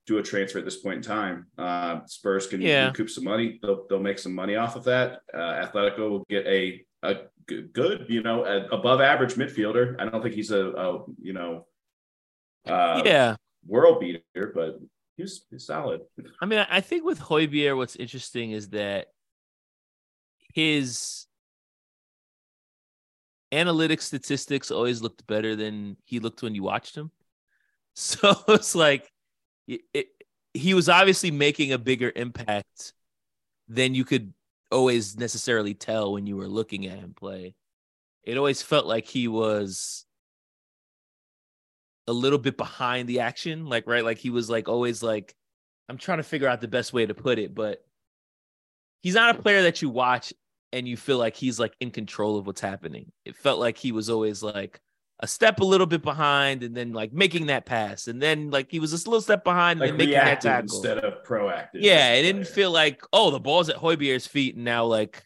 do 0.07 0.19
a 0.19 0.23
transfer 0.23 0.59
at 0.59 0.65
this 0.65 0.77
point 0.79 0.97
in 0.97 1.03
time. 1.03 1.47
Uh, 1.57 2.01
Spurs 2.07 2.47
can 2.47 2.61
yeah. 2.61 2.87
recoup 2.87 3.11
some 3.11 3.25
money. 3.25 3.59
They'll, 3.63 3.87
they'll 3.89 4.01
make 4.01 4.19
some 4.19 4.35
money 4.35 4.57
off 4.57 4.77
of 4.77 4.85
that. 4.85 5.21
Uh, 5.33 5.67
Atletico 5.67 6.11
will 6.11 6.25
get 6.29 6.47
a, 6.47 6.85
a 7.03 7.17
good, 7.47 8.07
you 8.09 8.23
know, 8.23 8.45
above 8.71 9.01
average 9.01 9.35
midfielder. 9.35 9.97
I 9.99 10.09
don't 10.09 10.23
think 10.23 10.35
he's 10.35 10.51
a, 10.51 10.71
a 10.71 11.05
you 11.21 11.33
know, 11.33 11.67
uh, 12.67 13.03
yeah, 13.05 13.37
world 13.67 14.01
beater, 14.01 14.53
but 14.55 14.79
he's, 15.17 15.45
he's 15.51 15.67
solid. 15.67 16.03
I 16.41 16.47
mean, 16.47 16.67
I 16.69 16.81
think 16.81 17.05
with 17.05 17.21
Højbjerg, 17.21 17.77
what's 17.77 17.97
interesting 17.97 18.51
is 18.53 18.71
that 18.71 19.09
his 20.53 21.27
analytic 23.53 24.03
statistics 24.03 24.71
always 24.71 25.01
looked 25.01 25.27
better 25.27 25.57
than 25.57 25.97
he 26.05 26.21
looked 26.21 26.43
when 26.43 26.55
you 26.55 26.63
watched 26.63 26.97
him. 26.97 27.11
So 27.97 28.35
it's 28.49 28.75
like 28.75 29.09
it, 29.67 30.07
he 30.53 30.75
was 30.75 30.89
obviously 30.89 31.31
making 31.31 31.73
a 31.73 31.79
bigger 31.79 32.13
impact 32.15 32.93
than 33.69 33.95
you 33.95 34.05
could 34.05 34.33
always 34.71 35.17
necessarily 35.17 35.75
tell 35.75 36.13
when 36.13 36.27
you 36.27 36.37
were 36.37 36.49
looking 36.49 36.87
at 36.87 36.99
him 36.99 37.15
play. 37.15 37.55
It 38.23 38.37
always 38.37 38.63
felt 38.63 38.87
like 38.87 39.07
he 39.07 39.29
was 39.29 40.07
a 42.07 42.13
little 42.13 42.39
bit 42.39 42.57
behind 42.57 43.09
the 43.09 43.21
action, 43.21 43.67
like 43.67 43.87
right, 43.87 44.05
like 44.05 44.19
he 44.19 44.31
was 44.31 44.51
like 44.51 44.69
always 44.69 45.03
like 45.03 45.35
I'm 45.89 45.99
trying 45.99 46.19
to 46.19 46.25
figure 46.25 46.49
out 46.49 46.61
the 46.61 46.69
best 46.69 46.93
way 46.93 47.07
to 47.07 47.15
put 47.15 47.39
it, 47.39 47.55
but 47.55 47.85
he's 49.03 49.15
not 49.15 49.37
a 49.37 49.43
player 49.43 49.63
that 49.63 49.83
you 49.83 49.91
watch 49.91 50.33
and 50.73 50.89
you 50.89 50.97
feel 50.97 51.19
like 51.19 51.37
he's 51.37 51.61
like 51.61 51.75
in 51.81 51.91
control 51.91 52.39
of 52.39 52.47
what's 52.47 52.61
happening. 52.61 53.13
It 53.25 53.37
felt 53.37 53.61
like 53.61 53.77
he 53.77 53.93
was 53.93 54.09
always 54.11 54.43
like 54.43 54.81
a 55.25 55.27
step 55.27 55.61
a 55.61 55.65
little 55.65 55.87
bit 55.87 56.03
behind 56.03 56.63
and 56.63 56.77
then 56.77 56.93
like 56.93 57.11
making 57.11 57.47
that 57.47 57.65
pass 57.65 58.09
and 58.09 58.21
then 58.21 58.51
like 58.51 58.71
he 58.71 58.79
was 58.79 58.93
a 58.93 58.97
little 59.09 59.23
step 59.23 59.43
behind 59.43 59.81
and 59.81 59.89
then 59.89 59.97
making 59.97 60.13
that 60.13 60.43
tackle 60.43 60.77
instead 60.77 60.99
of 60.99 61.25
proactive. 61.25 61.69
Yeah, 61.81 62.13
it 62.13 62.23
didn't 62.23 62.47
feel 62.47 62.71
like 62.71 63.03
oh 63.15 63.31
the 63.31 63.41
ball's 63.41 63.71
at 63.71 63.77
Højbjerg's 63.77 64.27
feet 64.27 64.55
and 64.55 64.65
now 64.65 64.85
like 64.85 65.25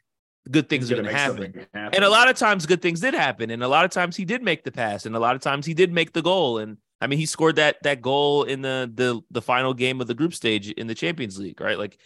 good 0.49 0.69
things 0.69 0.91
are 0.91 0.95
going 0.95 1.07
to 1.07 1.13
happen. 1.13 1.67
happen. 1.75 1.95
And 1.95 2.05
a 2.05 2.09
lot 2.09 2.31
of 2.31 2.37
times 2.37 2.65
good 2.65 2.81
things 2.81 3.01
did 3.01 3.13
happen 3.13 3.51
and 3.51 3.65
a 3.65 3.69
lot 3.69 3.85
of 3.85 3.91
times 3.91 4.17
he 4.17 4.25
did 4.25 4.41
make 4.41 4.63
the 4.63 4.71
pass 4.71 5.05
and 5.05 5.17
a 5.17 5.19
lot 5.19 5.35
of 5.35 5.43
times 5.43 5.67
he 5.67 5.75
did 5.75 5.93
make 5.93 6.13
the 6.13 6.23
goal 6.23 6.59
and 6.59 6.77
I 7.01 7.09
mean 7.09 7.19
he 7.19 7.27
scored 7.27 7.57
that 7.57 7.83
that 7.83 8.01
goal 8.01 8.45
in 8.45 8.63
the 8.63 8.89
the 8.95 9.21
the 9.33 9.43
final 9.43 9.75
game 9.75 10.01
of 10.01 10.07
the 10.07 10.15
group 10.15 10.33
stage 10.33 10.71
in 10.71 10.87
the 10.87 10.95
Champions 10.95 11.41
League, 11.41 11.61
right? 11.61 11.79
Like 11.79 11.99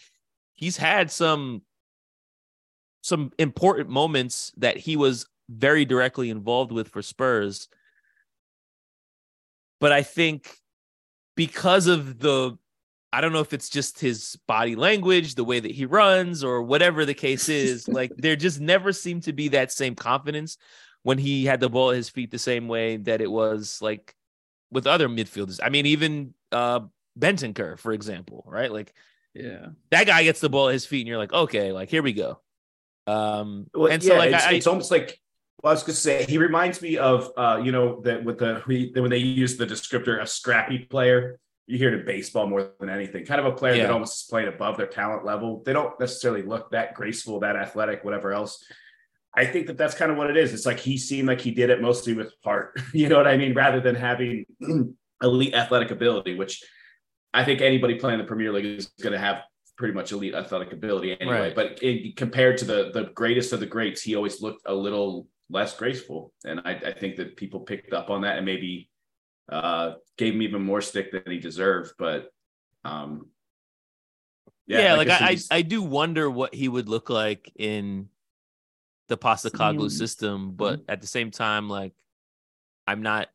he's 0.54 0.78
had 0.78 1.10
some 1.10 1.60
some 3.02 3.32
important 3.38 3.90
moments 3.90 4.52
that 4.56 4.78
he 4.78 4.96
was 4.96 5.26
very 5.50 5.84
directly 5.84 6.30
involved 6.30 6.72
with 6.72 6.88
for 6.88 7.02
Spurs. 7.02 7.68
But 9.82 9.90
I 9.90 10.04
think 10.04 10.48
because 11.34 11.88
of 11.88 12.20
the 12.20 12.56
I 13.12 13.20
don't 13.20 13.32
know 13.32 13.40
if 13.40 13.52
it's 13.52 13.68
just 13.68 13.98
his 13.98 14.38
body 14.46 14.76
language, 14.76 15.34
the 15.34 15.42
way 15.42 15.58
that 15.58 15.72
he 15.72 15.86
runs, 15.86 16.44
or 16.44 16.62
whatever 16.62 17.04
the 17.04 17.14
case 17.14 17.48
is. 17.48 17.88
like 17.98 18.12
there 18.16 18.36
just 18.36 18.60
never 18.60 18.92
seemed 18.92 19.24
to 19.24 19.32
be 19.32 19.48
that 19.48 19.72
same 19.72 19.96
confidence 19.96 20.56
when 21.02 21.18
he 21.18 21.44
had 21.44 21.58
the 21.58 21.68
ball 21.68 21.90
at 21.90 21.96
his 21.96 22.08
feet 22.08 22.30
the 22.30 22.38
same 22.38 22.68
way 22.68 22.96
that 22.98 23.20
it 23.20 23.30
was 23.30 23.82
like 23.82 24.14
with 24.70 24.86
other 24.86 25.08
midfielders. 25.08 25.58
I 25.60 25.68
mean, 25.68 25.86
even 25.86 26.32
uh 26.52 26.82
Bentancur, 27.18 27.76
for 27.76 27.92
example, 27.92 28.44
right? 28.46 28.70
Like, 28.70 28.94
yeah, 29.34 29.66
that 29.90 30.06
guy 30.06 30.22
gets 30.22 30.38
the 30.38 30.48
ball 30.48 30.68
at 30.68 30.74
his 30.74 30.86
feet, 30.86 31.00
and 31.00 31.08
you're 31.08 31.18
like, 31.18 31.32
okay, 31.32 31.72
like 31.72 31.90
here 31.90 32.04
we 32.04 32.12
go. 32.12 32.40
Um, 33.08 33.66
well, 33.74 33.90
and 33.90 34.00
so 34.00 34.12
yeah, 34.12 34.18
like 34.20 34.32
it's, 34.32 34.46
I, 34.46 34.52
it's 34.52 34.66
almost 34.68 34.92
like 34.92 35.20
well, 35.62 35.70
I 35.70 35.74
was 35.74 35.82
going 35.82 35.94
to 35.94 36.00
say 36.00 36.24
he 36.24 36.38
reminds 36.38 36.82
me 36.82 36.96
of 36.98 37.30
uh, 37.36 37.60
you 37.62 37.72
know 37.72 38.00
that 38.02 38.24
with 38.24 38.38
the 38.38 38.62
when 38.94 39.10
they 39.10 39.18
use 39.18 39.56
the 39.56 39.66
descriptor 39.66 40.20
a 40.20 40.26
scrappy 40.26 40.78
player. 40.78 41.38
You 41.68 41.78
hear 41.78 41.94
it 41.94 42.00
in 42.00 42.04
baseball 42.04 42.48
more 42.48 42.72
than 42.80 42.90
anything. 42.90 43.24
Kind 43.24 43.40
of 43.40 43.46
a 43.46 43.52
player 43.52 43.74
yeah. 43.74 43.84
that 43.84 43.92
almost 43.92 44.24
is 44.24 44.28
playing 44.28 44.48
above 44.48 44.76
their 44.76 44.88
talent 44.88 45.24
level. 45.24 45.62
They 45.64 45.72
don't 45.72 45.98
necessarily 45.98 46.42
look 46.42 46.72
that 46.72 46.94
graceful, 46.94 47.38
that 47.40 47.54
athletic, 47.54 48.04
whatever 48.04 48.32
else. 48.32 48.62
I 49.34 49.46
think 49.46 49.68
that 49.68 49.78
that's 49.78 49.94
kind 49.94 50.10
of 50.10 50.18
what 50.18 50.28
it 50.28 50.36
is. 50.36 50.52
It's 50.52 50.66
like 50.66 50.80
he 50.80 50.98
seemed 50.98 51.28
like 51.28 51.40
he 51.40 51.52
did 51.52 51.70
it 51.70 51.80
mostly 51.80 52.14
with 52.14 52.34
heart. 52.44 52.78
you 52.92 53.08
know 53.08 53.16
what 53.16 53.28
I 53.28 53.36
mean? 53.36 53.54
Rather 53.54 53.80
than 53.80 53.94
having 53.94 54.44
elite 55.22 55.54
athletic 55.54 55.92
ability, 55.92 56.34
which 56.34 56.62
I 57.32 57.44
think 57.44 57.60
anybody 57.60 57.94
playing 57.94 58.18
the 58.18 58.24
Premier 58.24 58.52
League 58.52 58.66
is 58.66 58.86
going 59.00 59.12
to 59.12 59.18
have 59.18 59.42
pretty 59.78 59.94
much 59.94 60.12
elite 60.12 60.34
athletic 60.34 60.72
ability 60.72 61.18
anyway. 61.18 61.40
Right. 61.40 61.54
But 61.54 61.82
in, 61.82 62.12
compared 62.16 62.58
to 62.58 62.64
the 62.64 62.90
the 62.92 63.04
greatest 63.14 63.52
of 63.52 63.60
the 63.60 63.66
greats, 63.66 64.02
he 64.02 64.16
always 64.16 64.42
looked 64.42 64.62
a 64.66 64.74
little 64.74 65.28
less 65.52 65.76
graceful. 65.76 66.32
And 66.44 66.60
I, 66.64 66.72
I 66.72 66.92
think 66.92 67.16
that 67.16 67.36
people 67.36 67.60
picked 67.60 67.92
up 67.92 68.10
on 68.10 68.22
that 68.22 68.36
and 68.36 68.46
maybe 68.46 68.88
uh, 69.50 69.94
gave 70.16 70.34
him 70.34 70.42
even 70.42 70.62
more 70.62 70.80
stick 70.80 71.12
than 71.12 71.22
he 71.26 71.38
deserved. 71.38 71.92
But 71.98 72.30
um, 72.84 73.28
yeah, 74.66 74.80
yeah 74.80 74.94
like, 74.94 75.08
I, 75.08 75.16
I, 75.16 75.38
I, 75.50 75.62
do 75.62 75.82
wonder 75.82 76.30
what 76.30 76.54
he 76.54 76.68
would 76.68 76.88
look 76.88 77.10
like 77.10 77.52
in 77.56 78.08
the 79.08 79.18
Postecoglou 79.18 79.90
system, 79.90 80.52
but 80.52 80.80
mm-hmm. 80.80 80.90
at 80.90 81.00
the 81.00 81.06
same 81.06 81.30
time, 81.30 81.68
like 81.68 81.92
I'm 82.86 83.02
not 83.02 83.28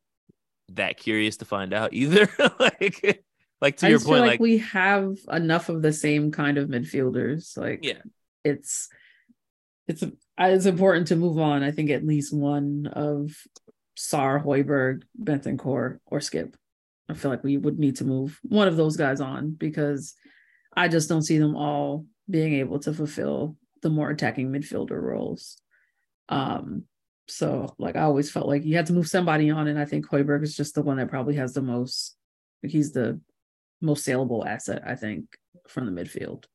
that 0.69 0.97
curious 0.97 1.37
to 1.37 1.45
find 1.45 1.73
out 1.73 1.93
either. 1.93 2.29
like, 2.59 3.23
like 3.61 3.77
to 3.77 3.87
I 3.87 3.89
your 3.89 3.99
point, 3.99 4.21
like, 4.21 4.31
like 4.31 4.39
we 4.39 4.57
have 4.59 5.17
enough 5.31 5.69
of 5.69 5.81
the 5.81 5.93
same 5.93 6.31
kind 6.31 6.57
of 6.57 6.69
midfielders. 6.69 7.57
Like, 7.57 7.79
yeah, 7.83 8.01
it's 8.43 8.89
it's 9.87 10.03
it's 10.37 10.65
important 10.65 11.07
to 11.07 11.15
move 11.15 11.39
on. 11.39 11.63
I 11.63 11.71
think 11.71 11.89
at 11.89 12.05
least 12.05 12.33
one 12.33 12.87
of 12.87 13.35
Sarr, 13.97 14.43
Højbjerg, 14.43 15.03
Bentancur, 15.21 15.99
or 16.05 16.19
Skip. 16.19 16.55
I 17.09 17.13
feel 17.13 17.31
like 17.31 17.43
we 17.43 17.57
would 17.57 17.79
need 17.79 17.95
to 17.97 18.05
move 18.05 18.37
one 18.43 18.67
of 18.67 18.75
those 18.75 18.97
guys 18.97 19.21
on 19.21 19.51
because 19.51 20.13
I 20.75 20.89
just 20.89 21.07
don't 21.07 21.23
see 21.23 21.37
them 21.37 21.55
all 21.55 22.05
being 22.29 22.53
able 22.55 22.79
to 22.79 22.93
fulfill 22.93 23.55
the 23.81 23.89
more 23.89 24.09
attacking 24.09 24.51
midfielder 24.51 25.01
roles. 25.01 25.57
Um, 26.29 26.83
so 27.27 27.73
like 27.77 27.95
I 27.95 28.01
always 28.01 28.29
felt 28.29 28.47
like 28.47 28.65
you 28.65 28.75
had 28.75 28.87
to 28.87 28.93
move 28.93 29.07
somebody 29.07 29.49
on, 29.49 29.67
and 29.67 29.79
I 29.79 29.85
think 29.85 30.07
Højbjerg 30.07 30.43
is 30.43 30.55
just 30.55 30.75
the 30.75 30.81
one 30.81 30.97
that 30.97 31.09
probably 31.09 31.35
has 31.35 31.53
the 31.53 31.61
most. 31.61 32.15
He's 32.61 32.91
the 32.91 33.19
most 33.81 34.03
saleable 34.03 34.45
asset, 34.45 34.81
I 34.85 34.95
think, 34.95 35.25
from 35.67 35.85
the 35.85 36.01
midfield. 36.01 36.45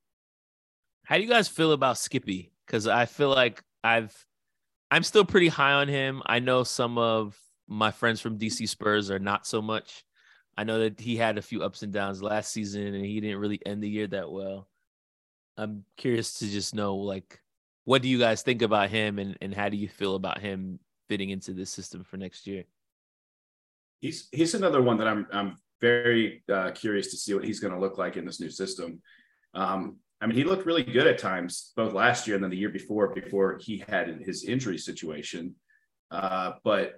How 1.04 1.16
do 1.16 1.22
you 1.22 1.28
guys 1.28 1.48
feel 1.48 1.72
about 1.72 1.98
Skippy? 1.98 2.51
Because 2.72 2.86
I 2.86 3.04
feel 3.04 3.28
like 3.28 3.62
I've 3.84 4.16
I'm 4.90 5.02
still 5.02 5.26
pretty 5.26 5.48
high 5.48 5.72
on 5.72 5.88
him. 5.88 6.22
I 6.24 6.38
know 6.38 6.64
some 6.64 6.96
of 6.96 7.38
my 7.68 7.90
friends 7.90 8.20
from 8.20 8.38
DC 8.38 8.68
Spurs 8.68 9.10
are 9.10 9.18
not 9.18 9.46
so 9.46 9.60
much. 9.60 10.04
I 10.56 10.64
know 10.64 10.80
that 10.80 10.98
he 10.98 11.16
had 11.16 11.38
a 11.38 11.42
few 11.42 11.62
ups 11.62 11.82
and 11.82 11.92
downs 11.92 12.22
last 12.22 12.52
season 12.52 12.94
and 12.94 13.04
he 13.04 13.20
didn't 13.20 13.38
really 13.38 13.60
end 13.64 13.82
the 13.82 13.88
year 13.88 14.06
that 14.08 14.30
well. 14.30 14.68
I'm 15.56 15.84
curious 15.98 16.38
to 16.38 16.48
just 16.48 16.74
know 16.74 16.96
like 16.96 17.40
what 17.84 18.00
do 18.00 18.08
you 18.08 18.18
guys 18.18 18.42
think 18.42 18.62
about 18.62 18.90
him 18.90 19.18
and, 19.18 19.36
and 19.42 19.54
how 19.54 19.68
do 19.68 19.76
you 19.76 19.88
feel 19.88 20.14
about 20.14 20.40
him 20.40 20.78
fitting 21.08 21.30
into 21.30 21.52
this 21.52 21.70
system 21.70 22.04
for 22.04 22.16
next 22.16 22.46
year? 22.46 22.64
He's 24.00 24.28
he's 24.32 24.54
another 24.54 24.80
one 24.80 24.96
that 24.98 25.08
I'm 25.08 25.26
I'm 25.30 25.56
very 25.80 26.42
uh, 26.50 26.70
curious 26.70 27.10
to 27.10 27.16
see 27.16 27.34
what 27.34 27.44
he's 27.44 27.60
going 27.60 27.74
to 27.74 27.80
look 27.80 27.98
like 27.98 28.16
in 28.16 28.24
this 28.24 28.40
new 28.40 28.50
system. 28.50 29.02
Um, 29.54 29.98
I 30.22 30.26
mean, 30.26 30.36
he 30.36 30.44
looked 30.44 30.66
really 30.66 30.84
good 30.84 31.08
at 31.08 31.18
times, 31.18 31.72
both 31.74 31.92
last 31.92 32.28
year 32.28 32.36
and 32.36 32.44
then 32.44 32.52
the 32.52 32.56
year 32.56 32.68
before, 32.68 33.12
before 33.12 33.58
he 33.60 33.84
had 33.88 34.20
his 34.24 34.44
injury 34.44 34.78
situation. 34.78 35.56
Uh, 36.12 36.52
but 36.62 36.94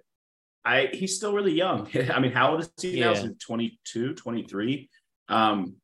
I 0.63 0.91
he's 0.93 1.17
still 1.17 1.33
really 1.33 1.55
young. 1.55 1.89
I 2.13 2.21
mean, 2.21 2.33
how 2.33 2.53
old 2.53 2.61
is 2.61 2.71
he 2.79 2.99
yeah. 2.99 3.13
now? 3.13 3.29
22, 3.41 4.15
23? 4.15 4.91
Um, 5.31 5.77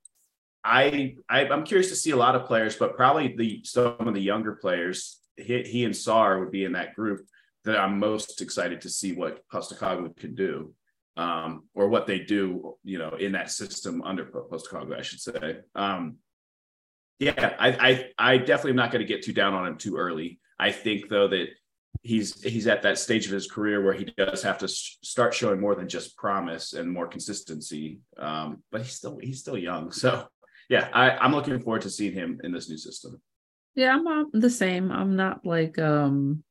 I, 0.62 1.16
I 1.30 1.44
am 1.46 1.64
curious 1.64 1.88
to 1.88 1.96
see 1.96 2.10
a 2.10 2.16
lot 2.16 2.34
of 2.34 2.44
players, 2.44 2.76
but 2.76 2.94
probably 2.94 3.34
the 3.34 3.62
some 3.64 3.96
of 3.98 4.12
the 4.12 4.20
younger 4.20 4.56
players. 4.56 5.18
He, 5.38 5.62
he 5.62 5.84
and 5.86 5.94
Sarr 5.94 6.40
would 6.40 6.50
be 6.50 6.64
in 6.64 6.72
that 6.72 6.94
group 6.94 7.24
that 7.64 7.78
I'm 7.78 7.98
most 7.98 8.42
excited 8.42 8.82
to 8.82 8.90
see 8.90 9.14
what 9.14 9.40
Postecoglou 9.50 10.14
can 10.14 10.34
do, 10.34 10.74
um, 11.16 11.68
or 11.74 11.88
what 11.88 12.06
they 12.06 12.18
do, 12.18 12.76
you 12.84 12.98
know, 12.98 13.14
in 13.18 13.32
that 13.32 13.50
system 13.50 14.02
under 14.02 14.26
Postecoglou, 14.26 14.98
I 14.98 15.02
should 15.02 15.20
say. 15.20 15.60
Um, 15.74 16.16
yeah, 17.20 17.54
I, 17.58 17.68
I, 18.18 18.32
I 18.32 18.38
definitely 18.38 18.70
am 18.70 18.76
not 18.76 18.90
going 18.90 19.06
to 19.06 19.06
get 19.06 19.22
too 19.22 19.34
down 19.34 19.52
on 19.52 19.66
him 19.66 19.76
too 19.76 19.96
early. 19.96 20.40
I 20.58 20.72
think 20.72 21.08
though 21.08 21.28
that 21.28 21.48
he's 22.02 22.42
he's 22.42 22.66
at 22.66 22.82
that 22.82 22.98
stage 22.98 23.26
of 23.26 23.32
his 23.32 23.50
career 23.50 23.84
where 23.84 23.92
he 23.92 24.06
does 24.16 24.42
have 24.42 24.58
to 24.58 24.68
sh- 24.68 24.96
start 25.02 25.34
showing 25.34 25.60
more 25.60 25.74
than 25.74 25.88
just 25.88 26.16
promise 26.16 26.72
and 26.72 26.90
more 26.90 27.06
consistency. 27.06 28.00
Um, 28.16 28.62
but 28.72 28.80
he's 28.80 28.94
still 28.94 29.18
he's 29.22 29.40
still 29.40 29.58
young, 29.58 29.92
so 29.92 30.26
yeah, 30.70 30.88
I, 30.92 31.10
I'm 31.10 31.34
looking 31.34 31.60
forward 31.60 31.82
to 31.82 31.90
seeing 31.90 32.14
him 32.14 32.40
in 32.42 32.52
this 32.52 32.70
new 32.70 32.78
system. 32.78 33.20
Yeah, 33.74 33.94
I'm 33.94 34.06
uh, 34.06 34.24
the 34.32 34.50
same. 34.50 34.90
I'm 34.90 35.14
not 35.14 35.44
like 35.44 35.78
um 35.78 36.42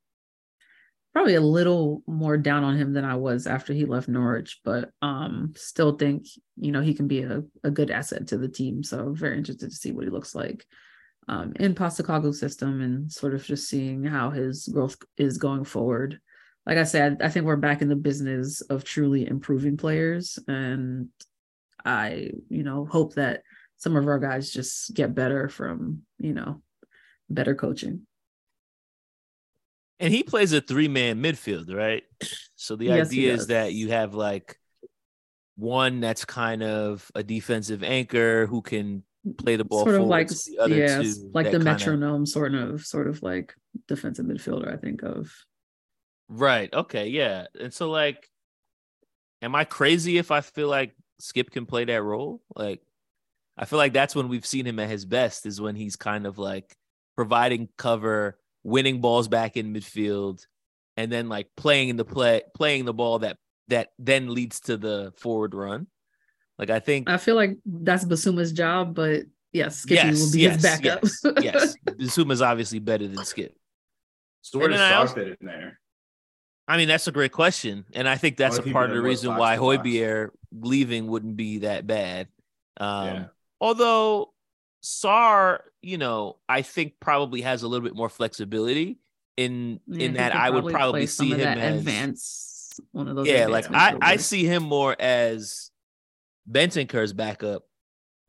probably 1.12 1.34
a 1.34 1.40
little 1.40 2.02
more 2.06 2.36
down 2.36 2.62
on 2.62 2.76
him 2.76 2.92
than 2.92 3.04
I 3.04 3.16
was 3.16 3.46
after 3.46 3.72
he 3.72 3.84
left 3.84 4.08
Norwich, 4.08 4.60
but 4.64 4.90
um 5.02 5.52
still 5.56 5.96
think, 5.96 6.26
you 6.56 6.72
know, 6.72 6.80
he 6.80 6.94
can 6.94 7.08
be 7.08 7.22
a, 7.22 7.42
a 7.64 7.70
good 7.70 7.90
asset 7.90 8.28
to 8.28 8.38
the 8.38 8.48
team. 8.48 8.82
So 8.82 9.12
very 9.12 9.36
interested 9.36 9.70
to 9.70 9.76
see 9.76 9.92
what 9.92 10.04
he 10.04 10.10
looks 10.10 10.34
like 10.34 10.64
um 11.28 11.52
in 11.58 11.74
Postecoglou's 11.74 12.40
system 12.40 12.80
and 12.80 13.10
sort 13.10 13.34
of 13.34 13.44
just 13.44 13.68
seeing 13.68 14.04
how 14.04 14.30
his 14.30 14.68
growth 14.68 14.96
is 15.16 15.38
going 15.38 15.64
forward. 15.64 16.20
Like 16.66 16.78
I 16.78 16.84
said, 16.84 17.22
I 17.22 17.28
think 17.28 17.46
we're 17.46 17.56
back 17.56 17.82
in 17.82 17.88
the 17.88 17.96
business 17.96 18.60
of 18.60 18.84
truly 18.84 19.26
improving 19.26 19.76
players. 19.76 20.38
And 20.46 21.08
I, 21.84 22.30
you 22.48 22.62
know, 22.62 22.84
hope 22.84 23.14
that 23.14 23.42
some 23.78 23.96
of 23.96 24.06
our 24.06 24.18
guys 24.18 24.50
just 24.50 24.94
get 24.94 25.14
better 25.14 25.48
from, 25.48 26.02
you 26.18 26.34
know, 26.34 26.62
better 27.30 27.54
coaching. 27.54 28.06
And 30.00 30.12
he 30.12 30.22
plays 30.22 30.52
a 30.52 30.60
three 30.60 30.88
man 30.88 31.22
midfield, 31.22 31.72
right? 31.74 32.02
So 32.56 32.74
the 32.76 32.86
yes, 32.86 33.08
idea 33.08 33.34
is 33.34 33.46
that 33.48 33.74
you 33.74 33.90
have 33.90 34.14
like 34.14 34.58
one 35.56 36.00
that's 36.00 36.24
kind 36.24 36.62
of 36.62 37.10
a 37.14 37.22
defensive 37.22 37.82
anchor 37.82 38.46
who 38.46 38.62
can 38.62 39.02
play 39.36 39.56
the 39.56 39.64
ball 39.64 39.84
sort 39.84 40.00
of 40.00 40.06
like 40.06 40.30
yeah, 40.56 41.02
like 41.34 41.50
the 41.50 41.58
metronome 41.58 42.24
sort 42.24 42.54
of 42.54 42.84
sort 42.84 43.06
of 43.06 43.22
like 43.22 43.54
defensive 43.86 44.24
midfielder. 44.24 44.72
I 44.72 44.78
think 44.78 45.02
of 45.02 45.30
right. 46.28 46.72
Okay, 46.72 47.08
yeah. 47.08 47.46
And 47.60 47.72
so 47.72 47.90
like, 47.90 48.28
am 49.42 49.54
I 49.54 49.64
crazy 49.64 50.16
if 50.16 50.30
I 50.30 50.40
feel 50.40 50.68
like 50.68 50.94
Skip 51.18 51.50
can 51.50 51.66
play 51.66 51.84
that 51.84 52.02
role? 52.02 52.40
Like, 52.56 52.80
I 53.58 53.66
feel 53.66 53.78
like 53.78 53.92
that's 53.92 54.14
when 54.14 54.28
we've 54.28 54.46
seen 54.46 54.66
him 54.66 54.78
at 54.78 54.88
his 54.88 55.04
best 55.04 55.44
is 55.44 55.60
when 55.60 55.76
he's 55.76 55.96
kind 55.96 56.26
of 56.26 56.38
like 56.38 56.74
providing 57.16 57.68
cover 57.76 58.38
winning 58.62 59.00
balls 59.00 59.28
back 59.28 59.56
in 59.56 59.72
midfield, 59.72 60.46
and 60.96 61.10
then 61.10 61.28
like 61.28 61.48
playing 61.56 61.96
the 61.96 62.04
play, 62.04 62.42
playing 62.54 62.84
the 62.84 62.94
ball 62.94 63.20
that 63.20 63.38
that 63.68 63.88
then 63.98 64.34
leads 64.34 64.60
to 64.60 64.76
the 64.76 65.12
forward 65.16 65.54
run. 65.54 65.86
Like 66.58 66.70
I 66.70 66.80
think 66.80 67.08
I 67.08 67.16
feel 67.16 67.36
like 67.36 67.58
that's 67.64 68.04
Bissouma's 68.04 68.52
job, 68.52 68.94
but 68.94 69.22
yes, 69.52 69.78
Skippy 69.78 70.08
yes, 70.08 70.20
will 70.20 70.32
be 70.32 70.40
yes, 70.40 70.54
his 70.54 70.62
backup. 70.62 71.02
yes, 71.02 71.42
yes. 71.42 71.76
Bissouma's 71.86 72.42
obviously 72.42 72.78
better 72.78 73.08
than 73.08 73.24
Skip. 73.24 73.54
So 74.42 74.58
where 74.58 74.68
does 74.68 74.80
Sarr 74.80 75.14
fit 75.14 75.38
in 75.40 75.46
there? 75.46 75.78
I 76.68 76.76
mean, 76.76 76.86
that's 76.86 77.08
a 77.08 77.12
great 77.12 77.32
question, 77.32 77.84
and 77.94 78.08
I 78.08 78.16
think 78.16 78.36
that's 78.36 78.58
a 78.58 78.62
part 78.62 78.90
of 78.90 78.96
the 78.96 79.02
reason 79.02 79.34
why 79.36 79.56
Højbjerg 79.56 80.30
leaving 80.52 81.08
wouldn't 81.08 81.36
be 81.36 81.58
that 81.58 81.86
bad. 81.86 82.28
Um, 82.78 83.06
yeah. 83.06 83.24
Although 83.60 84.29
Sarr, 84.82 85.60
you 85.82 85.98
know, 85.98 86.36
I 86.48 86.62
think 86.62 86.94
probably 87.00 87.42
has 87.42 87.62
a 87.62 87.68
little 87.68 87.84
bit 87.84 87.94
more 87.94 88.08
flexibility 88.08 88.98
in 89.36 89.80
yeah, 89.86 90.06
in 90.06 90.14
that 90.14 90.34
I 90.34 90.50
would 90.50 90.72
probably 90.72 91.06
see 91.06 91.30
him 91.30 91.40
as 91.40 91.80
advance 91.80 92.80
one 92.92 93.08
of 93.08 93.16
those. 93.16 93.26
Yeah, 93.26 93.46
like 93.46 93.66
I, 93.70 93.96
I 94.00 94.16
see 94.16 94.44
him 94.44 94.62
more 94.62 94.96
as 94.98 95.70
Bentancur's 96.50 97.12
backup 97.12 97.64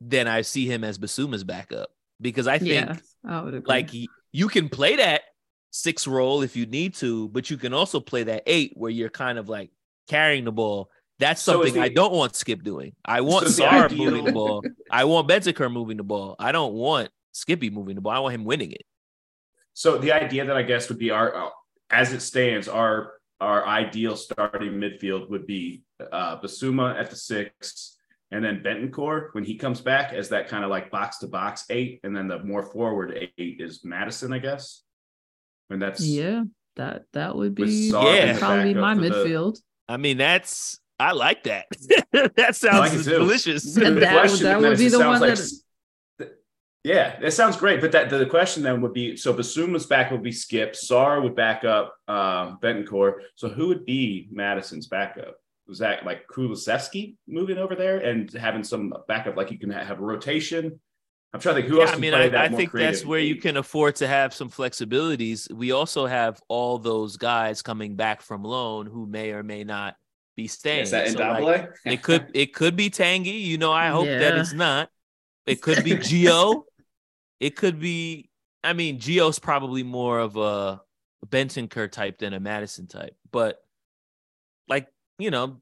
than 0.00 0.26
I 0.26 0.42
see 0.42 0.66
him 0.66 0.84
as 0.84 0.98
Bissouma's 0.98 1.44
backup 1.44 1.90
because 2.20 2.46
I 2.46 2.58
think 2.58 2.88
yeah, 2.88 2.96
I 3.26 3.40
like 3.66 3.90
you 4.32 4.48
can 4.48 4.68
play 4.68 4.96
that 4.96 5.22
six 5.70 6.06
role 6.06 6.42
if 6.42 6.56
you 6.56 6.66
need 6.66 6.94
to, 6.94 7.28
but 7.28 7.50
you 7.50 7.56
can 7.56 7.72
also 7.72 8.00
play 8.00 8.24
that 8.24 8.42
eight 8.46 8.72
where 8.74 8.90
you're 8.90 9.10
kind 9.10 9.38
of 9.38 9.48
like 9.48 9.70
carrying 10.08 10.44
the 10.44 10.52
ball 10.52 10.90
that's 11.22 11.42
something 11.42 11.74
so 11.74 11.80
the, 11.80 11.82
I 11.82 11.88
don't 11.88 12.12
want 12.12 12.34
Skip 12.36 12.62
doing. 12.62 12.94
I 13.04 13.20
want 13.20 13.48
so 13.48 13.64
Sarr 13.64 13.96
moving 13.96 14.24
the 14.24 14.32
ball. 14.32 14.64
I 14.90 15.04
want 15.04 15.28
Bentancur 15.28 15.72
moving 15.72 15.96
the 15.96 16.02
ball. 16.02 16.36
I 16.38 16.52
don't 16.52 16.74
want 16.74 17.10
Skippy 17.32 17.70
moving 17.70 17.94
the 17.94 18.00
ball. 18.00 18.12
I 18.12 18.18
want 18.18 18.34
him 18.34 18.44
winning 18.44 18.72
it. 18.72 18.82
So 19.74 19.98
the 19.98 20.12
idea 20.12 20.44
that 20.44 20.56
I 20.56 20.62
guess 20.62 20.88
would 20.88 20.98
be 20.98 21.10
our, 21.10 21.52
as 21.90 22.12
it 22.12 22.20
stands, 22.20 22.68
our 22.68 23.14
our 23.40 23.66
ideal 23.66 24.14
starting 24.14 24.74
midfield 24.74 25.28
would 25.28 25.46
be 25.46 25.82
uh, 26.12 26.38
Bissouma 26.40 26.98
at 26.98 27.10
the 27.10 27.16
six, 27.16 27.96
and 28.30 28.44
then 28.44 28.62
Bentancur 28.62 29.28
when 29.32 29.42
he 29.42 29.56
comes 29.56 29.80
back 29.80 30.12
as 30.12 30.28
that 30.28 30.48
kind 30.48 30.62
of 30.62 30.70
like 30.70 30.90
box 30.90 31.18
to 31.18 31.26
box 31.26 31.64
eight, 31.70 32.00
and 32.04 32.14
then 32.14 32.28
the 32.28 32.38
more 32.44 32.62
forward 32.62 33.16
eight 33.16 33.60
is 33.60 33.84
Maddison, 33.84 34.32
I 34.32 34.38
guess. 34.38 34.82
And 35.70 35.82
that's 35.82 36.04
yeah, 36.04 36.44
that 36.76 37.04
that 37.14 37.34
would 37.34 37.54
be 37.54 37.90
yeah 37.90 38.38
probably 38.38 38.74
my 38.74 38.94
midfield. 38.94 39.54
The, 39.54 39.62
I 39.88 39.96
mean, 39.96 40.18
that's 40.18 40.78
I 41.02 41.12
like 41.12 41.42
that. 41.44 41.66
that 42.36 42.54
sounds 42.54 42.94
like 42.94 43.04
delicious. 43.04 43.76
And 43.76 43.96
that, 44.00 44.30
that 44.40 44.60
would 44.60 44.78
be 44.78 44.88
the 44.88 44.98
one 45.00 45.20
like, 45.20 45.34
that. 45.34 46.38
Yeah, 46.84 47.18
it 47.20 47.32
sounds 47.32 47.56
great. 47.56 47.80
But 47.80 47.92
that 47.92 48.08
the 48.08 48.26
question 48.26 48.62
then 48.62 48.80
would 48.80 48.92
be 48.92 49.16
so 49.16 49.34
Bissouma's 49.34 49.86
back 49.86 50.10
would 50.12 50.22
be 50.22 50.32
Skip, 50.32 50.74
Sarr 50.74 51.22
would 51.22 51.34
back 51.34 51.64
up 51.64 51.96
um, 52.06 52.58
Bentancur. 52.62 53.14
So 53.34 53.48
who 53.48 53.68
would 53.68 53.84
be 53.84 54.28
Maddison's 54.32 54.86
backup? 54.86 55.36
Was 55.66 55.78
that 55.78 56.04
like 56.04 56.26
Kulusevski 56.28 57.16
moving 57.26 57.58
over 57.58 57.74
there 57.74 57.98
and 57.98 58.32
having 58.32 58.62
some 58.62 58.94
backup? 59.08 59.36
Like 59.36 59.50
you 59.50 59.58
can 59.58 59.70
have 59.70 59.98
a 59.98 60.02
rotation. 60.02 60.80
I'm 61.34 61.40
trying 61.40 61.56
to 61.56 61.62
think 61.62 61.72
who 61.72 61.78
yeah, 61.78 61.86
else. 61.86 61.96
I 61.96 61.98
mean, 61.98 62.14
I, 62.14 62.44
I 62.44 62.48
think 62.48 62.72
that's 62.72 63.04
where 63.06 63.20
you 63.20 63.36
can 63.36 63.56
afford 63.56 63.96
to 63.96 64.06
have 64.06 64.34
some 64.34 64.50
flexibilities. 64.50 65.50
We 65.52 65.72
also 65.72 66.06
have 66.06 66.40
all 66.48 66.78
those 66.78 67.16
guys 67.16 67.62
coming 67.62 67.96
back 67.96 68.20
from 68.20 68.44
loan 68.44 68.86
who 68.86 69.06
may 69.06 69.32
or 69.32 69.42
may 69.42 69.64
not 69.64 69.96
be 70.36 70.48
staying. 70.48 70.82
Is 70.82 70.90
that 70.90 71.08
so 71.10 71.18
like, 71.18 71.70
it 71.84 72.02
could 72.02 72.28
it 72.34 72.54
could 72.54 72.76
be 72.76 72.90
Tanguy. 72.90 73.40
You 73.42 73.58
know, 73.58 73.72
I 73.72 73.88
hope 73.88 74.06
yeah. 74.06 74.18
that 74.18 74.38
it's 74.38 74.52
not. 74.52 74.88
It 75.46 75.60
could 75.60 75.84
be 75.84 75.92
Gio. 75.92 76.64
it 77.40 77.56
could 77.56 77.78
be. 77.78 78.30
I 78.64 78.72
mean, 78.72 78.98
Gio's 78.98 79.38
probably 79.38 79.82
more 79.82 80.18
of 80.18 80.36
a 80.36 80.80
Bentancur 81.26 81.90
type 81.90 82.18
than 82.18 82.32
a 82.32 82.40
Maddison 82.40 82.86
type, 82.86 83.16
but 83.30 83.58
like 84.68 84.88
you 85.18 85.30
know, 85.30 85.60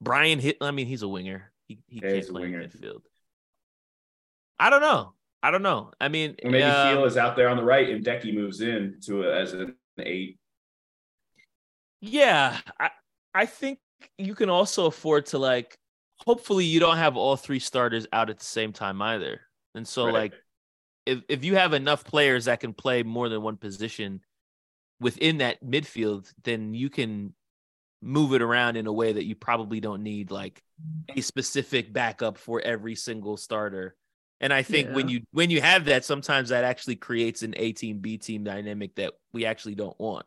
Brian 0.00 0.38
hit. 0.38 0.58
I 0.60 0.70
mean, 0.70 0.86
he's 0.86 1.02
a 1.02 1.08
winger. 1.08 1.52
He 1.66 1.78
he 1.88 2.00
yeah, 2.02 2.12
can't 2.12 2.28
play 2.28 2.44
in 2.44 2.52
midfield. 2.52 3.00
I 4.58 4.70
don't 4.70 4.82
know. 4.82 5.14
I 5.42 5.50
don't 5.50 5.62
know. 5.62 5.90
I 6.00 6.08
mean, 6.08 6.36
maybe 6.42 6.62
uh, 6.62 6.86
Gio 6.86 7.06
is 7.06 7.16
out 7.16 7.36
there 7.36 7.48
on 7.48 7.56
the 7.56 7.64
right, 7.64 7.88
and 7.90 8.04
Decky 8.04 8.34
moves 8.34 8.60
in 8.60 8.98
to 9.04 9.24
a, 9.24 9.40
as 9.40 9.52
an 9.52 9.74
eight. 9.98 10.38
Yeah, 12.00 12.58
I 12.78 12.90
I 13.34 13.46
think 13.46 13.78
you 14.18 14.34
can 14.34 14.48
also 14.48 14.86
afford 14.86 15.26
to 15.26 15.38
like 15.38 15.78
hopefully 16.16 16.64
you 16.64 16.80
don't 16.80 16.96
have 16.96 17.16
all 17.16 17.36
three 17.36 17.58
starters 17.58 18.06
out 18.12 18.30
at 18.30 18.38
the 18.38 18.44
same 18.44 18.72
time 18.72 19.02
either. 19.02 19.40
And 19.74 19.86
so 19.86 20.06
right. 20.06 20.14
like 20.14 20.34
if 21.06 21.22
if 21.28 21.44
you 21.44 21.56
have 21.56 21.72
enough 21.72 22.04
players 22.04 22.46
that 22.46 22.60
can 22.60 22.72
play 22.72 23.02
more 23.02 23.28
than 23.28 23.42
one 23.42 23.56
position 23.56 24.20
within 25.00 25.38
that 25.38 25.62
midfield, 25.64 26.32
then 26.44 26.74
you 26.74 26.88
can 26.88 27.34
move 28.00 28.34
it 28.34 28.42
around 28.42 28.76
in 28.76 28.86
a 28.86 28.92
way 28.92 29.12
that 29.12 29.24
you 29.24 29.34
probably 29.34 29.80
don't 29.80 30.02
need 30.02 30.30
like 30.30 30.62
a 31.16 31.20
specific 31.20 31.92
backup 31.92 32.36
for 32.38 32.60
every 32.60 32.94
single 32.94 33.36
starter. 33.36 33.96
And 34.40 34.52
I 34.52 34.62
think 34.62 34.88
yeah. 34.88 34.94
when 34.94 35.08
you 35.08 35.20
when 35.32 35.50
you 35.50 35.60
have 35.60 35.86
that, 35.86 36.04
sometimes 36.04 36.50
that 36.50 36.64
actually 36.64 36.96
creates 36.96 37.42
an 37.42 37.54
A 37.56 37.72
team 37.72 37.98
B 37.98 38.18
team 38.18 38.44
dynamic 38.44 38.94
that 38.96 39.14
we 39.32 39.46
actually 39.46 39.74
don't 39.74 39.98
want. 39.98 40.26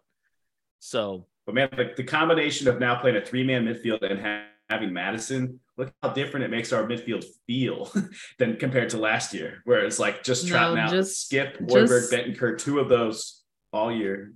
So 0.80 1.28
but 1.48 1.56
man, 1.56 1.70
the, 1.72 1.94
the 1.96 2.04
combination 2.04 2.68
of 2.68 2.80
now 2.80 3.00
playing 3.00 3.16
a 3.16 3.26
three 3.26 3.44
man 3.44 3.66
midfield 3.66 4.04
and 4.04 4.20
ha- 4.20 4.44
having 4.70 4.92
Maddison, 4.92 5.62
look 5.78 5.94
how 6.04 6.10
different 6.10 6.44
it 6.44 6.52
makes 6.52 6.74
our 6.74 6.84
midfield 6.84 7.26
feel 7.48 7.90
than 8.38 8.58
compared 8.58 8.90
to 8.90 8.98
last 8.98 9.34
year, 9.34 9.62
where 9.64 9.86
it's 9.86 9.98
like 9.98 10.24
just 10.24 10.46
trotting 10.48 10.76
no, 10.76 10.82
out 10.82 10.92
just, 10.92 11.26
Skip, 11.26 11.58
Højbjerg, 11.60 12.12
Bentancur, 12.12 12.58
two 12.58 12.80
of 12.80 12.90
those 12.90 13.44
all 13.72 13.90
year. 13.92 14.34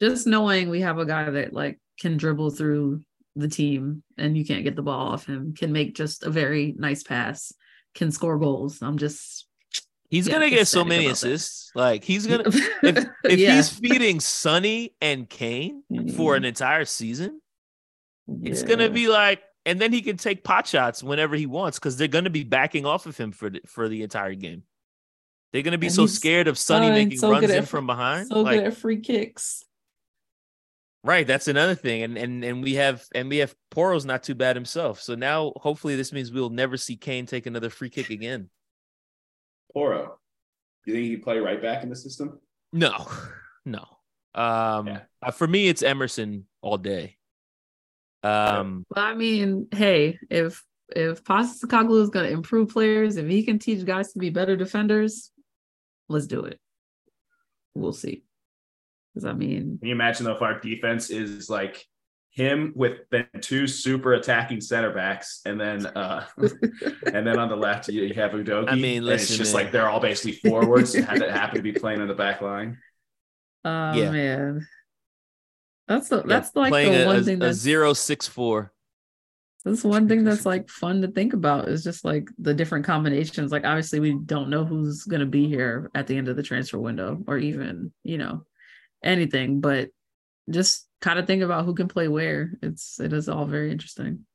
Just 0.00 0.26
knowing 0.26 0.70
we 0.70 0.80
have 0.80 0.98
a 0.98 1.06
guy 1.06 1.30
that 1.30 1.52
like 1.52 1.78
can 2.00 2.16
dribble 2.16 2.50
through 2.50 3.00
the 3.36 3.48
team 3.48 4.02
and 4.18 4.36
you 4.36 4.44
can't 4.44 4.64
get 4.64 4.74
the 4.74 4.82
ball 4.82 5.12
off 5.12 5.26
him, 5.26 5.54
can 5.54 5.72
make 5.72 5.94
just 5.94 6.24
a 6.24 6.30
very 6.30 6.74
nice 6.76 7.04
pass, 7.04 7.52
can 7.94 8.10
score 8.10 8.38
goals. 8.38 8.82
I'm 8.82 8.98
just 8.98 9.46
He's 10.14 10.28
yeah, 10.28 10.34
gonna 10.34 10.50
get 10.50 10.68
so 10.68 10.84
many 10.84 11.06
assists. 11.06 11.72
Like 11.74 12.04
he's 12.04 12.28
gonna 12.28 12.44
if 12.84 13.04
if 13.24 13.38
yeah. 13.40 13.56
he's 13.56 13.68
feeding 13.68 14.20
Sonny 14.20 14.94
and 15.00 15.28
Kane 15.28 15.82
for 16.16 16.36
an 16.36 16.44
entire 16.44 16.84
season, 16.84 17.40
yeah. 18.28 18.52
it's 18.52 18.62
gonna 18.62 18.90
be 18.90 19.08
like 19.08 19.42
and 19.66 19.80
then 19.80 19.92
he 19.92 20.02
can 20.02 20.16
take 20.16 20.44
pot 20.44 20.68
shots 20.68 21.02
whenever 21.02 21.34
he 21.34 21.46
wants 21.46 21.80
because 21.80 21.96
they're 21.96 22.06
going 22.06 22.24
to 22.24 22.30
be 22.30 22.44
backing 22.44 22.86
off 22.86 23.06
of 23.06 23.16
him 23.16 23.32
for 23.32 23.50
the, 23.50 23.60
for 23.66 23.88
the 23.88 24.02
entire 24.02 24.34
game. 24.34 24.62
They're 25.52 25.62
going 25.62 25.72
to 25.72 25.78
be 25.78 25.86
And 25.86 25.96
so 25.96 26.06
scared 26.06 26.46
of 26.46 26.58
Sonny 26.58 26.90
making 26.90 27.18
so 27.18 27.32
runs 27.32 27.50
in 27.50 27.64
from 27.64 27.86
behind. 27.86 28.28
So 28.28 28.42
like, 28.42 28.60
good 28.60 28.66
at 28.68 28.76
free 28.76 29.00
kicks. 29.00 29.64
right, 31.02 31.26
that's 31.26 31.48
another 31.48 31.74
thing, 31.74 32.02
and 32.02 32.16
and 32.16 32.44
and 32.44 32.62
we 32.62 32.74
have 32.74 33.04
and 33.16 33.28
we 33.28 33.38
have 33.38 33.52
Porro's 33.72 34.04
not 34.04 34.22
too 34.22 34.36
bad 34.36 34.54
himself. 34.54 35.00
So 35.00 35.16
now, 35.16 35.52
hopefully, 35.56 35.96
this 35.96 36.12
means 36.12 36.30
we'll 36.30 36.50
never 36.50 36.76
see 36.76 36.96
Kane 36.96 37.26
take 37.26 37.46
another 37.46 37.70
free 37.70 37.90
kick 37.90 38.10
again. 38.10 38.50
Porro. 39.74 40.18
Do 40.84 40.90
you 40.92 40.96
think 40.96 41.04
he 41.06 41.16
could 41.16 41.24
play 41.24 41.38
right 41.38 41.60
back 41.60 41.82
in 41.82 41.90
the 41.90 41.96
system? 41.96 42.40
No, 42.72 43.06
no. 43.66 43.84
Um, 44.34 44.86
Yeah. 44.86 45.00
uh, 45.22 45.30
for 45.32 45.46
me, 45.46 45.68
it's 45.68 45.82
Emerson 45.82 46.46
all 46.62 46.78
day. 46.78 47.18
Um, 48.22 48.84
But 48.88 49.00
I 49.00 49.14
mean, 49.14 49.68
hey, 49.72 50.18
if 50.30 50.62
if 50.94 51.24
Postecoglou 51.24 52.02
is 52.02 52.10
going 52.10 52.26
to 52.26 52.32
improve 52.32 52.68
players, 52.70 53.16
if 53.16 53.26
he 53.26 53.42
can 53.42 53.58
teach 53.58 53.84
guys 53.84 54.12
to 54.12 54.18
be 54.18 54.30
better 54.30 54.54
defenders, 54.56 55.30
let's 56.08 56.26
do 56.26 56.44
it. 56.44 56.58
We'll 57.74 57.92
see. 57.92 58.24
Because 59.14 59.24
I 59.26 59.32
mean, 59.32 59.78
Can 59.78 59.88
you 59.88 59.94
imagine 59.94 60.24
though 60.26 60.36
if 60.36 60.42
our 60.42 60.60
defense 60.60 61.10
is 61.10 61.48
like 61.50 61.84
him 62.34 62.72
with 62.74 62.98
then 63.10 63.26
two 63.40 63.66
super 63.68 64.14
attacking 64.14 64.60
center 64.60 64.92
backs, 64.92 65.40
and 65.46 65.58
then 65.60 65.86
uh 65.86 66.26
and 66.36 67.26
then 67.26 67.38
on 67.38 67.48
the 67.48 67.56
left 67.56 67.88
you 67.88 68.12
have 68.14 68.32
Udogie. 68.32 68.68
I 68.68 68.74
mean, 68.74 69.02
and 69.04 69.12
it's 69.12 69.36
just 69.36 69.54
man. 69.54 69.64
like 69.64 69.72
they're 69.72 69.88
all 69.88 70.00
basically 70.00 70.50
forwards 70.50 70.92
that 70.94 71.06
happen 71.30 71.56
to 71.56 71.62
be 71.62 71.72
playing 71.72 72.00
on 72.00 72.08
the 72.08 72.14
back 72.14 72.40
line. 72.40 72.78
oh 73.64 73.92
Yeah. 73.94 74.10
man, 74.10 74.66
that's 75.86 76.08
the, 76.08 76.16
yeah, 76.18 76.22
that's 76.26 76.54
like 76.56 76.70
playing 76.70 76.92
the 76.92 77.04
a, 77.04 77.06
one 77.06 77.16
a- 77.16 77.22
thing 77.22 77.36
a 77.36 77.46
that's 77.46 77.58
zero 77.58 77.92
six 77.92 78.26
four. 78.26 78.72
That's 79.64 79.84
one 79.84 80.08
thing 80.08 80.24
that's 80.24 80.44
like 80.44 80.68
fun 80.82 81.00
to 81.02 81.08
think 81.08 81.32
about 81.34 81.68
is 81.68 81.84
just 81.84 82.04
like 82.04 82.28
the 82.38 82.52
different 82.52 82.84
combinations. 82.84 83.52
Like 83.52 83.64
obviously 83.64 84.00
we 84.00 84.18
don't 84.26 84.50
know 84.50 84.64
who's 84.64 85.04
gonna 85.04 85.24
be 85.24 85.46
here 85.48 85.90
at 85.94 86.06
the 86.08 86.16
end 86.18 86.28
of 86.28 86.36
the 86.36 86.42
transfer 86.42 86.78
window 86.78 87.22
or 87.26 87.38
even, 87.38 87.92
you 88.02 88.18
know, 88.18 88.44
anything, 89.02 89.60
but 89.60 89.88
just 90.50 90.86
kind 91.00 91.18
of 91.18 91.26
think 91.26 91.42
about 91.42 91.64
who 91.64 91.74
can 91.74 91.88
play 91.88 92.08
where. 92.08 92.52
It's 92.62 93.00
it 93.00 93.12
is 93.12 93.28
all 93.28 93.46
very 93.46 93.70
interesting. 93.70 94.26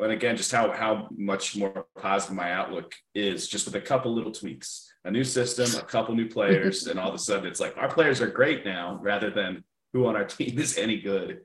And 0.00 0.12
again, 0.12 0.36
just 0.36 0.52
how 0.52 0.70
how 0.72 1.08
much 1.16 1.56
more 1.56 1.86
positive 1.98 2.36
my 2.36 2.52
outlook 2.52 2.94
is, 3.14 3.48
just 3.48 3.66
with 3.66 3.74
a 3.74 3.80
couple 3.80 4.14
little 4.14 4.32
tweaks, 4.32 4.92
a 5.04 5.10
new 5.10 5.24
system, 5.24 5.78
a 5.78 5.84
couple 5.84 6.14
new 6.14 6.28
players, 6.28 6.86
and 6.88 6.98
all 6.98 7.08
of 7.08 7.14
a 7.14 7.18
sudden 7.18 7.46
it's 7.46 7.60
like 7.60 7.76
our 7.76 7.88
players 7.88 8.20
are 8.20 8.28
great 8.28 8.64
now, 8.64 8.98
rather 9.02 9.30
than 9.30 9.64
who 9.92 10.06
on 10.06 10.16
our 10.16 10.24
team 10.24 10.58
is 10.58 10.78
any 10.78 11.00
good, 11.00 11.40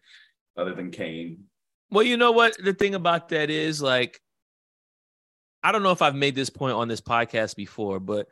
other 0.58 0.74
than 0.74 0.92
Kane. 0.92 1.46
Well, 1.90 2.04
you 2.04 2.18
know 2.18 2.32
what 2.32 2.56
the 2.64 2.74
thing 2.74 2.96
about 2.96 3.30
that 3.30 3.50
is 3.50 3.82
like 3.82 4.20
I 5.64 5.72
don't 5.72 5.84
know 5.84 5.92
if 5.92 6.02
I've 6.02 6.16
made 6.16 6.36
this 6.36 6.50
point 6.50 6.74
on 6.74 6.88
this 6.90 7.02
podcast 7.02 7.56
before, 7.56 8.00
but 8.00 8.28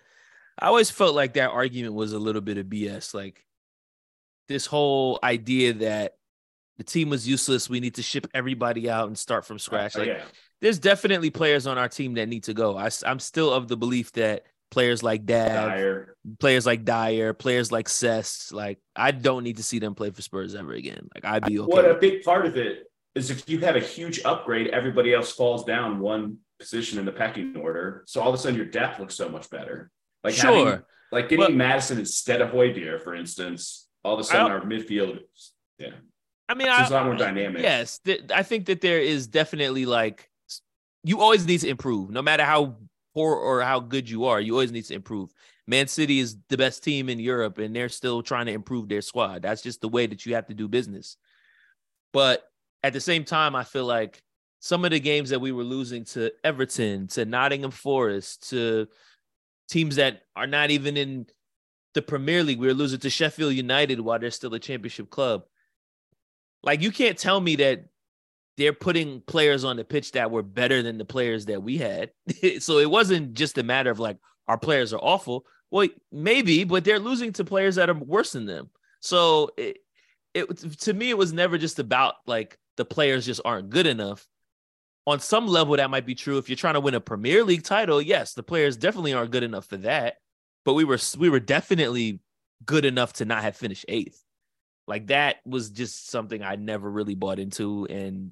I 0.60 0.68
always 0.68 0.92
felt 0.92 1.16
like 1.16 1.34
that 1.34 1.52
argument 1.52 1.94
was 1.94 2.14
a 2.14 2.20
little 2.20 2.42
bit 2.42 2.58
of 2.58 2.68
BS. 2.68 3.14
Like 3.14 3.44
this 4.48 4.66
whole 4.66 5.20
idea 5.24 5.74
that 5.74 6.16
the 6.78 6.84
team 6.84 7.10
was 7.10 7.28
useless, 7.28 7.70
we 7.70 7.80
need 7.80 7.96
to 7.96 8.02
ship 8.02 8.28
everybody 8.34 8.90
out 8.90 9.08
and 9.08 9.18
start 9.18 9.46
from 9.46 9.60
scratch. 9.60 9.96
Uh, 9.96 10.00
Like 10.00 10.08
yeah, 10.08 10.24
there's 10.62 10.80
definitely 10.80 11.30
players 11.30 11.68
on 11.68 11.78
our 11.78 11.88
team 11.88 12.16
that 12.16 12.28
need 12.28 12.44
to 12.46 12.54
go. 12.54 12.78
I, 12.78 12.90
am 13.06 13.20
still 13.20 13.52
of 13.52 13.68
the 13.68 13.78
belief 13.78 14.12
that 14.14 14.46
players 14.72 15.04
like 15.04 15.26
Dav, 15.26 15.70
Dyer. 15.70 16.16
players 16.40 16.66
like 16.66 16.86
Dyer, 16.86 17.34
players 17.34 17.72
like 17.72 17.90
Cess, 17.90 18.52
like 18.52 18.80
I 18.96 19.12
don't 19.12 19.44
need 19.44 19.58
to 19.58 19.64
see 19.64 19.80
them 19.80 19.96
play 19.96 20.12
for 20.12 20.22
Spurs 20.22 20.56
ever 20.56 20.74
again. 20.74 21.08
Like 21.14 21.26
I'd 21.26 21.46
be 21.46 21.60
okay. 21.60 21.72
What 21.72 21.86
a 21.86 21.96
big 21.96 22.24
part 22.24 22.46
of 22.46 22.58
it 22.58 22.92
is 23.14 23.30
if 23.30 23.48
you 23.50 23.60
have 23.60 23.76
a 23.76 23.80
huge 23.80 24.22
upgrade, 24.24 24.68
everybody 24.68 25.14
else 25.14 25.32
falls 25.32 25.66
down 25.66 26.00
one 26.00 26.38
position 26.60 27.00
in 27.00 27.06
the 27.06 27.12
pecking 27.12 27.56
order. 27.58 28.04
So 28.08 28.22
all 28.22 28.30
of 28.30 28.36
a 28.36 28.38
sudden 28.38 28.56
your 28.56 28.66
depth 28.66 29.00
looks 29.00 29.16
so 29.16 29.30
much 29.30 29.50
better. 29.50 29.92
Like 30.24 30.36
having- 30.36 30.66
sure. 30.66 30.86
like 31.12 31.28
getting 31.30 31.58
Maddison 31.58 32.00
instead 32.00 32.42
of 32.42 32.52
Højbjerg, 32.52 33.04
for 33.04 33.16
instance, 33.16 33.81
all 34.04 34.14
of 34.14 34.20
a 34.20 34.24
sudden 34.24 34.52
our 34.52 34.62
midfield, 34.62 35.20
yeah, 35.78 35.90
I 36.50 36.54
mean, 36.54 36.68
it's 36.68 36.92
I, 36.92 36.96
a 36.96 36.98
lot 36.98 37.06
more 37.06 37.16
dynamic. 37.16 37.62
Yes, 37.62 38.00
th- 38.00 38.32
I 38.34 38.44
think 38.44 38.66
that 38.66 38.82
there 38.82 39.00
is 39.00 39.28
definitely 39.28 39.86
like 39.86 40.30
you 41.04 41.22
always 41.22 41.46
need 41.46 41.60
to 41.62 41.70
improve, 41.70 42.10
no 42.10 42.22
matter 42.22 42.44
how 42.44 42.78
poor 43.14 43.36
or 43.36 43.62
how 43.62 43.80
good 43.80 44.10
you 44.10 44.26
are. 44.26 44.40
You 44.40 44.54
always 44.54 44.72
need 44.72 44.86
to 44.86 44.94
improve. 44.94 45.34
Man 45.68 45.88
City 45.88 46.20
is 46.20 46.38
the 46.50 46.58
best 46.58 46.84
team 46.84 47.10
in 47.10 47.20
Europe, 47.20 47.58
and 47.58 47.76
they're 47.76 47.90
still 47.90 48.22
trying 48.22 48.48
to 48.48 48.52
improve 48.52 48.90
their 48.90 49.02
squad. 49.02 49.42
That's 49.44 49.62
just 49.62 49.82
the 49.82 49.90
way 49.90 50.08
that 50.08 50.26
you 50.26 50.36
have 50.36 50.48
to 50.48 50.54
do 50.54 50.68
business. 50.68 51.18
But 52.14 52.44
at 52.84 52.94
the 52.94 53.00
same 53.00 53.24
time, 53.24 53.56
I 53.56 53.64
feel 53.64 53.86
like 53.86 54.22
some 54.60 54.86
of 54.86 54.92
the 54.92 55.00
games 55.00 55.30
that 55.30 55.40
we 55.40 55.52
were 55.52 55.64
losing 55.64 56.04
to 56.06 56.32
Everton, 56.44 57.08
to 57.08 57.26
Nottingham 57.26 57.72
Forest, 57.72 58.50
to 58.50 58.88
teams 59.70 59.96
that 59.96 60.24
are 60.36 60.48
not 60.48 60.72
even 60.72 60.98
in 60.98 61.26
the 61.94 62.02
Premier 62.02 62.44
League, 62.44 62.60
we 62.60 62.68
were 62.68 62.74
losing 62.74 63.00
to 63.00 63.10
Sheffield 63.10 63.54
United 63.54 64.00
while 64.00 64.20
they're 64.20 64.32
still 64.32 64.54
a 64.54 64.60
championship 64.60 65.10
club. 65.10 65.44
Like 66.64 66.82
you 66.82 66.92
can't 66.92 67.18
tell 67.18 67.40
me 67.40 67.56
that 67.58 67.86
they're 68.58 68.74
putting 68.74 69.22
players 69.22 69.64
on 69.64 69.78
the 69.78 69.84
pitch 69.84 70.12
that 70.12 70.32
were 70.32 70.44
better 70.44 70.82
than 70.84 70.98
the 70.98 71.06
players 71.06 71.46
that 71.48 71.64
we 71.64 71.78
had. 71.78 72.12
so 72.60 72.78
it 72.78 72.90
wasn't 72.90 73.34
just 73.34 73.58
a 73.58 73.64
matter 73.64 73.92
of 73.92 74.00
like 74.00 74.18
our 74.48 74.58
players 74.58 74.94
are 74.94 75.00
awful. 75.00 75.46
Well, 75.70 75.88
maybe, 76.12 76.64
but 76.64 76.84
they're 76.84 77.00
losing 77.00 77.34
to 77.34 77.46
players 77.46 77.76
that 77.76 77.90
are 77.90 77.96
worse 77.96 78.34
than 78.34 78.46
them. 78.46 78.70
So 79.00 79.52
it, 79.58 79.78
it 80.34 80.58
to 80.82 80.94
me, 80.94 81.10
it 81.10 81.18
was 81.18 81.34
never 81.34 81.58
just 81.58 81.80
about 81.80 82.16
like 82.28 82.58
the 82.78 82.86
players 82.86 83.26
just 83.26 83.42
aren't 83.44 83.70
good 83.70 83.88
enough. 83.88 84.28
On 85.08 85.20
some 85.20 85.48
level, 85.48 85.76
that 85.78 85.90
might 85.90 86.06
be 86.06 86.14
true. 86.14 86.38
If 86.38 86.48
you're 86.48 86.56
trying 86.56 86.76
to 86.76 86.80
win 86.80 86.94
a 86.94 87.00
Premier 87.00 87.44
League 87.44 87.64
title, 87.64 88.02
yes, 88.02 88.34
the 88.34 88.44
players 88.44 88.78
definitely 88.78 89.14
aren't 89.14 89.32
good 89.32 89.44
enough 89.44 89.66
for 89.66 89.78
that. 89.78 90.18
But 90.66 90.74
we 90.74 90.84
were 90.84 91.00
we 91.18 91.30
were 91.30 91.40
definitely 91.40 92.20
good 92.66 92.86
enough 92.86 93.14
to 93.14 93.26
not 93.26 93.44
have 93.44 93.56
finished 93.56 93.86
eighth. 93.88 94.24
Like 94.88 95.08
that 95.08 95.38
was 95.46 95.70
just 95.70 96.10
something 96.10 96.44
I 96.44 96.56
never 96.56 96.90
really 96.90 97.16
bought 97.16 97.40
into. 97.40 97.86
And 97.86 98.32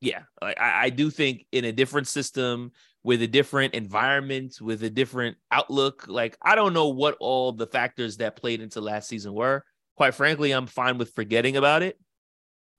yeah, 0.00 0.22
like 0.42 0.58
I, 0.60 0.84
I 0.86 0.90
do 0.90 1.10
think 1.10 1.46
in 1.52 1.64
a 1.64 1.72
different 1.72 2.08
system 2.08 2.72
with 3.04 3.22
a 3.22 3.26
different 3.26 3.74
environment, 3.74 4.58
with 4.60 4.82
a 4.82 4.90
different 4.90 5.36
outlook, 5.50 6.06
like 6.08 6.36
I 6.42 6.54
don't 6.54 6.72
know 6.74 6.88
what 6.88 7.16
all 7.20 7.52
the 7.52 7.66
factors 7.66 8.18
that 8.18 8.36
played 8.36 8.60
into 8.60 8.80
last 8.80 9.08
season 9.08 9.34
were. 9.34 9.64
Quite 9.96 10.14
frankly, 10.14 10.52
I'm 10.52 10.66
fine 10.66 10.98
with 10.98 11.14
forgetting 11.14 11.56
about 11.56 11.82
it. 11.82 11.98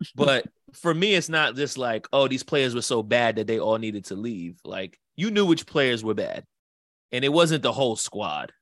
But 0.16 0.46
for 0.74 0.94
me, 0.94 1.14
it's 1.14 1.28
not 1.28 1.58
just 1.58 1.78
like, 1.78 2.08
oh, 2.14 2.30
these 2.30 2.44
players 2.44 2.74
were 2.74 2.82
so 2.82 3.04
bad 3.04 3.36
that 3.36 3.48
they 3.48 3.60
all 3.60 3.78
needed 3.78 4.06
to 4.06 4.16
leave. 4.16 4.58
Like 4.64 4.98
you 5.18 5.30
knew 5.30 5.46
which 5.46 5.66
players 5.66 6.06
were 6.06 6.14
bad. 6.14 6.46
And 7.12 7.26
it 7.26 7.34
wasn't 7.34 7.64
the 7.64 7.74
whole 7.74 7.98
squad. 7.98 8.54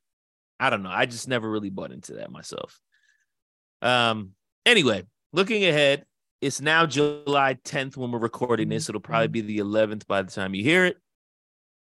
I 0.60 0.70
don't 0.70 0.84
know. 0.84 0.90
I 0.90 1.06
just 1.06 1.28
never 1.28 1.50
really 1.50 1.70
bought 1.70 1.92
into 1.92 2.14
that 2.14 2.32
myself. 2.32 2.80
Um, 3.82 4.32
anyway, 4.66 5.04
looking 5.34 5.66
ahead, 5.66 6.06
it's 6.42 6.62
now 6.62 6.86
July 6.86 7.58
10th 7.64 7.98
when 7.98 8.12
we're 8.12 8.20
recording 8.20 8.70
this. 8.70 8.90
It'll 8.90 9.02
probably 9.02 9.28
be 9.28 9.42
the 9.42 9.60
11th 9.60 10.08
by 10.08 10.22
the 10.22 10.32
time 10.32 10.54
you 10.54 10.64
hear 10.64 10.86
it. 10.86 10.98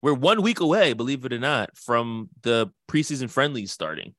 We're 0.02 0.14
one 0.14 0.42
week 0.42 0.60
away, 0.60 0.94
believe 0.94 1.26
it 1.26 1.34
or 1.34 1.40
not, 1.40 1.76
from 1.76 2.30
the 2.44 2.72
preseason 2.90 3.30
friendlies 3.30 3.72
starting. 3.72 4.14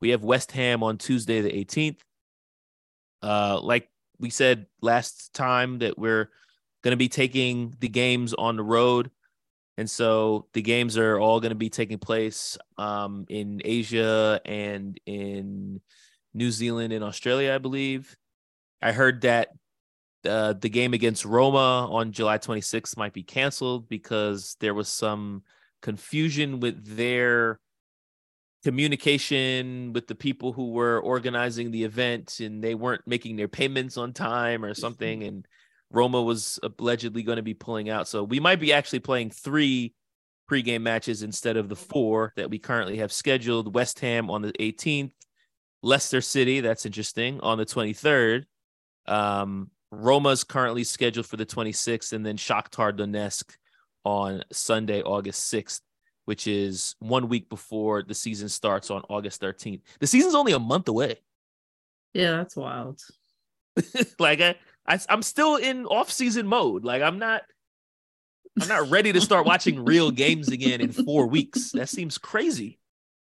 We 0.00 0.10
have 0.10 0.22
West 0.22 0.52
Ham 0.52 0.82
on 0.82 0.98
Tuesday, 0.98 1.40
the 1.40 1.50
18th. 1.50 1.98
Uh, 3.22 3.60
like 3.60 3.88
we 4.18 4.30
said 4.30 4.66
last 4.80 5.32
time, 5.32 5.78
that 5.78 5.98
we're 5.98 6.30
going 6.82 6.92
to 6.92 6.96
be 6.96 7.08
taking 7.08 7.74
the 7.80 7.88
games 7.88 8.34
on 8.34 8.56
the 8.56 8.62
road. 8.62 9.10
And 9.76 9.90
so 9.90 10.46
the 10.52 10.62
games 10.62 10.96
are 10.96 11.18
all 11.18 11.40
going 11.40 11.50
to 11.50 11.56
be 11.56 11.70
taking 11.70 11.98
place 11.98 12.56
um, 12.78 13.26
in 13.28 13.60
Asia 13.64 14.40
and 14.44 14.98
in 15.04 15.80
New 16.32 16.50
Zealand 16.50 16.92
and 16.92 17.04
Australia, 17.04 17.52
I 17.54 17.58
believe. 17.58 18.16
I 18.80 18.92
heard 18.92 19.22
that 19.22 19.48
uh, 20.24 20.54
the 20.54 20.68
game 20.68 20.94
against 20.94 21.24
Roma 21.24 21.88
on 21.90 22.12
July 22.12 22.38
26th 22.38 22.96
might 22.96 23.12
be 23.12 23.22
canceled 23.22 23.88
because 23.88 24.56
there 24.60 24.74
was 24.74 24.88
some 24.88 25.42
confusion 25.82 26.60
with 26.60 26.96
their 26.96 27.60
communication 28.64 29.92
with 29.92 30.06
the 30.06 30.14
people 30.14 30.52
who 30.52 30.70
were 30.70 30.98
organizing 31.00 31.70
the 31.70 31.84
event 31.84 32.40
and 32.40 32.64
they 32.64 32.74
weren't 32.74 33.06
making 33.06 33.36
their 33.36 33.48
payments 33.48 33.96
on 33.96 34.12
time 34.12 34.64
or 34.64 34.74
something. 34.74 35.22
And 35.24 35.46
Roma 35.94 36.20
was 36.20 36.58
allegedly 36.78 37.22
going 37.22 37.36
to 37.36 37.42
be 37.42 37.54
pulling 37.54 37.88
out. 37.88 38.08
So 38.08 38.24
we 38.24 38.40
might 38.40 38.60
be 38.60 38.72
actually 38.72 39.00
playing 39.00 39.30
three 39.30 39.94
pregame 40.50 40.82
matches 40.82 41.22
instead 41.22 41.56
of 41.56 41.68
the 41.68 41.76
four 41.76 42.32
that 42.36 42.50
we 42.50 42.58
currently 42.58 42.98
have 42.98 43.12
scheduled. 43.12 43.74
West 43.74 44.00
Ham 44.00 44.28
on 44.28 44.42
the 44.42 44.52
18th, 44.54 45.12
Leicester 45.82 46.20
City, 46.20 46.60
that's 46.60 46.84
interesting, 46.84 47.40
on 47.40 47.58
the 47.58 47.64
23rd. 47.64 48.44
Um, 49.06 49.70
Roma's 49.90 50.42
currently 50.44 50.84
scheduled 50.84 51.26
for 51.26 51.36
the 51.36 51.46
26th, 51.46 52.12
and 52.12 52.26
then 52.26 52.36
Shakhtar 52.36 52.92
Donetsk 52.92 53.54
on 54.04 54.42
Sunday, 54.52 55.00
August 55.02 55.52
6th, 55.52 55.80
which 56.24 56.46
is 56.46 56.96
one 56.98 57.28
week 57.28 57.48
before 57.48 58.02
the 58.02 58.14
season 58.14 58.48
starts 58.48 58.90
on 58.90 59.02
August 59.08 59.40
13th. 59.40 59.82
The 60.00 60.06
season's 60.06 60.34
only 60.34 60.52
a 60.52 60.58
month 60.58 60.88
away. 60.88 61.20
Yeah, 62.12 62.32
that's 62.32 62.56
wild. 62.56 63.00
like 64.18 64.40
I, 64.40 64.56
I, 64.86 64.98
I'm 65.08 65.22
still 65.22 65.56
in 65.56 65.86
off-season 65.86 66.46
mode. 66.46 66.84
Like 66.84 67.02
I'm 67.02 67.18
not. 67.18 67.42
I'm 68.60 68.68
not 68.68 68.88
ready 68.88 69.12
to 69.12 69.20
start 69.20 69.46
watching 69.46 69.84
real 69.84 70.12
games 70.12 70.48
again 70.48 70.80
in 70.80 70.92
four 70.92 71.26
weeks. 71.26 71.72
That 71.72 71.88
seems 71.88 72.18
crazy. 72.18 72.78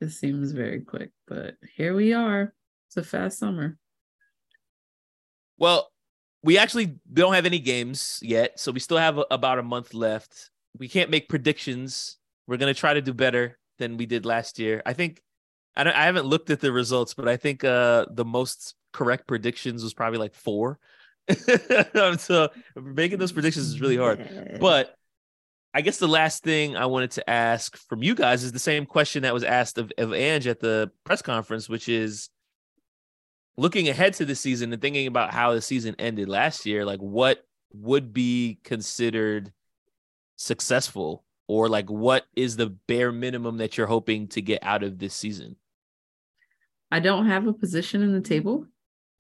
It 0.01 0.13
seems 0.13 0.53
very 0.53 0.81
quick, 0.81 1.11
but 1.29 1.57
here 1.77 1.95
we 1.95 2.15
are. 2.15 2.55
It's 2.89 2.97
a 2.97 3.03
fast 3.03 3.39
summer. 3.39 3.77
Well, 5.59 5.91
we 6.43 6.57
actually 6.57 6.97
don't 7.13 7.35
have 7.35 7.45
any 7.45 7.59
games 7.59 8.19
yet, 8.23 8.59
so 8.59 8.73
we 8.73 8.81
still 8.81 8.97
have 8.97 9.19
a, 9.19 9.27
about 9.31 9.59
a 9.59 9.63
month 9.63 9.93
left. 9.93 10.51
We 10.79 10.89
can't 10.89 11.11
make 11.11 11.29
predictions. 11.29 12.17
We're 12.47 12.57
gonna 12.57 12.73
try 12.73 12.95
to 12.95 13.03
do 13.03 13.13
better 13.13 13.59
than 13.79 13.99
we 13.99 14.07
did 14.07 14.25
last 14.25 14.59
year. 14.59 14.83
I 14.87 14.95
think 14.95 15.21
I 15.77 15.85
don't, 15.85 15.95
I 15.95 16.05
haven't 16.05 16.25
looked 16.25 16.49
at 16.49 16.61
the 16.61 16.73
results, 16.73 17.13
but 17.13 17.29
I 17.29 17.37
think 17.37 17.63
uh, 17.63 18.07
the 18.11 18.25
most 18.25 18.75
correct 18.95 19.29
predictions 19.29 19.83
was 19.83 19.93
probably 19.93 20.19
like 20.19 20.35
four. 20.35 20.79
so 22.18 22.49
making 22.77 23.18
those 23.18 23.33
predictions 23.33 23.66
is 23.66 23.81
really 23.81 23.97
hard. 23.97 24.59
But 24.61 24.95
I 25.73 25.83
guess 25.83 25.99
the 25.99 26.09
last 26.09 26.43
thing 26.43 26.77
I 26.77 26.87
wanted 26.87 27.12
to 27.12 27.31
ask 27.31 27.77
from 27.77 28.03
you 28.03 28.14
guys 28.14 28.43
is 28.43 28.53
the 28.53 28.59
same 28.59 28.87
question 28.87 29.23
that 29.23 29.35
was 29.35 29.45
asked 29.45 29.79
of, 29.79 29.93
of 29.99 30.12
Ange 30.12 30.49
at 30.49 30.61
the 30.61 30.91
press 31.05 31.23
conference, 31.23 31.68
which 31.68 31.89
is 31.89 32.29
looking 33.57 33.89
ahead 33.89 34.14
to 34.14 34.25
the 34.25 34.35
season 34.35 34.73
and 34.73 34.83
thinking 34.83 35.07
about 35.07 35.33
how 35.33 35.53
the 35.53 35.62
season 35.62 35.95
ended 35.99 36.29
last 36.29 36.66
year, 36.66 36.85
like 36.85 36.99
what 37.01 37.45
would 37.73 38.12
be 38.12 38.59
considered 38.64 39.53
successful 40.37 41.25
or 41.47 41.68
like 41.68 41.89
what 41.89 42.25
is 42.35 42.57
the 42.57 42.66
bare 42.66 43.12
minimum 43.12 43.59
that 43.59 43.77
you're 43.77 43.87
hoping 43.87 44.27
to 44.29 44.43
get 44.43 44.62
out 44.62 44.83
of 44.83 44.99
this 44.99 45.14
season? 45.14 45.57
I 46.91 46.99
don't 46.99 47.27
have 47.27 47.47
a 47.47 47.53
position 47.53 48.03
in 48.03 48.12
the 48.12 48.21
table. 48.21 48.66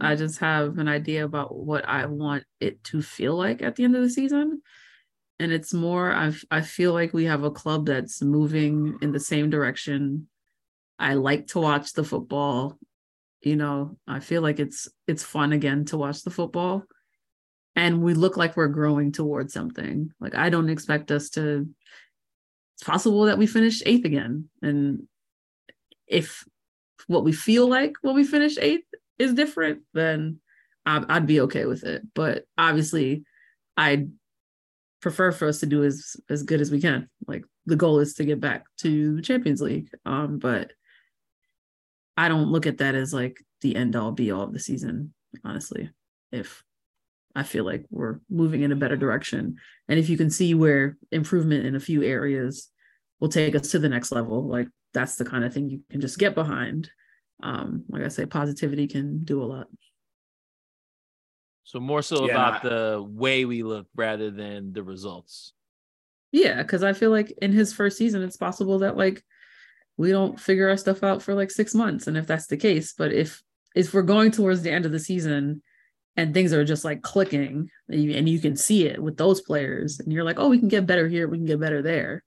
I 0.00 0.16
just 0.16 0.38
have 0.40 0.78
an 0.78 0.88
idea 0.88 1.24
about 1.24 1.54
what 1.54 1.88
I 1.88 2.06
want 2.06 2.44
it 2.60 2.82
to 2.84 3.02
feel 3.02 3.36
like 3.36 3.62
at 3.62 3.76
the 3.76 3.84
end 3.84 3.96
of 3.96 4.02
the 4.02 4.10
season 4.10 4.62
and 5.40 5.52
it's 5.52 5.72
more 5.72 6.12
I 6.12 6.32
I 6.50 6.60
feel 6.60 6.92
like 6.92 7.14
we 7.14 7.24
have 7.24 7.42
a 7.44 7.50
club 7.50 7.86
that's 7.86 8.22
moving 8.22 8.98
in 9.00 9.10
the 9.10 9.18
same 9.18 9.48
direction. 9.48 10.28
I 10.98 11.14
like 11.14 11.48
to 11.48 11.60
watch 11.60 11.94
the 11.94 12.04
football. 12.04 12.78
You 13.40 13.56
know, 13.56 13.96
I 14.06 14.20
feel 14.20 14.42
like 14.42 14.60
it's 14.60 14.86
it's 15.08 15.24
fun 15.24 15.52
again 15.52 15.86
to 15.86 15.96
watch 15.96 16.22
the 16.22 16.30
football. 16.30 16.84
And 17.74 18.02
we 18.02 18.12
look 18.12 18.36
like 18.36 18.56
we're 18.56 18.68
growing 18.68 19.12
towards 19.12 19.54
something. 19.54 20.12
Like 20.20 20.34
I 20.34 20.50
don't 20.50 20.68
expect 20.68 21.10
us 21.10 21.30
to 21.30 21.66
it's 22.74 22.84
possible 22.84 23.24
that 23.24 23.38
we 23.38 23.46
finish 23.46 23.82
8th 23.82 24.04
again. 24.04 24.50
And 24.60 25.08
if 26.06 26.44
what 27.06 27.24
we 27.24 27.32
feel 27.32 27.66
like 27.66 27.94
when 28.02 28.14
we 28.14 28.24
finish 28.24 28.58
8th 28.58 28.80
is 29.20 29.34
different, 29.34 29.82
then 29.94 30.40
I'd, 30.86 31.26
be 31.26 31.42
okay 31.42 31.66
with 31.66 31.84
it. 31.84 32.02
But 32.14 32.44
obviously 32.56 33.24
I 33.76 34.06
prefer 35.00 35.30
for 35.30 35.46
us 35.46 35.60
to 35.60 35.66
do 35.66 35.84
as 35.84 36.16
as 36.28 36.42
good 36.42 36.60
as 36.60 36.70
we 36.70 36.80
can. 36.80 37.08
Like 37.26 37.44
the 37.66 37.76
goal 37.76 38.00
is 38.00 38.14
to 38.14 38.24
get 38.24 38.40
back 38.40 38.64
to 38.78 39.16
the 39.16 39.22
Champions 39.22 39.60
League. 39.60 39.90
Um, 40.04 40.38
but 40.38 40.72
I 42.16 42.28
don't 42.28 42.50
look 42.50 42.66
at 42.66 42.78
that 42.78 42.94
as 42.94 43.14
like 43.14 43.38
the 43.60 43.76
end 43.76 43.94
all 43.94 44.12
be 44.12 44.30
all 44.30 44.42
of 44.42 44.52
the 44.52 44.58
season, 44.58 45.14
honestly. 45.44 45.90
If 46.32 46.64
I 47.34 47.42
feel 47.42 47.64
like 47.64 47.86
we're 47.90 48.20
moving 48.28 48.62
in 48.62 48.72
a 48.72 48.76
better 48.76 48.96
direction. 48.96 49.56
And 49.88 49.98
if 49.98 50.08
you 50.08 50.16
can 50.16 50.30
see 50.30 50.54
where 50.54 50.96
improvement 51.12 51.64
in 51.64 51.76
a 51.76 51.80
few 51.80 52.02
areas 52.02 52.68
will 53.20 53.28
take 53.28 53.54
us 53.54 53.70
to 53.70 53.78
the 53.78 53.88
next 53.88 54.10
level, 54.10 54.48
like 54.48 54.68
that's 54.92 55.16
the 55.16 55.24
kind 55.24 55.44
of 55.44 55.54
thing 55.54 55.70
you 55.70 55.80
can 55.90 56.00
just 56.00 56.18
get 56.18 56.34
behind. 56.34 56.90
Um, 57.42 57.84
like 57.88 58.02
I 58.02 58.08
say, 58.08 58.26
positivity 58.26 58.86
can 58.86 59.24
do 59.24 59.42
a 59.42 59.44
lot. 59.44 59.68
So 61.64 61.78
more 61.78 62.02
so 62.02 62.26
yeah, 62.26 62.32
about 62.32 62.62
the 62.62 63.04
way 63.06 63.44
we 63.44 63.62
look 63.62 63.86
rather 63.94 64.30
than 64.30 64.72
the 64.72 64.82
results. 64.82 65.52
Yeah, 66.32 66.62
because 66.62 66.82
I 66.82 66.92
feel 66.92 67.10
like 67.10 67.32
in 67.42 67.52
his 67.52 67.72
first 67.72 67.96
season, 67.96 68.22
it's 68.22 68.36
possible 68.36 68.80
that 68.80 68.96
like 68.96 69.22
we 69.96 70.10
don't 70.10 70.40
figure 70.40 70.68
our 70.68 70.76
stuff 70.76 71.02
out 71.02 71.22
for 71.22 71.34
like 71.34 71.50
six 71.50 71.74
months. 71.74 72.06
And 72.06 72.16
if 72.16 72.26
that's 72.26 72.46
the 72.46 72.56
case, 72.56 72.94
but 72.96 73.12
if 73.12 73.42
if 73.74 73.94
we're 73.94 74.02
going 74.02 74.30
towards 74.30 74.62
the 74.62 74.70
end 74.70 74.86
of 74.86 74.92
the 74.92 74.98
season 74.98 75.62
and 76.16 76.34
things 76.34 76.52
are 76.52 76.64
just 76.64 76.84
like 76.84 77.02
clicking 77.02 77.70
and 77.88 78.28
you 78.28 78.40
can 78.40 78.56
see 78.56 78.86
it 78.86 79.00
with 79.00 79.16
those 79.16 79.40
players 79.40 80.00
and 80.00 80.12
you're 80.12 80.24
like, 80.24 80.38
oh, 80.38 80.48
we 80.48 80.58
can 80.58 80.68
get 80.68 80.86
better 80.86 81.06
here, 81.08 81.28
we 81.28 81.38
can 81.38 81.46
get 81.46 81.60
better 81.60 81.82
there. 81.82 82.24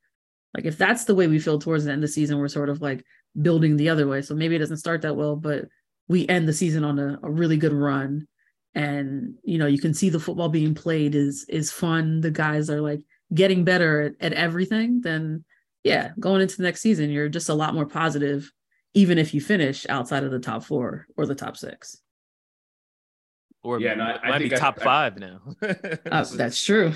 Like 0.53 0.65
if 0.65 0.77
that's 0.77 1.05
the 1.05 1.15
way 1.15 1.27
we 1.27 1.39
feel 1.39 1.59
towards 1.59 1.83
the 1.83 1.91
end 1.91 2.03
of 2.03 2.09
the 2.09 2.13
season, 2.13 2.37
we're 2.37 2.47
sort 2.47 2.69
of 2.69 2.81
like 2.81 3.03
building 3.41 3.77
the 3.77 3.89
other 3.89 4.07
way. 4.07 4.21
So 4.21 4.35
maybe 4.35 4.55
it 4.55 4.59
doesn't 4.59 4.77
start 4.77 5.01
that 5.01 5.15
well, 5.15 5.35
but 5.35 5.65
we 6.07 6.27
end 6.27 6.47
the 6.47 6.53
season 6.53 6.83
on 6.83 6.99
a, 6.99 7.19
a 7.23 7.29
really 7.29 7.57
good 7.57 7.73
run. 7.73 8.27
And 8.75 9.35
you 9.43 9.59
know 9.59 9.67
you 9.67 9.79
can 9.79 9.93
see 9.93 10.09
the 10.09 10.19
football 10.19 10.49
being 10.49 10.73
played 10.73 11.13
is 11.13 11.45
is 11.47 11.71
fun. 11.71 12.21
The 12.21 12.31
guys 12.31 12.71
are 12.71 12.81
like 12.81 13.01
getting 13.33 13.63
better 13.63 14.01
at, 14.01 14.13
at 14.19 14.33
everything 14.33 15.01
then 15.01 15.43
yeah 15.83 16.11
going 16.19 16.41
into 16.41 16.57
the 16.57 16.63
next 16.63 16.81
season 16.81 17.09
you're 17.09 17.29
just 17.29 17.49
a 17.49 17.53
lot 17.53 17.73
more 17.73 17.85
positive 17.85 18.51
even 18.93 19.17
if 19.17 19.33
you 19.33 19.41
finish 19.41 19.87
outside 19.89 20.23
of 20.23 20.31
the 20.31 20.39
top 20.39 20.63
four 20.63 21.07
or 21.17 21.25
the 21.25 21.33
top 21.33 21.57
six. 21.57 21.99
Or 23.63 23.79
yeah 23.79 23.95
no, 23.95 24.03
I, 24.03 24.29
might 24.29 24.39
be 24.39 24.49
top 24.49 24.77
I, 24.81 24.83
five 24.83 25.17
now. 25.17 25.41
Uh, 26.11 26.23
that's 26.35 26.63
true 26.63 26.93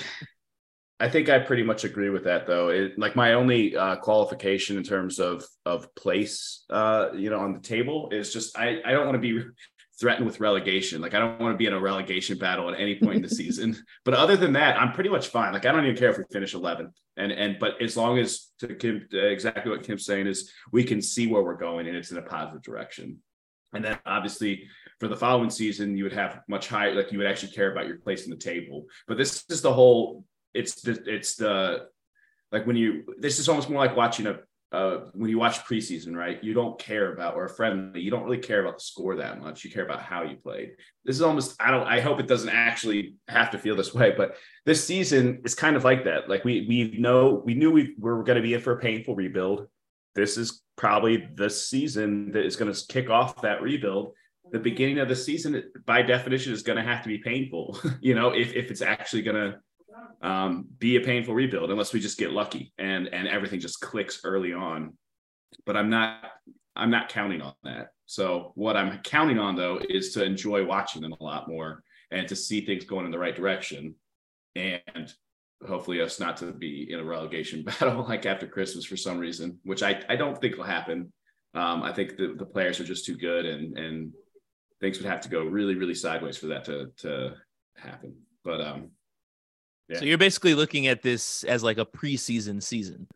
I 1.00 1.10
think 1.10 1.30
I 1.30 1.40
pretty 1.40 1.64
much 1.64 1.84
agree 1.84 2.10
with 2.10 2.24
that, 2.24 2.48
though. 2.48 2.70
It, 2.70 2.98
like 2.98 3.16
my 3.16 3.34
only 3.34 3.76
uh, 3.76 3.98
qualification 3.98 4.78
in 4.78 4.84
terms 4.84 5.20
of 5.20 5.46
of 5.66 5.94
place, 5.96 6.66
uh, 6.70 7.10
you 7.16 7.30
know, 7.30 7.40
on 7.40 7.54
the 7.54 7.60
table 7.60 8.10
is 8.12 8.34
just 8.34 8.58
I 8.58 8.82
I 8.84 8.92
don't 8.92 9.06
want 9.06 9.16
to 9.16 9.20
be 9.20 9.44
threatened 10.00 10.26
with 10.26 10.40
relegation. 10.40 11.02
Like 11.02 11.14
I 11.14 11.20
don't 11.20 11.40
want 11.40 11.54
to 11.54 11.58
be 11.58 11.66
in 11.66 11.74
a 11.74 11.80
relegation 11.80 12.38
battle 12.38 12.70
at 12.70 12.80
any 12.80 13.00
point 13.00 13.18
in 13.18 13.22
the 13.22 13.30
season. 13.30 13.76
But 14.06 14.14
other 14.14 14.38
than 14.38 14.54
that, 14.54 14.80
I'm 14.80 14.94
pretty 14.94 15.10
much 15.10 15.28
fine. 15.28 15.54
Like 15.54 15.66
I 15.66 15.72
don't 15.72 15.84
even 15.84 15.98
care 15.98 16.10
if 16.10 16.18
we 16.18 16.24
finish 16.32 16.54
11th. 16.54 16.94
And 17.18 17.32
and 17.32 17.58
but 17.60 17.82
as 17.82 17.98
long 17.98 18.18
as 18.20 18.52
to 18.60 18.76
Kim, 18.76 19.08
uh, 19.14 19.18
exactly 19.18 19.72
what 19.72 19.84
Kim's 19.84 20.06
saying 20.06 20.28
is 20.28 20.52
we 20.72 20.84
can 20.84 21.02
see 21.02 21.28
where 21.28 21.44
we're 21.44 21.58
going 21.58 21.88
and 21.88 21.98
it's 21.98 22.12
in 22.12 22.18
a 22.18 22.22
positive 22.22 22.62
direction. 22.62 23.18
And 23.74 23.84
then 23.84 24.00
obviously 24.06 24.68
for 25.00 25.08
the 25.08 25.16
following 25.16 25.50
season, 25.50 25.98
you 25.98 26.04
would 26.04 26.14
have 26.14 26.42
much 26.48 26.68
higher, 26.68 26.96
like 26.96 27.12
you 27.12 27.18
would 27.18 27.28
actually 27.28 27.52
care 27.52 27.72
about 27.72 27.88
your 27.88 27.98
place 27.98 28.24
in 28.26 28.32
the 28.32 28.38
table. 28.38 28.86
But 29.08 29.18
this 29.18 29.44
is 29.50 29.62
the 29.62 29.74
whole. 29.74 30.26
It's 30.58 30.82
the 30.82 31.02
it's 31.06 31.36
the 31.36 31.88
like 32.52 32.66
when 32.66 32.76
you 32.76 33.04
this 33.20 33.40
is 33.40 33.50
almost 33.50 33.70
more 33.70 33.86
like 33.86 33.96
watching 33.96 34.28
a 34.28 34.40
uh, 34.72 35.06
when 35.14 35.30
you 35.30 35.40
watch 35.40 35.64
preseason, 35.64 36.16
right, 36.16 36.44
you 36.44 36.54
don't 36.54 36.78
care 36.78 37.14
about 37.14 37.36
or 37.36 37.46
a 37.46 37.50
friendly, 37.50 38.02
you 38.02 38.12
don't 38.12 38.24
really 38.24 38.38
care 38.38 38.60
about 38.60 38.76
the 38.78 38.84
score 38.84 39.16
that 39.16 39.40
much. 39.40 39.64
You 39.64 39.72
care 39.72 39.86
about 39.86 40.02
how 40.02 40.24
you 40.24 40.36
played. 40.36 40.72
This 41.06 41.16
is 41.16 41.22
almost, 41.22 41.56
I 41.62 41.72
don't, 41.72 41.88
I 41.88 42.02
hope 42.02 42.20
it 42.20 42.28
doesn't 42.28 42.50
actually 42.50 43.16
have 43.30 43.52
to 43.52 43.58
feel 43.58 43.78
this 43.78 43.94
way, 43.94 44.14
but 44.16 44.36
this 44.66 44.86
season 44.86 45.42
is 45.46 45.56
kind 45.56 45.78
of 45.78 45.86
like 45.86 46.04
that. 46.04 46.30
Like 46.30 46.44
we, 46.44 46.66
we 46.68 46.98
know, 47.00 47.42
we 47.46 47.54
knew 47.54 47.72
we 47.72 47.96
were 47.98 48.24
going 48.24 48.36
to 48.36 48.42
be 48.42 48.56
in 48.56 48.62
for 48.62 48.74
a 48.74 48.80
painful 48.80 49.16
rebuild. 49.16 49.68
This 50.16 50.38
is 50.38 50.62
probably 50.76 51.30
the 51.36 51.50
season 51.50 52.32
that 52.34 52.46
is 52.46 52.58
going 52.58 52.74
to 52.74 52.88
kick 52.88 53.10
off 53.10 53.42
that 53.44 53.62
rebuild. 53.62 54.14
The 54.52 54.60
beginning 54.60 55.00
of 55.00 55.08
the 55.08 55.16
season, 55.16 55.64
by 55.86 56.02
definition, 56.02 56.52
is 56.52 56.64
going 56.64 56.78
to 56.78 56.84
have 56.84 57.04
to 57.04 57.10
be 57.10 57.20
painful, 57.20 57.80
you 58.02 58.16
know, 58.16 58.32
if, 58.32 58.54
if 58.54 58.70
it's 58.70 58.82
actually 58.82 59.22
going 59.22 59.36
to 59.36 59.60
um, 60.22 60.66
be 60.80 60.96
a 60.96 61.02
painful 61.02 61.34
rebuild 61.34 61.72
unless 61.72 61.94
we 61.94 62.00
just 62.00 62.18
get 62.18 62.32
lucky 62.32 62.74
and 62.78 63.08
and 63.14 63.28
everything 63.28 63.60
just 63.60 63.82
clicks 63.82 64.22
early 64.24 64.54
on. 64.54 64.98
But 65.66 65.78
I'm 65.78 65.90
not 65.90 66.24
I'm 66.76 66.92
not 66.92 67.10
counting 67.10 67.42
on 67.42 67.54
that. 67.64 67.90
So 68.06 68.52
what 68.56 68.78
I'm 68.78 69.00
counting 69.00 69.40
on 69.40 69.56
though 69.56 69.82
is 69.90 70.14
to 70.14 70.24
enjoy 70.24 70.66
watching 70.66 71.02
them 71.02 71.16
a 71.20 71.24
lot 71.24 71.48
more 71.48 71.84
and 72.12 72.28
to 72.28 72.36
see 72.36 72.66
things 72.66 72.86
going 72.86 73.06
in 73.06 73.12
the 73.12 73.20
right 73.20 73.36
direction 73.36 73.96
and 74.56 75.14
hopefully 75.68 76.02
us 76.02 76.20
not 76.20 76.38
to 76.38 76.52
be 76.52 76.92
in 76.92 77.00
a 77.00 77.04
relegation 77.04 77.64
battle 77.80 78.06
like 78.08 78.26
after 78.26 78.48
Christmas 78.48 78.86
for 78.86 78.98
some 78.98 79.18
reason, 79.18 79.60
which 79.64 79.84
I, 79.84 80.04
I 80.08 80.16
don't 80.16 80.40
think 80.40 80.58
will 80.58 80.64
happen. 80.64 81.12
Um, 81.54 81.82
I 81.82 81.92
think 81.92 82.18
the, 82.18 82.36
the 82.38 82.46
players 82.46 82.80
are 82.80 82.86
just 82.86 83.06
too 83.06 83.18
good 83.18 83.46
and 83.46 83.78
and 83.78 84.14
things 84.80 85.00
would 85.00 85.08
have 85.08 85.22
to 85.22 85.30
go 85.30 85.44
really, 85.44 85.76
really 85.76 85.96
sideways 85.96 86.38
for 86.38 86.48
that 86.48 86.66
to 86.66 86.92
to 86.98 87.36
happen. 87.76 88.16
But 88.44 88.62
um 88.62 88.92
yeah. 89.90 90.00
So 90.00 90.06
you're 90.06 90.18
basically 90.18 90.54
looking 90.54 90.88
at 90.88 91.02
this 91.02 91.44
as 91.44 91.64
like 91.64 91.78
a 91.78 91.86
preseason 91.86 92.62
season. 92.62 93.08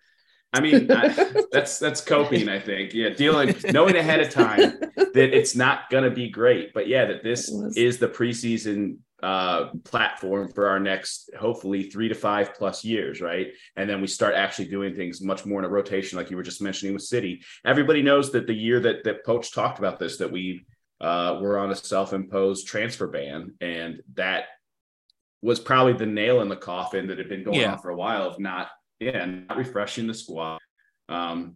I 0.53 0.59
mean, 0.59 0.91
I, 0.91 1.07
that's 1.51 1.80
that's 1.80 2.01
coping. 2.01 2.49
I 2.49 2.59
think, 2.59 2.93
yeah, 2.93 3.09
dealing, 3.09 3.55
knowing 3.72 3.95
ahead 3.95 4.19
of 4.19 4.32
time 4.32 4.80
that 4.97 5.38
it's 5.38 5.55
not 5.55 5.89
going 5.89 6.03
to 6.03 6.11
be 6.11 6.30
great, 6.30 6.74
but 6.74 6.89
yeah, 6.89 7.05
that 7.05 7.24
this 7.24 7.49
is 7.78 7.99
the 7.99 8.09
preseason 8.09 8.97
uh, 9.24 9.69
platform 9.86 10.51
for 10.51 10.67
our 10.67 10.78
next, 10.80 11.30
hopefully, 11.39 11.84
three 11.84 12.09
to 12.09 12.15
five 12.15 12.53
plus 12.53 12.84
years, 12.84 13.22
right? 13.22 13.53
And 13.78 13.89
then 13.89 14.01
we 14.01 14.07
start 14.07 14.36
actually 14.36 14.67
doing 14.67 14.93
things 14.93 15.22
much 15.22 15.45
more 15.45 15.59
in 15.59 15.65
a 15.65 15.69
rotation, 15.69 16.17
like 16.17 16.30
you 16.30 16.36
were 16.36 16.43
just 16.43 16.61
mentioning 16.61 16.93
with 16.93 17.03
City. 17.03 17.41
Everybody 17.63 18.01
knows 18.01 18.34
that 18.34 18.45
the 18.45 18.53
year 18.53 18.82
that 18.82 19.05
that 19.05 19.26
Poach 19.26 19.53
talked 19.53 19.80
about 19.80 19.99
this, 19.99 20.17
that 20.17 20.34
we 20.34 20.65
uh, 20.99 21.39
were 21.41 21.59
on 21.59 21.72
a 21.72 21.76
self-imposed 21.76 22.67
transfer 22.67 23.07
ban, 23.07 23.53
and 23.61 24.01
that 24.15 24.45
was 25.42 25.60
probably 25.60 25.94
the 25.94 26.06
nail 26.06 26.42
in 26.42 26.50
the 26.50 26.56
coffin 26.56 27.08
that 27.08 27.18
had 27.18 27.30
been 27.30 27.44
going 27.44 27.60
yeah. 27.60 27.74
on 27.74 27.80
for 27.80 27.89
a 27.89 27.96
while 27.96 28.24
of 28.24 28.39
not, 28.39 28.70
yeah, 29.00 29.26
not 29.26 29.58
refreshing 29.58 30.08
the 30.08 30.14
squad. 30.14 30.60
Um, 31.10 31.56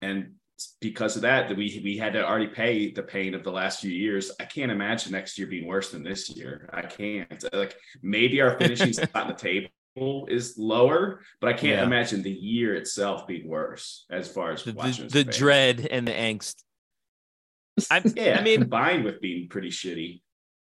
and 0.00 0.32
because 0.80 1.16
of 1.16 1.22
that, 1.22 1.48
that 1.48 1.56
we 1.56 1.80
we 1.84 1.96
had 1.96 2.12
to 2.12 2.26
already 2.26 2.48
pay 2.48 2.90
the 2.92 3.02
pain 3.02 3.34
of 3.34 3.42
the 3.44 3.50
last 3.52 3.80
few 3.80 3.90
years. 3.90 4.32
I 4.40 4.44
can't 4.44 4.70
imagine 4.70 5.12
next 5.12 5.38
year 5.38 5.46
being 5.46 5.66
worse 5.66 5.90
than 5.90 6.02
this 6.02 6.28
year. 6.30 6.68
I 6.72 6.82
can't. 6.82 7.44
Like 7.52 7.76
maybe 8.02 8.40
our 8.40 8.58
finishing 8.58 8.92
spot 8.92 9.10
on 9.14 9.28
the 9.28 9.34
table 9.34 10.26
is 10.28 10.56
lower, 10.58 11.20
but 11.40 11.48
I 11.48 11.52
can't 11.52 11.78
Yeah. 11.78 11.84
imagine 11.84 12.22
the 12.22 12.30
year 12.30 12.74
itself 12.74 13.26
being 13.26 13.48
worse 13.48 14.06
as 14.10 14.28
far 14.28 14.52
as 14.52 14.64
The, 14.64 14.72
the, 14.72 15.08
the 15.10 15.24
dread 15.24 15.86
and 15.90 16.06
the 16.06 16.12
angst. 16.12 16.56
I, 17.90 18.02
Yeah, 18.16 18.38
I 18.38 18.42
mean, 18.42 18.60
combined 18.60 19.04
with 19.04 19.20
being 19.20 19.48
pretty 19.48 19.70
shitty. 19.70 20.22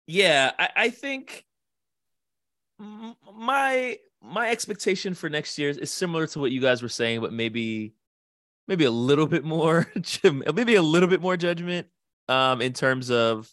yeah, 0.07 0.51
I, 0.57 0.69
I 0.75 0.89
think 0.89 1.45
my 3.33 3.97
my 4.23 4.49
expectation 4.51 5.13
for 5.13 5.29
next 5.29 5.57
year 5.57 5.69
is 5.69 5.91
similar 5.91 6.27
to 6.27 6.39
what 6.39 6.51
you 6.51 6.61
guys 6.61 6.81
were 6.81 6.89
saying, 6.89 7.21
but 7.21 7.33
maybe 7.33 7.93
maybe 8.67 8.85
a 8.85 8.91
little 8.91 9.27
bit 9.27 9.43
more, 9.43 9.91
maybe 10.53 10.75
a 10.75 10.81
little 10.81 11.09
bit 11.09 11.21
more 11.21 11.37
judgment 11.37 11.87
um, 12.29 12.61
in 12.61 12.73
terms 12.73 13.09
of 13.09 13.51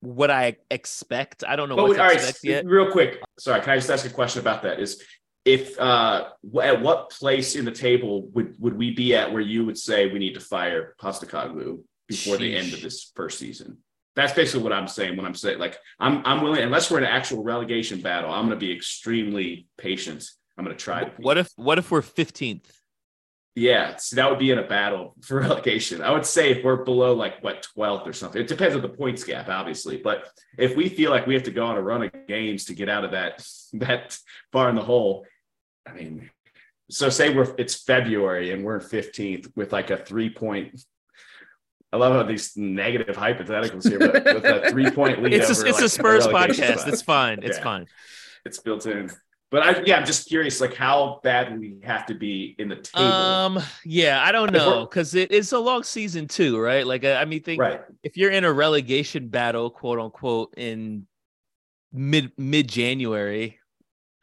what 0.00 0.30
I 0.30 0.56
expect. 0.70 1.44
I 1.46 1.56
don't 1.56 1.68
know 1.68 1.76
But 1.76 1.88
what 1.88 1.94
to 1.96 2.02
right, 2.02 2.14
expect 2.14 2.40
yet. 2.44 2.66
real 2.66 2.90
quick. 2.90 3.20
Sorry, 3.38 3.60
can 3.60 3.70
I 3.70 3.76
just 3.76 3.90
ask 3.90 4.04
a 4.06 4.10
question 4.10 4.40
about 4.40 4.62
that? 4.62 4.78
Is 4.80 5.02
if 5.44 5.78
uh 5.78 6.28
at 6.62 6.80
what 6.80 7.10
place 7.10 7.54
in 7.54 7.64
the 7.64 7.72
table 7.72 8.28
would 8.28 8.54
would 8.58 8.76
we 8.76 8.92
be 8.92 9.14
at 9.14 9.30
where 9.32 9.42
you 9.42 9.64
would 9.66 9.76
say 9.78 10.06
we 10.10 10.18
need 10.18 10.34
to 10.34 10.40
fire 10.40 10.94
Postecoglou 11.00 11.82
before 12.08 12.36
the 12.38 12.54
end 12.56 12.72
of 12.72 12.80
this 12.82 13.10
first 13.14 13.38
season? 13.38 13.78
That's 14.16 14.32
basically 14.32 14.62
what 14.62 14.72
I'm 14.72 14.88
saying 14.88 15.16
when 15.16 15.26
I'm 15.26 15.34
saying 15.34 15.58
like 15.58 15.78
I'm 15.98 16.22
I'm 16.24 16.42
willing 16.42 16.62
unless 16.62 16.90
we're 16.90 16.98
in 16.98 17.04
an 17.04 17.10
actual 17.10 17.42
relegation 17.42 18.00
battle, 18.00 18.30
I'm 18.30 18.44
gonna 18.44 18.56
be 18.56 18.72
extremely 18.72 19.66
patient. 19.76 20.28
I'm 20.56 20.64
gonna 20.64 20.76
try. 20.76 21.10
What 21.18 21.38
if 21.38 21.52
what 21.56 21.78
if 21.78 21.90
we're 21.90 22.02
fifteenth? 22.02 22.80
Yeah, 23.56 23.96
so 23.96 24.16
that 24.16 24.28
would 24.28 24.40
be 24.40 24.50
in 24.50 24.58
a 24.58 24.66
battle 24.66 25.14
for 25.22 25.40
relegation. 25.40 26.02
I 26.02 26.10
would 26.10 26.26
say 26.26 26.50
if 26.50 26.64
we're 26.64 26.84
below 26.84 27.14
like 27.14 27.42
what 27.42 27.66
12th 27.76 28.06
or 28.06 28.12
something, 28.12 28.40
it 28.40 28.48
depends 28.48 28.74
on 28.74 28.82
the 28.82 28.88
points 28.88 29.22
gap, 29.22 29.48
obviously. 29.48 29.96
But 29.96 30.28
if 30.58 30.74
we 30.76 30.88
feel 30.88 31.10
like 31.10 31.26
we 31.26 31.34
have 31.34 31.44
to 31.44 31.52
go 31.52 31.64
on 31.66 31.76
a 31.76 31.82
run 31.82 32.02
of 32.02 32.10
games 32.26 32.64
to 32.66 32.74
get 32.74 32.88
out 32.88 33.04
of 33.04 33.12
that 33.12 33.46
that 33.74 34.18
far 34.52 34.68
in 34.68 34.74
the 34.74 34.82
hole, 34.82 35.24
I 35.86 35.92
mean, 35.92 36.30
so 36.90 37.08
say 37.08 37.34
we're 37.34 37.54
it's 37.58 37.82
February 37.82 38.50
and 38.50 38.64
we're 38.64 38.80
15th 38.80 39.52
with 39.56 39.72
like 39.72 39.90
a 39.90 39.96
three 39.96 40.30
point. 40.30 40.82
I 41.94 41.96
love 41.96 42.12
how 42.12 42.24
these 42.24 42.56
negative 42.56 43.14
hypotheticals 43.14 43.88
here, 43.88 44.00
but 44.00 44.24
with 44.24 44.44
a 44.44 44.68
three 44.68 44.90
point 44.90 45.22
lead. 45.22 45.32
It's 45.32 45.46
a, 45.46 45.64
it's 45.64 45.76
like, 45.76 45.84
a 45.84 45.88
Spurs 45.88 46.26
podcast. 46.26 46.78
spot. 46.78 46.88
It's 46.88 47.02
fine. 47.02 47.38
It's 47.44 47.58
Yeah. 47.58 47.62
fine. 47.62 47.86
it's 48.44 48.58
built 48.58 48.84
in. 48.86 49.12
But 49.52 49.62
I, 49.62 49.82
yeah, 49.86 49.98
I'm 49.98 50.04
just 50.04 50.26
curious, 50.26 50.60
like 50.60 50.74
how 50.74 51.20
bad 51.22 51.56
we 51.56 51.76
have 51.84 52.04
to 52.06 52.14
be 52.14 52.56
in 52.58 52.68
the 52.68 52.74
table? 52.74 53.06
Um, 53.06 53.62
yeah, 53.84 54.20
I 54.20 54.32
don't 54.32 54.52
know 54.52 54.84
because 54.84 55.14
it, 55.14 55.30
it's 55.30 55.52
a 55.52 55.58
long 55.60 55.84
season 55.84 56.26
too, 56.26 56.58
right? 56.58 56.84
Like, 56.84 57.04
I 57.04 57.20
I 57.20 57.24
mean, 57.26 57.44
think 57.44 57.60
right. 57.62 57.80
if 58.02 58.16
you're 58.16 58.32
in 58.32 58.42
a 58.42 58.52
relegation 58.52 59.28
battle, 59.28 59.70
quote 59.70 60.00
unquote, 60.00 60.54
in 60.56 61.06
mid 61.92 62.32
mid 62.36 62.68
January, 62.68 63.60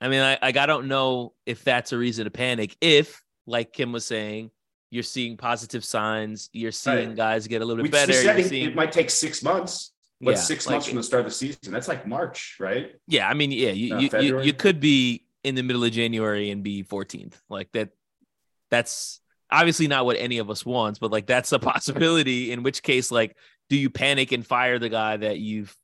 I 0.01 0.09
mean, 0.09 0.21
I, 0.21 0.37
like 0.41 0.57
I 0.57 0.65
don't 0.65 0.89
know 0.89 1.31
if 1.45 1.63
that's 1.63 1.93
a 1.93 1.97
reason 1.97 2.25
to 2.25 2.31
panic. 2.31 2.75
If, 2.81 3.23
like 3.47 3.71
Kim 3.71 3.93
was 3.93 4.05
saying, 4.05 4.51
you're 4.91 5.03
seeing 5.03 5.37
positive 5.37 5.83
signs, 5.83 6.49
you're 6.53 6.71
seeing 6.71 7.09
Right. 7.09 7.15
guys 7.15 7.47
get 7.47 7.61
a 7.61 7.65
little 7.65 7.81
bit 7.81 7.91
better. 7.91 8.11
just 8.11 8.23
said 8.23 8.39
it, 8.39 8.49
seeing, 8.49 8.67
it 8.67 8.75
might 8.75 8.91
take 8.91 9.09
six 9.09 9.41
months. 9.41 9.93
But 10.19 10.31
Yeah, 10.31 10.41
six 10.41 10.67
like 10.67 10.75
months 10.75 10.87
from 10.87 10.97
the 10.97 11.03
start 11.03 11.21
of 11.21 11.31
the 11.31 11.35
season, 11.35 11.71
that's 11.73 11.87
like 11.87 12.05
March, 12.05 12.57
right? 12.59 12.91
yeah, 13.07 13.27
I 13.27 13.33
mean, 13.33 13.51
yeah, 13.51 13.71
you, 13.71 13.95
uh, 13.95 13.99
you, 13.99 14.09
you, 14.19 14.41
you 14.41 14.53
could 14.53 14.79
be 14.79 15.25
in 15.43 15.55
the 15.55 15.63
middle 15.63 15.83
of 15.83 15.91
January 15.91 16.51
and 16.51 16.61
be 16.61 16.83
14th, 16.83 17.33
like 17.49 17.71
that. 17.71 17.89
That's 18.69 19.19
obviously 19.49 19.87
not 19.87 20.05
what 20.05 20.17
any 20.17 20.37
of 20.37 20.49
us 20.49 20.65
wants, 20.65 20.99
but 20.99 21.09
like 21.11 21.25
that's 21.25 21.51
a 21.53 21.59
possibility. 21.73 22.51
In 22.51 22.61
which 22.61 22.83
case, 22.83 23.09
like, 23.11 23.35
do 23.69 23.75
you 23.75 23.89
panic 23.89 24.31
and 24.31 24.45
fire 24.45 24.77
the 24.77 24.89
guy 24.89 25.17
that 25.17 25.39
you've 25.39 25.75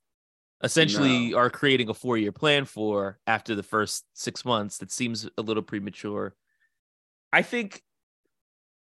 essentially 0.64 1.34
are 1.34 1.50
creating 1.50 1.90
a 1.90 1.94
four 1.94 2.18
year 2.18 2.32
plan 2.32 2.66
for 2.66 3.18
after 3.26 3.56
the 3.56 3.64
first 3.64 4.06
six 4.14 4.46
months? 4.46 4.78
That 4.78 4.92
seems 4.92 5.28
a 5.38 5.42
little 5.42 5.64
premature. 5.64 6.36
I 7.34 7.42
think 7.42 7.82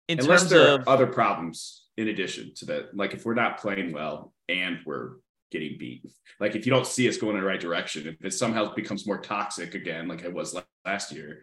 in 0.08 0.20
Unless 0.20 0.42
terms 0.42 0.50
there 0.50 0.68
of 0.74 0.80
are 0.86 0.88
other 0.88 1.06
problems 1.06 1.84
in 1.96 2.08
addition 2.08 2.52
to 2.56 2.66
that, 2.66 2.96
like 2.96 3.14
if 3.14 3.24
we're 3.24 3.34
not 3.34 3.58
playing 3.58 3.92
well 3.92 4.32
and 4.48 4.78
we're 4.84 5.12
getting 5.50 5.76
beat, 5.78 6.04
like 6.40 6.54
if 6.56 6.66
you 6.66 6.72
don't 6.72 6.86
see 6.86 7.08
us 7.08 7.16
going 7.16 7.36
in 7.36 7.40
the 7.40 7.46
right 7.46 7.60
direction, 7.60 8.06
if 8.08 8.24
it 8.24 8.32
somehow 8.34 8.74
becomes 8.74 9.06
more 9.06 9.18
toxic 9.18 9.74
again, 9.74 10.08
like 10.08 10.22
it 10.24 10.32
was 10.32 10.56
last 10.84 11.12
year, 11.12 11.42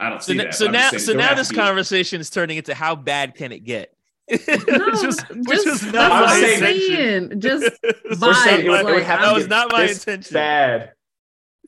I 0.00 0.08
don't 0.10 0.22
so, 0.22 0.32
see 0.32 0.38
n- 0.38 0.44
that. 0.46 0.54
so 0.54 0.66
now 0.70 0.90
saying 0.90 1.00
so 1.02 1.12
now 1.12 1.34
this 1.34 1.50
be- 1.50 1.56
conversation 1.56 2.20
is 2.20 2.30
turning 2.30 2.56
into 2.56 2.74
how 2.74 2.94
bad 2.94 3.34
can 3.34 3.52
it 3.52 3.64
get? 3.64 3.92
No, 4.30 4.36
was 4.92 5.20
which 5.30 5.64
just- 5.64 5.82
was 5.84 5.92
not 5.92 6.10
my 6.10 6.40
what 6.40 6.50
intention. 6.52 7.40
Just 7.40 7.70
We're 8.20 8.34
saying 8.34 8.66
it 8.66 8.68
would, 8.68 8.84
vibes, 8.86 8.94
like, 8.94 9.02
have 9.04 9.20
that 9.22 9.34
was 9.34 9.48
not 9.48 9.72
my 9.72 9.84
intention. 9.84 10.34
Bad. 10.34 10.92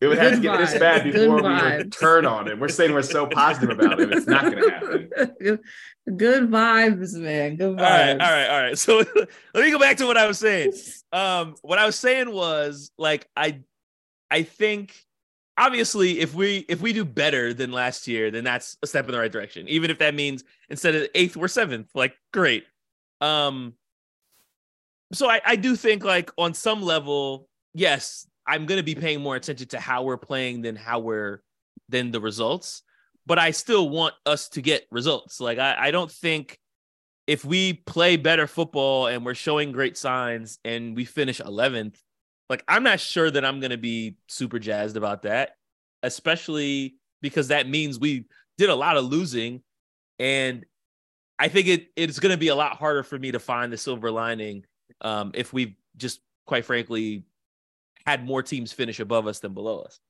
It 0.01 0.07
would 0.07 0.17
have 0.17 0.37
to 0.37 0.41
get 0.41 0.57
this 0.57 0.79
bad 0.79 1.05
before 1.05 1.37
we 1.37 1.43
would 1.43 1.93
turn 1.93 2.25
on 2.25 2.49
it. 2.49 2.59
We're 2.59 2.69
saying 2.69 2.95
we're 2.95 3.03
so 3.03 3.27
positive 3.27 3.69
about 3.79 4.01
it. 4.01 4.11
It's 4.11 4.27
not 4.27 4.45
going 4.45 4.57
to 4.57 4.71
happen. 4.71 5.11
good, 5.39 5.61
good 6.17 6.51
vibes, 6.51 7.13
man. 7.15 7.57
Good 7.57 7.77
vibes. 7.77 7.81
All 7.81 7.85
right, 7.85 8.11
all 8.13 8.33
right, 8.33 8.49
all 8.49 8.63
right. 8.63 8.79
So 8.79 8.97
let 9.55 9.65
me 9.65 9.71
go 9.71 9.79
back 9.79 9.99
to 9.99 10.07
what 10.07 10.17
I 10.17 10.27
was 10.27 10.39
saying. 10.39 10.73
Um, 11.13 11.57
what 11.63 11.81
I 11.81 11.87
was 11.87 11.97
saying 11.97 12.31
was 12.31 12.93
like 12.97 13.27
I, 13.37 13.63
I 14.31 14.45
think 14.45 14.95
obviously 15.59 16.21
if 16.21 16.35
we 16.35 16.65
if 16.69 16.81
we 16.81 16.93
do 16.93 17.05
better 17.05 17.53
than 17.53 17.73
last 17.73 18.07
year, 18.07 18.31
then 18.31 18.45
that's 18.45 18.77
a 18.85 18.87
step 18.87 19.07
in 19.07 19.11
the 19.11 19.19
right 19.19 19.33
direction. 19.33 19.67
Even 19.67 19.91
if 19.91 19.99
that 19.99 20.15
means 20.15 20.45
instead 20.69 20.95
of 20.95 21.09
eighth 21.17 21.37
we're 21.37 21.49
seventh, 21.49 21.89
like 21.97 22.15
great. 22.33 22.65
Um, 23.21 23.75
so 25.13 25.29
I 25.29 25.41
I 25.45 25.57
do 25.57 25.75
think 25.75 26.05
like 26.05 26.31
on 26.39 26.55
some 26.55 26.81
level, 26.81 27.49
yes, 27.75 28.25
I'm 28.47 28.67
gonna 28.67 28.83
be 28.83 28.95
paying 28.95 29.21
more 29.21 29.37
attention 29.37 29.69
to 29.69 29.81
how 29.81 30.03
we're 30.03 30.17
playing 30.17 30.63
than 30.63 30.77
how 30.77 31.01
we're 31.01 31.43
than 31.89 32.11
the 32.11 32.21
results. 32.21 32.83
But 33.27 33.39
I 33.39 33.51
still 33.51 33.89
want 33.89 34.15
us 34.27 34.49
to 34.51 34.63
get 34.63 34.87
results. 34.91 35.41
Like 35.41 35.59
I, 35.59 35.77
I 35.79 35.91
don't 35.91 36.11
think 36.11 36.59
if 37.27 37.45
we 37.45 37.75
play 37.75 38.17
better 38.17 38.47
football 38.47 39.07
and 39.07 39.25
we're 39.25 39.35
showing 39.35 39.73
great 39.73 39.97
signs 39.97 40.59
and 40.65 40.97
we 40.97 41.05
finish 41.05 41.41
11th, 41.41 41.97
like 42.49 42.65
I'm 42.67 42.83
not 42.83 42.99
sure 42.99 43.31
that 43.31 43.45
I'm 43.45 43.61
going 43.61 43.71
to 43.71 43.79
be 43.79 44.17
super 44.27 44.59
jazzed 44.59 44.97
about 44.97 45.23
that, 45.23 45.51
especially 46.03 46.97
because 47.23 47.49
that 47.49 47.69
means 47.69 48.01
we 48.01 48.25
did 48.59 48.71
a 48.71 48.75
lot 48.75 48.97
of 48.97 49.05
losing 49.05 49.63
and 50.19 50.65
I 51.39 51.49
think 51.49 51.69
it 51.69 51.89
it's 51.97 52.19
going 52.19 52.33
to 52.33 52.39
be 52.39 52.49
a 52.49 52.55
lot 52.55 52.77
harder 52.77 53.03
for 53.03 53.19
me 53.19 53.33
to 53.33 53.39
find 53.39 53.73
the 53.73 53.79
silver 53.79 54.11
lining 54.11 54.65
um, 55.01 55.31
if 55.35 55.53
we've 55.53 55.75
just 55.97 56.21
quite 56.47 56.65
frankly 56.65 57.25
had 58.07 58.25
more 58.25 58.43
teams 58.43 58.73
finish 58.73 59.01
above 59.01 59.27
us 59.27 59.41
than 59.41 59.55
below 59.55 59.81
us. 59.81 60.01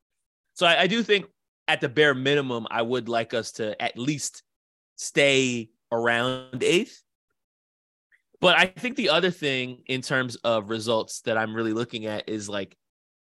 So 0.54 0.66
I, 0.66 0.82
I 0.82 0.86
do 0.86 1.02
think 1.02 1.26
at 1.68 1.80
the 1.80 1.88
bare 1.88 2.14
minimum, 2.14 2.66
I 2.70 2.82
would 2.82 3.08
like 3.08 3.34
us 3.34 3.52
to 3.52 3.80
at 3.80 3.96
least 3.98 4.42
stay 4.96 5.70
around 5.92 6.62
eighth. 6.62 7.02
But 8.40 8.58
I 8.58 8.66
think 8.66 8.96
the 8.96 9.10
other 9.10 9.30
thing 9.30 9.82
in 9.86 10.00
terms 10.00 10.36
of 10.36 10.70
results 10.70 11.20
that 11.22 11.36
I'm 11.36 11.54
really 11.54 11.72
looking 11.72 12.06
at 12.06 12.28
is 12.28 12.48
like 12.48 12.76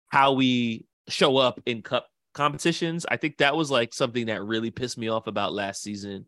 how 0.08 0.32
we 0.32 0.86
show 1.08 1.36
up 1.36 1.60
in 1.66 1.82
cup 1.82 2.08
competitions. 2.34 3.06
I 3.08 3.16
think 3.16 3.38
that 3.38 3.56
was 3.56 3.70
like 3.70 3.94
something 3.94 4.26
that 4.26 4.42
really 4.42 4.70
pissed 4.70 4.98
me 4.98 5.08
off 5.08 5.26
about 5.26 5.52
last 5.52 5.82
season 5.82 6.26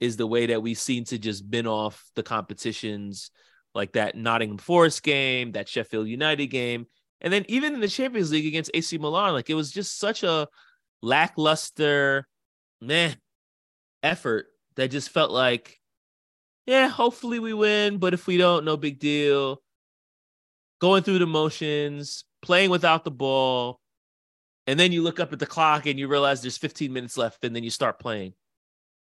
is 0.00 0.16
the 0.16 0.26
way 0.26 0.46
that 0.46 0.62
we 0.62 0.74
seem 0.74 1.04
to 1.04 1.18
just 1.18 1.48
bin 1.48 1.66
off 1.66 2.02
the 2.16 2.22
competitions 2.22 3.30
like 3.74 3.92
that 3.92 4.16
Nottingham 4.16 4.58
Forest 4.58 5.02
game, 5.02 5.52
that 5.52 5.68
Sheffield 5.68 6.08
United 6.08 6.48
game, 6.48 6.86
and 7.22 7.32
then 7.32 7.44
even 7.48 7.72
in 7.72 7.80
the 7.80 7.88
Champions 7.88 8.32
League 8.32 8.46
against 8.46 8.72
AC 8.74 8.98
Milan, 8.98 9.32
like 9.32 9.48
it 9.48 9.54
was 9.54 9.70
just 9.70 9.98
such 9.98 10.24
a 10.24 10.48
lackluster, 11.00 12.26
meh 12.80 13.14
effort 14.02 14.46
that 14.74 14.90
just 14.90 15.10
felt 15.10 15.30
like, 15.30 15.78
yeah, 16.66 16.88
hopefully 16.88 17.38
we 17.38 17.54
win, 17.54 17.98
but 17.98 18.12
if 18.12 18.26
we 18.26 18.36
don't, 18.36 18.64
no 18.64 18.76
big 18.76 18.98
deal. 18.98 19.62
Going 20.80 21.04
through 21.04 21.20
the 21.20 21.26
motions, 21.26 22.24
playing 22.42 22.70
without 22.70 23.04
the 23.04 23.10
ball, 23.12 23.78
and 24.66 24.78
then 24.78 24.90
you 24.90 25.02
look 25.02 25.20
up 25.20 25.32
at 25.32 25.38
the 25.38 25.46
clock 25.46 25.86
and 25.86 25.98
you 25.98 26.08
realize 26.08 26.42
there's 26.42 26.58
15 26.58 26.92
minutes 26.92 27.16
left, 27.16 27.44
and 27.44 27.54
then 27.54 27.62
you 27.62 27.70
start 27.70 28.00
playing. 28.00 28.34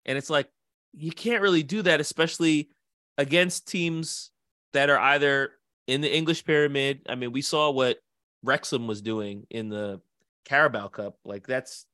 And 0.04 0.18
it's 0.18 0.30
like, 0.30 0.48
you 0.92 1.12
can't 1.12 1.42
really 1.42 1.62
do 1.62 1.82
that, 1.82 2.00
especially 2.00 2.70
against 3.16 3.68
teams 3.68 4.30
that 4.72 4.90
are 4.90 4.98
either 4.98 5.52
in 5.86 6.00
the 6.00 6.14
English 6.14 6.44
pyramid. 6.44 7.02
I 7.08 7.14
mean, 7.14 7.32
we 7.32 7.42
saw 7.42 7.70
what 7.70 7.98
Wrexham 8.42 8.86
was 8.86 9.02
doing 9.02 9.46
in 9.50 9.68
the 9.68 10.00
Carabao 10.44 10.88
Cup. 10.88 11.18
Like 11.24 11.46
that's, 11.46 11.86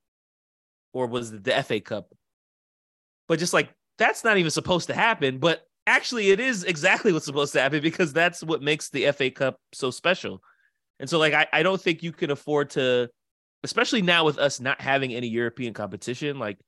or 0.93 1.07
was 1.07 1.33
it 1.33 1.45
the 1.45 1.63
FA 1.63 1.81
Cup? 1.81 2.15
But 3.29 3.39
just 3.39 3.53
like 3.53 3.71
that's 3.99 4.25
not 4.25 4.39
even 4.39 4.51
supposed 4.51 4.89
to 4.89 4.95
happen. 4.95 5.39
But 5.39 5.67
actually, 5.87 6.31
it 6.31 6.41
is 6.41 6.65
exactly 6.65 7.13
what's 7.13 7.27
supposed 7.27 7.53
to 7.55 7.61
happen 7.61 7.81
because 7.81 8.13
that's 8.13 8.43
what 8.43 8.63
makes 8.63 8.91
the 8.91 9.11
FA 9.13 9.31
Cup 9.31 9.59
so 9.73 9.91
special. 9.91 10.41
And 11.01 11.09
so, 11.09 11.19
like, 11.19 11.35
I, 11.35 11.47
I 11.53 11.63
don't 11.63 11.81
think 11.81 12.03
you 12.03 12.13
can 12.13 12.31
afford 12.31 12.71
to, 12.71 13.11
especially 13.63 14.03
now 14.03 14.25
with 14.25 14.39
us 14.39 14.61
not 14.61 14.81
having 14.81 15.13
any 15.13 15.27
European 15.29 15.75
competition. 15.75 16.39
Like, 16.39 16.59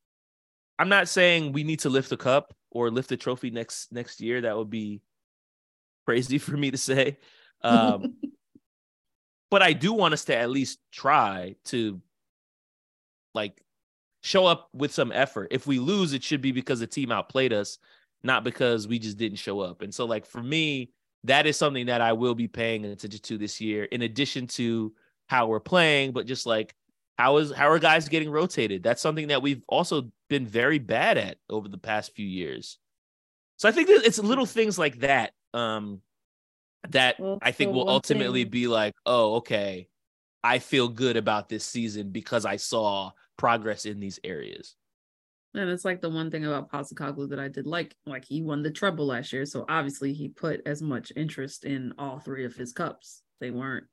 I'm 0.79 0.89
not 0.89 1.09
saying 1.09 1.53
we 1.53 1.65
need 1.65 1.81
to 1.81 1.89
lift 1.89 2.11
the 2.11 2.17
cup 2.17 2.55
or 2.71 2.91
lift 2.91 3.09
the 3.09 3.17
trophy 3.17 3.51
next 3.51 3.93
next 3.93 4.21
year. 4.21 4.43
That 4.43 4.57
would 4.57 4.71
be 4.71 5.01
crazy 6.05 6.39
for 6.39 6.57
me 6.57 6.71
to 6.71 6.79
say. 6.79 7.19
Um, 7.63 8.17
but 9.51 9.63
I 9.63 9.73
do 9.73 9.93
want 9.93 10.15
us 10.15 10.25
to 10.27 10.37
at 10.37 10.51
least 10.51 10.79
try 10.93 11.57
to 11.67 12.01
like 13.35 13.63
show 14.23 14.47
up 14.47 14.69
with 14.73 14.93
some 14.93 15.13
effort. 15.13 15.49
If 15.51 15.67
we 15.67 15.79
lose, 15.79 16.13
it 16.13 16.25
should 16.25 16.41
be 16.41 16.53
because 16.53 16.81
the 16.81 16.87
team 16.87 17.13
outplayed 17.13 17.53
us, 17.53 17.79
not 18.23 18.45
because 18.45 18.89
we 18.89 18.99
just 18.99 19.19
didn't 19.19 19.39
show 19.39 19.61
up. 19.61 19.83
And 19.83 19.95
so, 19.95 20.05
like 20.05 20.27
for 20.27 20.43
me, 20.43 20.91
that 21.25 21.47
is 21.47 21.57
something 21.57 21.87
that 21.87 22.01
I 22.01 22.13
will 22.13 22.35
be 22.35 22.49
paying 22.49 22.85
attention 22.85 23.21
to 23.21 23.39
this 23.39 23.61
year, 23.61 23.85
in 23.85 24.03
addition 24.03 24.47
to 24.49 24.93
how 25.29 25.47
we're 25.47 25.61
playing, 25.61 26.13
but 26.13 26.27
just 26.27 26.47
like 26.47 26.75
how 27.19 27.39
is 27.39 27.53
how 27.53 27.69
are 27.69 27.79
guys 27.79 28.09
getting 28.09 28.31
rotated? 28.31 28.83
That's 28.83 29.03
something 29.03 29.29
that 29.29 29.43
we've 29.43 29.63
also 29.69 30.11
been 30.29 30.47
very 30.47 30.79
bad 30.79 31.19
at 31.19 31.39
over 31.49 31.69
the 31.69 31.79
past 31.79 32.15
few 32.15 32.27
years. 32.27 32.79
So 33.59 33.69
I 33.69 33.73
think 33.73 33.89
that 33.89 34.05
it's 34.05 34.19
little 34.19 34.47
things 34.47 34.79
like 34.79 35.01
that 35.01 35.33
um, 35.55 36.03
that 36.91 37.19
well, 37.19 37.39
I 37.43 37.53
think 37.53 37.73
will 37.73 37.89
ultimately 37.89 38.45
thing. 38.45 38.51
be 38.51 38.69
like, 38.69 38.95
oh, 39.05 39.37
okay, 39.37 39.89
I 40.43 40.59
feel 40.59 40.89
good 40.89 41.17
about 41.17 41.49
this 41.49 41.65
season 41.65 42.11
because 42.11 42.45
I 42.45 42.57
saw 42.57 43.13
progress 43.37 43.85
in 43.85 44.01
these 44.01 44.21
areas. 44.25 44.77
And 45.55 45.71
it's 45.71 45.85
like 45.85 46.03
the 46.03 46.11
one 46.11 46.31
thing 46.31 46.45
about 46.45 46.71
Postecoglou 46.71 47.31
that 47.31 47.41
I 47.41 47.49
did 47.49 47.67
like, 47.67 47.95
like 48.05 48.25
he 48.27 48.43
won 48.43 48.63
the 48.63 48.71
treble 48.71 49.07
last 49.07 49.33
year, 49.33 49.47
so 49.47 49.65
obviously 49.69 50.13
he 50.13 50.29
put 50.29 50.61
as 50.67 50.83
much 50.83 51.13
interest 51.17 51.65
in 51.65 51.95
all 51.99 52.19
three 52.19 52.45
of 52.45 52.55
his 52.55 52.73
cups. 52.73 53.23
They 53.41 53.51
weren't 53.51 53.87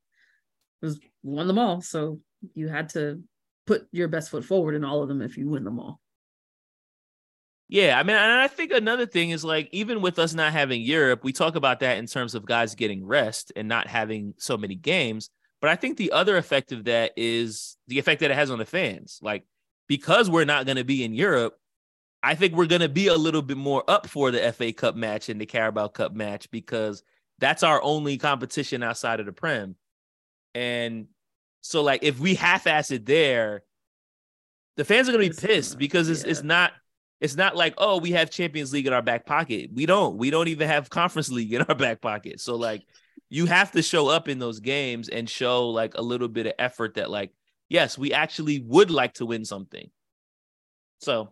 was 0.81 0.99
won 1.23 1.47
them 1.47 1.57
all, 1.57 1.81
so 1.81 2.19
you 2.53 2.67
had 2.67 2.89
to 2.89 3.21
put 3.65 3.87
your 3.91 4.09
best 4.09 4.29
foot 4.29 4.43
forward 4.43 4.75
in 4.75 4.83
all 4.83 5.01
of 5.01 5.07
them 5.07 5.21
if 5.21 5.37
you 5.37 5.47
win 5.47 5.63
them 5.63 5.79
all. 5.79 6.01
Yeah, 7.73 7.99
I 7.99 8.03
mean, 8.03 8.15
and 8.15 8.31
I 8.31 8.47
think 8.47 8.71
another 8.71 9.07
thing 9.07 9.31
is 9.31 9.43
like 9.43 9.67
even 9.71 9.99
with 9.99 10.19
us 10.19 10.35
not 10.35 10.53
having 10.53 10.83
Europe, 10.83 11.23
we 11.23 11.33
talk 11.33 11.55
about 11.55 11.79
that 11.79 11.97
in 11.97 12.05
terms 12.05 12.35
of 12.35 12.45
guys 12.45 12.75
getting 12.75 13.03
rest 13.03 13.51
and 13.55 13.67
not 13.67 13.87
having 13.87 14.35
so 14.37 14.57
many 14.57 14.75
games. 14.75 15.31
But 15.59 15.71
I 15.71 15.75
think 15.75 15.97
the 15.97 16.11
other 16.11 16.37
effect 16.37 16.71
of 16.71 16.83
that 16.83 17.13
is 17.17 17.75
the 17.87 17.97
effect 17.97 18.21
that 18.21 18.29
it 18.29 18.35
has 18.35 18.51
on 18.51 18.59
the 18.59 18.65
fans. 18.65 19.17
Like 19.23 19.47
because 19.87 20.29
we're 20.29 20.45
not 20.45 20.67
going 20.67 20.77
to 20.77 20.83
be 20.83 21.03
in 21.03 21.15
Europe, 21.15 21.57
I 22.21 22.35
think 22.35 22.53
we're 22.53 22.67
going 22.67 22.81
to 22.81 22.89
be 22.89 23.07
a 23.07 23.15
little 23.15 23.41
bit 23.41 23.57
more 23.57 23.83
up 23.87 24.05
for 24.05 24.29
the 24.29 24.53
FA 24.53 24.71
Cup 24.71 24.95
match 24.95 25.29
and 25.29 25.41
the 25.41 25.47
Carabao 25.47 25.87
Cup 25.87 26.13
match 26.13 26.51
because 26.51 27.01
that's 27.39 27.63
our 27.63 27.81
only 27.81 28.19
competition 28.19 28.83
outside 28.83 29.19
of 29.19 29.25
the 29.25 29.33
Prem. 29.33 29.75
And 30.53 31.07
so 31.61 31.81
like 31.81 32.03
if 32.03 32.19
we 32.19 32.35
half-ass 32.35 32.91
it 32.91 33.07
there, 33.07 33.63
the 34.77 34.85
fans 34.85 35.09
are 35.09 35.11
gonna 35.11 35.23
be 35.27 35.31
pissed 35.31 35.79
because 35.79 36.07
it's 36.07 36.23
yeah. 36.23 36.29
it's 36.29 36.43
not 36.43 36.73
it's 37.23 37.37
not 37.37 37.55
like 37.55 37.73
oh 37.77 37.99
we 37.99 38.11
have 38.11 38.29
Champions 38.29 38.73
League 38.73 38.85
in 38.85 38.91
our 38.91 39.01
back 39.01 39.25
pocket. 39.25 39.71
We 39.73 39.85
don't. 39.85 40.17
We 40.17 40.29
don't 40.29 40.49
even 40.49 40.67
have 40.67 40.89
Conference 40.89 41.29
League 41.29 41.53
in 41.53 41.61
our 41.61 41.75
back 41.85 42.01
pocket. 42.01 42.41
So 42.41 42.55
like 42.55 42.83
you 43.29 43.45
have 43.45 43.71
to 43.71 43.81
show 43.81 44.09
up 44.09 44.27
in 44.27 44.39
those 44.39 44.59
games 44.59 45.07
and 45.07 45.27
show 45.27 45.69
like 45.69 45.95
a 45.95 46.01
little 46.01 46.27
bit 46.27 46.47
of 46.47 46.53
effort 46.59 46.95
that 46.95 47.09
like 47.09 47.31
yes 47.69 47.97
we 47.97 48.13
actually 48.13 48.59
would 48.59 48.91
like 48.91 49.13
to 49.15 49.25
win 49.25 49.45
something. 49.45 49.89
So 50.99 51.31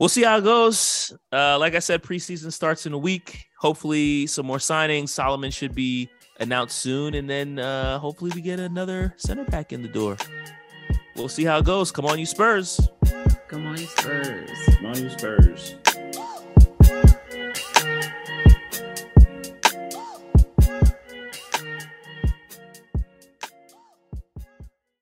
we'll 0.00 0.08
see 0.08 0.24
how 0.24 0.38
it 0.38 0.44
goes. 0.44 1.14
Uh, 1.30 1.58
like 1.58 1.74
I 1.74 1.80
said, 1.80 2.02
preseason 2.02 2.50
starts 2.50 2.86
in 2.86 2.94
a 2.94 2.98
week. 2.98 3.44
Hopefully, 3.58 4.26
some 4.26 4.46
more 4.46 4.56
signings. 4.56 5.10
Solomon 5.10 5.50
should 5.50 5.74
be 5.74 6.08
announced 6.40 6.78
soon, 6.78 7.14
and 7.14 7.28
then 7.28 7.58
uh, 7.58 7.98
hopefully 7.98 8.30
we 8.34 8.40
get 8.40 8.58
another 8.58 9.14
center 9.18 9.44
back 9.44 9.72
in 9.72 9.82
the 9.82 9.88
door. 9.88 10.16
We'll 11.14 11.28
see 11.28 11.44
how 11.44 11.58
it 11.58 11.64
goes. 11.64 11.90
Come 11.90 12.06
on, 12.06 12.18
you 12.18 12.26
Spurs. 12.26 12.80
Come 13.48 13.66
on, 13.66 13.78
you 13.78 13.86
Spurs. 13.86 14.50
On, 14.84 15.02
you 15.02 15.08
Spurs. 15.08 15.87